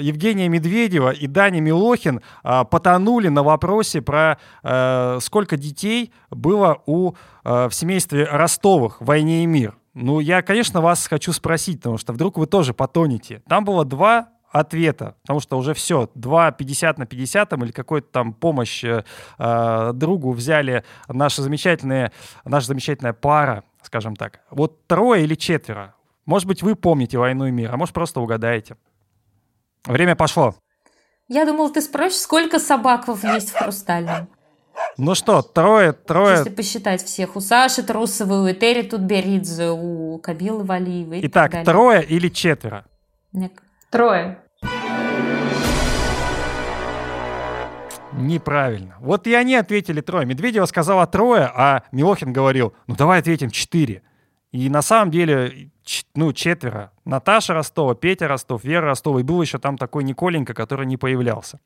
Евгения 0.00 0.48
Медведева 0.48 1.10
и 1.10 1.26
Даня 1.26 1.60
Милохин 1.60 2.22
э, 2.42 2.64
потонули 2.64 3.28
на 3.28 3.42
вопросе 3.42 4.00
про 4.00 4.38
э, 4.62 5.18
сколько 5.20 5.58
детей 5.58 6.12
было 6.30 6.82
у, 6.86 7.12
э, 7.44 7.68
в 7.68 7.72
семействе 7.74 8.24
Ростовых 8.24 9.02
в 9.02 9.04
«Войне 9.04 9.42
и 9.44 9.46
мир». 9.46 9.76
Ну, 9.92 10.20
я, 10.20 10.40
конечно, 10.40 10.80
вас 10.80 11.06
хочу 11.06 11.34
спросить, 11.34 11.78
потому 11.78 11.98
что 11.98 12.14
вдруг 12.14 12.38
вы 12.38 12.46
тоже 12.46 12.72
потонете. 12.72 13.42
Там 13.46 13.66
было 13.66 13.84
два 13.84 14.28
ответа, 14.52 15.16
потому 15.22 15.40
что 15.40 15.58
уже 15.58 15.74
все, 15.74 16.08
2 16.14 16.52
50 16.52 16.98
на 16.98 17.06
50 17.06 17.48
там, 17.48 17.64
или 17.64 17.72
какую-то 17.72 18.08
там 18.12 18.34
помощь 18.34 18.84
э, 18.84 19.04
э, 19.38 19.90
другу 19.94 20.32
взяли 20.32 20.84
наша 21.08 21.42
замечательная, 21.42 22.12
наша 22.44 22.68
замечательная 22.68 23.14
пара, 23.14 23.64
скажем 23.82 24.14
так. 24.14 24.40
Вот 24.50 24.86
трое 24.86 25.24
или 25.24 25.34
четверо. 25.34 25.94
Может 26.26 26.46
быть, 26.46 26.62
вы 26.62 26.76
помните 26.76 27.18
«Войну 27.18 27.46
и 27.46 27.50
мир», 27.50 27.72
а 27.72 27.76
может, 27.76 27.94
просто 27.94 28.20
угадаете. 28.20 28.76
Время 29.84 30.14
пошло. 30.14 30.54
Я 31.28 31.46
думал, 31.46 31.70
ты 31.70 31.80
спросишь, 31.80 32.20
сколько 32.20 32.58
собаков 32.58 33.24
есть 33.24 33.50
в 33.50 33.58
«Хрустальном». 33.58 34.28
Ну 34.96 35.14
что, 35.14 35.42
трое, 35.42 35.92
трое... 35.92 36.38
Если 36.38 36.50
посчитать 36.50 37.02
всех. 37.02 37.36
У 37.36 37.40
Саши 37.40 37.82
Трусовой, 37.82 38.38
у 38.38 38.52
Этери 38.52 38.82
Тутберидзе, 38.82 39.70
у 39.70 40.18
Кабилы 40.18 40.64
Валиевой. 40.64 41.20
Итак, 41.24 41.64
трое 41.64 42.04
или 42.04 42.28
четверо? 42.28 42.84
Нет. 43.32 43.52
Трое. 43.90 44.41
Неправильно. 48.12 48.96
Вот 49.00 49.26
и 49.26 49.34
они 49.34 49.54
ответили 49.54 50.00
трое. 50.00 50.26
Медведева 50.26 50.66
сказала 50.66 51.06
трое, 51.06 51.50
а 51.54 51.82
Милохин 51.92 52.32
говорил, 52.32 52.74
ну 52.86 52.94
давай 52.94 53.20
ответим 53.20 53.50
четыре. 53.50 54.02
И 54.52 54.68
на 54.68 54.82
самом 54.82 55.10
деле, 55.10 55.70
ну, 56.14 56.32
четверо. 56.34 56.92
Наташа 57.06 57.54
Ростова, 57.54 57.94
Петя 57.94 58.28
Ростов, 58.28 58.64
Вера 58.64 58.86
Ростова. 58.86 59.20
И 59.20 59.22
был 59.22 59.40
еще 59.40 59.58
там 59.58 59.78
такой 59.78 60.04
Николенька, 60.04 60.52
который 60.52 60.84
не 60.84 60.98
появлялся. 60.98 61.58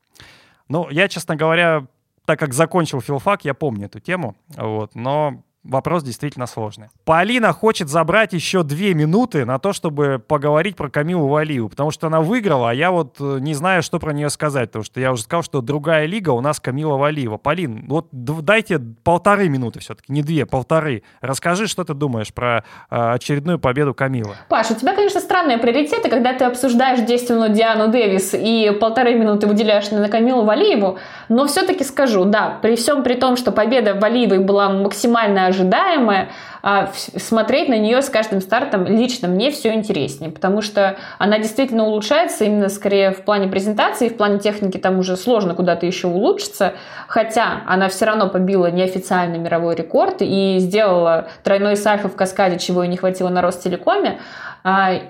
Ну, 0.68 0.88
я, 0.90 1.08
честно 1.08 1.34
говоря, 1.34 1.86
так 2.24 2.38
как 2.38 2.54
закончил 2.54 3.00
филфак, 3.00 3.44
я 3.44 3.54
помню 3.54 3.86
эту 3.86 3.98
тему. 3.98 4.36
Вот, 4.56 4.94
но 4.94 5.42
вопрос 5.68 6.02
действительно 6.02 6.46
сложный. 6.46 6.88
Полина 7.04 7.52
хочет 7.52 7.88
забрать 7.88 8.32
еще 8.32 8.62
две 8.62 8.94
минуты 8.94 9.44
на 9.44 9.58
то, 9.58 9.72
чтобы 9.72 10.22
поговорить 10.26 10.76
про 10.76 10.88
Камилу 10.88 11.28
Валиеву, 11.28 11.68
потому 11.68 11.90
что 11.90 12.06
она 12.06 12.20
выиграла, 12.20 12.70
а 12.70 12.74
я 12.74 12.90
вот 12.90 13.16
э, 13.20 13.38
не 13.40 13.54
знаю, 13.54 13.82
что 13.82 13.98
про 13.98 14.12
нее 14.12 14.30
сказать, 14.30 14.70
потому 14.70 14.84
что 14.84 15.00
я 15.00 15.12
уже 15.12 15.22
сказал, 15.22 15.42
что 15.42 15.60
другая 15.60 16.06
лига 16.06 16.30
у 16.30 16.40
нас 16.40 16.60
Камила 16.60 16.96
Валиева. 16.96 17.36
Полин, 17.36 17.84
вот 17.88 18.08
дайте 18.12 18.78
полторы 18.78 19.48
минуты 19.48 19.80
все-таки, 19.80 20.12
не 20.12 20.22
две, 20.22 20.46
полторы. 20.46 21.02
Расскажи, 21.20 21.66
что 21.66 21.84
ты 21.84 21.94
думаешь 21.94 22.32
про 22.32 22.64
э, 22.90 23.12
очередную 23.14 23.58
победу 23.58 23.94
Камилы. 23.94 24.34
Паш, 24.48 24.70
у 24.70 24.74
тебя, 24.74 24.94
конечно, 24.94 25.20
странные 25.20 25.58
приоритеты, 25.58 26.08
когда 26.08 26.32
ты 26.32 26.44
обсуждаешь 26.44 27.00
действенную 27.00 27.50
Диану 27.50 27.88
Дэвис 27.88 28.34
и 28.34 28.76
полторы 28.80 29.14
минуты 29.14 29.46
выделяешь 29.46 29.90
на 29.90 30.08
Камилу 30.08 30.44
Валиеву, 30.44 30.98
но 31.28 31.46
все-таки 31.46 31.84
скажу, 31.84 32.24
да, 32.24 32.58
при 32.62 32.76
всем 32.76 33.02
при 33.02 33.14
том, 33.14 33.36
что 33.36 33.52
победа 33.52 33.94
Валиевой 33.94 34.40
была 34.40 34.68
максимально 34.68 35.46
ожидаемое, 35.56 36.28
а 36.62 36.90
смотреть 37.16 37.68
на 37.68 37.78
нее 37.78 38.02
с 38.02 38.08
каждым 38.08 38.40
стартом 38.40 38.86
лично. 38.86 39.28
Мне 39.28 39.50
все 39.50 39.72
интереснее, 39.72 40.30
потому 40.30 40.62
что 40.62 40.96
она 41.18 41.38
действительно 41.38 41.84
улучшается 41.84 42.44
именно 42.44 42.68
скорее 42.68 43.12
в 43.12 43.22
плане 43.22 43.48
презентации, 43.48 44.08
в 44.08 44.16
плане 44.16 44.38
техники 44.38 44.76
там 44.76 44.98
уже 44.98 45.16
сложно 45.16 45.54
куда-то 45.54 45.86
еще 45.86 46.08
улучшиться, 46.08 46.74
хотя 47.08 47.62
она 47.66 47.88
все 47.88 48.04
равно 48.04 48.28
побила 48.28 48.70
неофициальный 48.70 49.38
мировой 49.38 49.74
рекорд 49.74 50.16
и 50.20 50.56
сделала 50.58 51.28
тройной 51.42 51.76
сальхо 51.76 52.08
в 52.08 52.16
каскаде, 52.16 52.58
чего 52.58 52.84
и 52.84 52.88
не 52.88 52.96
хватило 52.96 53.28
на 53.28 53.42
Ростелекоме, 53.42 54.18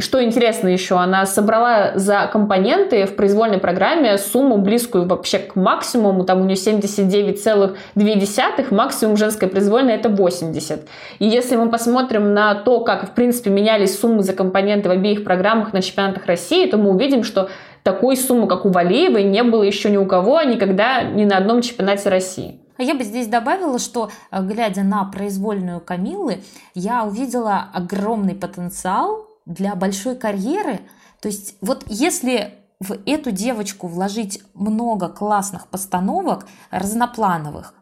что 0.00 0.22
интересно 0.22 0.68
еще, 0.68 0.96
она 0.96 1.24
собрала 1.24 1.92
за 1.94 2.28
компоненты 2.30 3.06
в 3.06 3.16
произвольной 3.16 3.56
программе 3.56 4.18
сумму 4.18 4.58
близкую 4.58 5.06
вообще 5.06 5.38
к 5.38 5.56
максимуму, 5.56 6.24
там 6.24 6.42
у 6.42 6.44
нее 6.44 6.56
79,2, 6.56 8.74
максимум 8.74 9.16
женской 9.16 9.48
произвольной 9.48 9.94
это 9.94 10.10
80. 10.10 10.86
И 11.20 11.26
если 11.26 11.56
мы 11.56 11.70
посмотрим 11.70 12.34
на 12.34 12.54
то, 12.54 12.80
как 12.80 13.08
в 13.08 13.12
принципе 13.12 13.48
менялись 13.48 13.98
суммы 13.98 14.22
за 14.22 14.34
компоненты 14.34 14.90
в 14.90 14.92
обеих 14.92 15.24
программах 15.24 15.72
на 15.72 15.80
чемпионатах 15.80 16.26
России, 16.26 16.66
то 16.66 16.76
мы 16.76 16.90
увидим, 16.90 17.24
что 17.24 17.48
такой 17.82 18.18
суммы, 18.18 18.48
как 18.48 18.66
у 18.66 18.68
Валеевой, 18.68 19.22
не 19.22 19.42
было 19.42 19.62
еще 19.62 19.88
ни 19.88 19.96
у 19.96 20.04
кого, 20.04 20.42
никогда 20.42 21.02
ни 21.02 21.24
на 21.24 21.38
одном 21.38 21.62
чемпионате 21.62 22.10
России. 22.10 22.60
А 22.76 22.82
я 22.82 22.94
бы 22.94 23.04
здесь 23.04 23.26
добавила, 23.26 23.78
что, 23.78 24.10
э, 24.30 24.42
глядя 24.42 24.82
на 24.82 25.04
произвольную 25.04 25.80
Камилы, 25.80 26.42
я 26.74 27.04
увидела 27.04 27.70
огромный 27.72 28.34
потенциал 28.34 29.25
для 29.46 29.74
большой 29.74 30.16
карьеры. 30.16 30.80
То 31.20 31.28
есть 31.28 31.56
вот 31.60 31.84
если 31.88 32.54
в 32.78 32.92
эту 33.06 33.30
девочку 33.30 33.86
вложить 33.86 34.42
много 34.52 35.08
классных 35.08 35.68
постановок 35.68 36.46
разноплановых, 36.70 37.72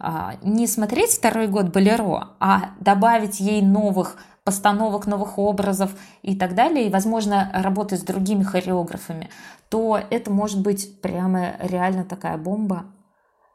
а, 0.00 0.36
не 0.42 0.66
смотреть 0.66 1.10
второй 1.10 1.46
год 1.46 1.66
Болеро, 1.66 2.30
а 2.40 2.70
добавить 2.80 3.38
ей 3.38 3.62
новых 3.62 4.16
постановок, 4.44 5.06
новых 5.06 5.38
образов 5.38 5.92
и 6.22 6.34
так 6.34 6.54
далее, 6.54 6.86
и, 6.86 6.90
возможно, 6.90 7.50
работать 7.54 8.00
с 8.00 8.04
другими 8.04 8.42
хореографами, 8.42 9.28
то 9.68 10.00
это 10.10 10.32
может 10.32 10.60
быть 10.60 11.00
прямо 11.02 11.54
реально 11.60 12.04
такая 12.04 12.38
бомба. 12.38 12.86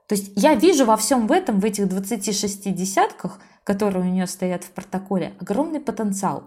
То 0.07 0.13
есть 0.13 0.31
я 0.35 0.53
вижу 0.53 0.85
во 0.85 0.95
всем 0.97 1.27
в 1.27 1.31
этом, 1.31 1.59
в 1.59 1.65
этих 1.65 1.89
26 1.89 2.73
десятках, 2.73 3.39
которые 3.63 4.05
у 4.05 4.07
нее 4.07 4.27
стоят 4.27 4.63
в 4.63 4.69
протоколе, 4.69 5.33
огромный 5.41 5.79
потенциал 5.79 6.43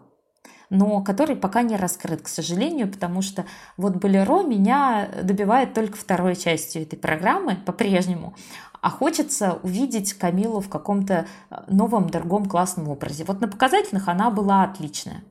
но 0.70 1.02
который 1.02 1.36
пока 1.36 1.62
не 1.62 1.76
раскрыт, 1.76 2.22
к 2.22 2.28
сожалению, 2.28 2.90
потому 2.90 3.22
что 3.22 3.44
вот 3.76 3.96
Болеро 3.96 4.42
меня 4.42 5.08
добивает 5.22 5.74
только 5.74 5.96
второй 5.96 6.36
частью 6.36 6.82
этой 6.82 6.96
программы 6.96 7.56
по-прежнему, 7.56 8.34
а 8.80 8.90
хочется 8.90 9.58
увидеть 9.62 10.14
Камилу 10.14 10.60
в 10.60 10.68
каком-то 10.68 11.26
э, 11.50 11.56
новом, 11.68 12.10
другом, 12.10 12.46
классном 12.46 12.88
образе. 12.88 13.24
Вот 13.24 13.40
на 13.40 13.48
показательных 13.48 14.08
она 14.08 14.30
была 14.30 14.62
отличная. 14.62 15.24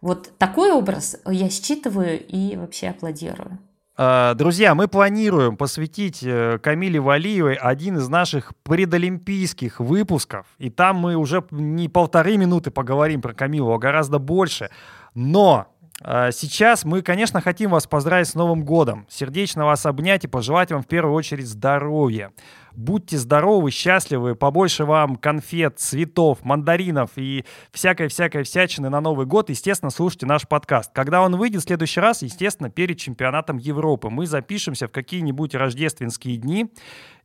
Вот 0.00 0.36
такой 0.38 0.72
образ 0.72 1.16
я 1.26 1.48
считываю 1.50 2.24
и 2.24 2.56
вообще 2.56 2.88
аплодирую. 2.88 3.58
А, 4.00 4.34
друзья, 4.34 4.76
мы 4.76 4.86
планируем 4.86 5.56
посвятить 5.56 6.22
э, 6.22 6.60
Камиле 6.62 7.00
Валиевой 7.00 7.54
один 7.54 7.96
из 7.96 8.08
наших 8.08 8.52
предолимпийских 8.62 9.80
выпусков. 9.80 10.46
И 10.58 10.70
там 10.70 10.94
мы 10.98 11.16
уже 11.16 11.44
не 11.50 11.88
полторы 11.88 12.36
минуты 12.36 12.70
поговорим 12.70 13.20
про 13.20 13.34
Камилу, 13.34 13.72
а 13.72 13.78
гораздо 13.78 14.20
больше. 14.20 14.70
Но 15.14 15.66
а, 16.00 16.30
Сейчас 16.30 16.84
мы, 16.84 17.02
конечно, 17.02 17.40
хотим 17.40 17.70
вас 17.70 17.88
поздравить 17.88 18.28
с 18.28 18.36
Новым 18.36 18.64
годом, 18.64 19.04
сердечно 19.10 19.64
вас 19.64 19.84
обнять 19.84 20.24
и 20.24 20.28
пожелать 20.28 20.70
вам 20.70 20.82
в 20.82 20.86
первую 20.86 21.14
очередь 21.14 21.48
здоровья. 21.48 22.30
Будьте 22.78 23.18
здоровы, 23.18 23.72
счастливы, 23.72 24.36
побольше 24.36 24.84
вам 24.84 25.16
конфет, 25.16 25.80
цветов, 25.80 26.44
мандаринов 26.44 27.10
и 27.16 27.44
всякой-всякой 27.72 28.44
всячины 28.44 28.88
на 28.88 29.00
Новый 29.00 29.26
год. 29.26 29.50
Естественно, 29.50 29.90
слушайте 29.90 30.26
наш 30.26 30.46
подкаст. 30.46 30.92
Когда 30.92 31.22
он 31.22 31.34
выйдет 31.34 31.62
в 31.62 31.64
следующий 31.64 31.98
раз, 31.98 32.22
естественно, 32.22 32.70
перед 32.70 32.96
чемпионатом 32.96 33.56
Европы. 33.56 34.10
Мы 34.10 34.28
запишемся 34.28 34.86
в 34.86 34.92
какие-нибудь 34.92 35.56
рождественские 35.56 36.36
дни 36.36 36.70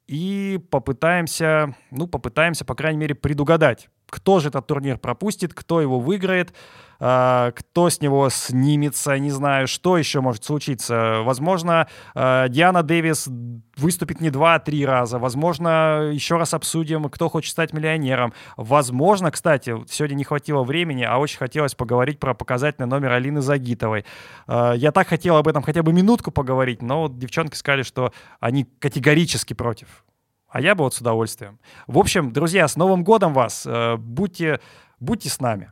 и 0.08 0.60
попытаемся, 0.72 1.76
ну, 1.92 2.08
попытаемся, 2.08 2.66
по 2.66 2.74
крайней 2.74 2.98
мере, 2.98 3.14
предугадать, 3.14 3.90
кто 4.10 4.40
же 4.40 4.50
этот 4.50 4.66
турнир 4.66 4.98
пропустит, 4.98 5.54
кто 5.54 5.82
его 5.82 6.00
выиграет, 6.00 6.56
кто 7.04 7.90
с 7.90 8.00
него 8.00 8.30
снимется, 8.30 9.20
не 9.20 9.30
знаю, 9.30 9.68
что 9.68 9.98
еще 9.98 10.22
может 10.22 10.46
случиться. 10.46 11.18
Возможно, 11.24 11.90
а, 12.16 12.48
Диана 12.48 12.82
Дэвис 12.82 13.28
выступит 13.76 14.22
не 14.22 14.30
два, 14.30 14.56
а 14.56 14.60
три 14.60 14.86
раза. 14.86 15.20
Возможно, 15.20 16.10
еще 16.14 16.38
раз 16.38 16.54
обсудим, 16.54 17.10
кто 17.10 17.28
хочет 17.28 17.52
стать 17.52 17.74
миллионером. 17.74 18.34
Возможно, 18.56 19.32
кстати, 19.32 19.76
сегодня 19.90 20.16
не 20.16 20.24
хватило 20.24 20.64
времени, 20.64 21.04
а 21.04 21.18
очень 21.18 21.40
хотелось 21.40 21.76
поговорить 21.76 22.20
про 22.20 22.34
показательный 22.34 22.88
номер 22.88 23.12
Алины 23.12 23.42
Загитовой. 23.42 24.06
А, 24.48 24.72
я 24.72 24.94
так 24.94 25.10
хотел 25.10 25.36
об 25.36 25.50
этом 25.50 25.62
хотя 25.62 25.84
бы 25.84 25.92
минутку 25.92 26.32
поговорить, 26.32 26.82
но 26.82 27.02
вот 27.02 27.18
девчонки 27.18 27.58
сказали, 27.58 27.84
что 27.84 28.14
они 28.40 28.64
категорически 28.80 29.54
против. 29.54 30.06
А 30.48 30.62
я 30.62 30.74
бы 30.74 30.86
вот 30.86 30.94
с 30.94 31.02
удовольствием. 31.02 31.60
В 31.86 31.98
общем, 31.98 32.32
друзья, 32.32 32.66
с 32.66 32.78
Новым 32.78 33.04
годом 33.04 33.34
вас! 33.34 33.64
Э, 33.66 33.98
будьте, 33.98 34.62
будьте 35.02 35.28
с 35.28 35.42
нами. 35.42 35.72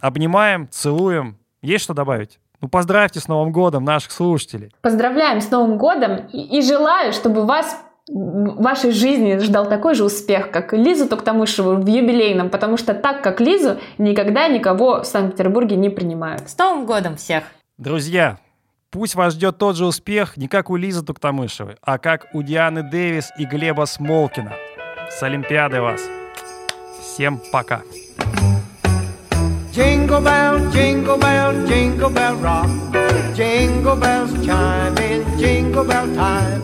Обнимаем, 0.00 0.68
целуем. 0.70 1.38
Есть 1.62 1.84
что 1.84 1.94
добавить? 1.94 2.38
Ну, 2.60 2.68
поздравьте 2.68 3.20
с 3.20 3.28
Новым 3.28 3.52
годом 3.52 3.84
наших 3.84 4.12
слушателей. 4.12 4.72
Поздравляем 4.80 5.40
с 5.40 5.50
Новым 5.50 5.78
годом 5.78 6.26
и, 6.32 6.58
и 6.58 6.62
желаю, 6.62 7.12
чтобы 7.12 7.44
вас 7.44 7.76
в 8.08 8.62
вашей 8.62 8.92
жизни 8.92 9.36
ждал 9.38 9.68
такой 9.68 9.94
же 9.94 10.04
успех, 10.04 10.50
как 10.50 10.72
Лизу 10.72 11.08
Токтамышеву 11.08 11.74
в 11.74 11.86
юбилейном, 11.86 12.50
потому 12.50 12.76
что 12.76 12.94
так, 12.94 13.22
как 13.22 13.40
Лизу, 13.40 13.78
никогда 13.98 14.48
никого 14.48 15.02
в 15.02 15.06
Санкт-Петербурге 15.06 15.76
не 15.76 15.90
принимают. 15.90 16.48
С 16.48 16.56
Новым 16.56 16.86
годом 16.86 17.16
всех! 17.16 17.44
Друзья, 17.78 18.38
пусть 18.90 19.16
вас 19.16 19.34
ждет 19.34 19.58
тот 19.58 19.76
же 19.76 19.86
успех 19.86 20.36
не 20.36 20.46
как 20.46 20.70
у 20.70 20.76
Лизы 20.76 21.04
Туктамышевой, 21.04 21.76
а 21.82 21.98
как 21.98 22.28
у 22.32 22.42
Дианы 22.42 22.82
Дэвис 22.82 23.32
и 23.38 23.44
Глеба 23.44 23.86
Смолкина. 23.86 24.52
С 25.10 25.22
Олимпиадой 25.22 25.80
вас! 25.80 26.00
Всем 27.00 27.40
пока! 27.50 27.82
Jingle 29.76 30.22
bell, 30.22 30.70
jingle 30.70 31.18
bell, 31.18 31.66
jingle 31.66 32.08
bell 32.08 32.34
rock. 32.36 32.70
Jingle 33.34 33.94
bells 33.94 34.32
chime 34.46 34.96
in 34.96 35.38
jingle 35.38 35.84
bell 35.84 36.06
time. 36.14 36.62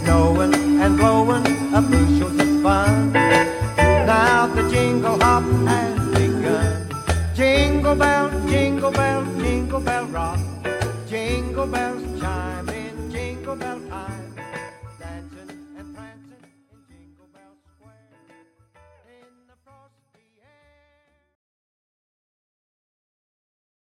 Snowing 0.00 0.52
and 0.80 0.96
blowing 0.96 1.46
a 1.72 1.80
bushels 1.80 2.40
of 2.40 2.60
fun. 2.60 3.12
Now 3.12 4.48
the 4.48 4.68
jingle 4.68 5.16
hop 5.20 5.44
has 5.68 5.96
begun. 6.08 6.88
Jingle 7.36 7.94
bell, 7.94 8.28
jingle 8.48 8.90
bell, 8.90 9.24
jingle 9.38 9.80
bell 9.80 10.06
rock. 10.06 10.40
Jingle 11.08 11.68
bells 11.68 11.99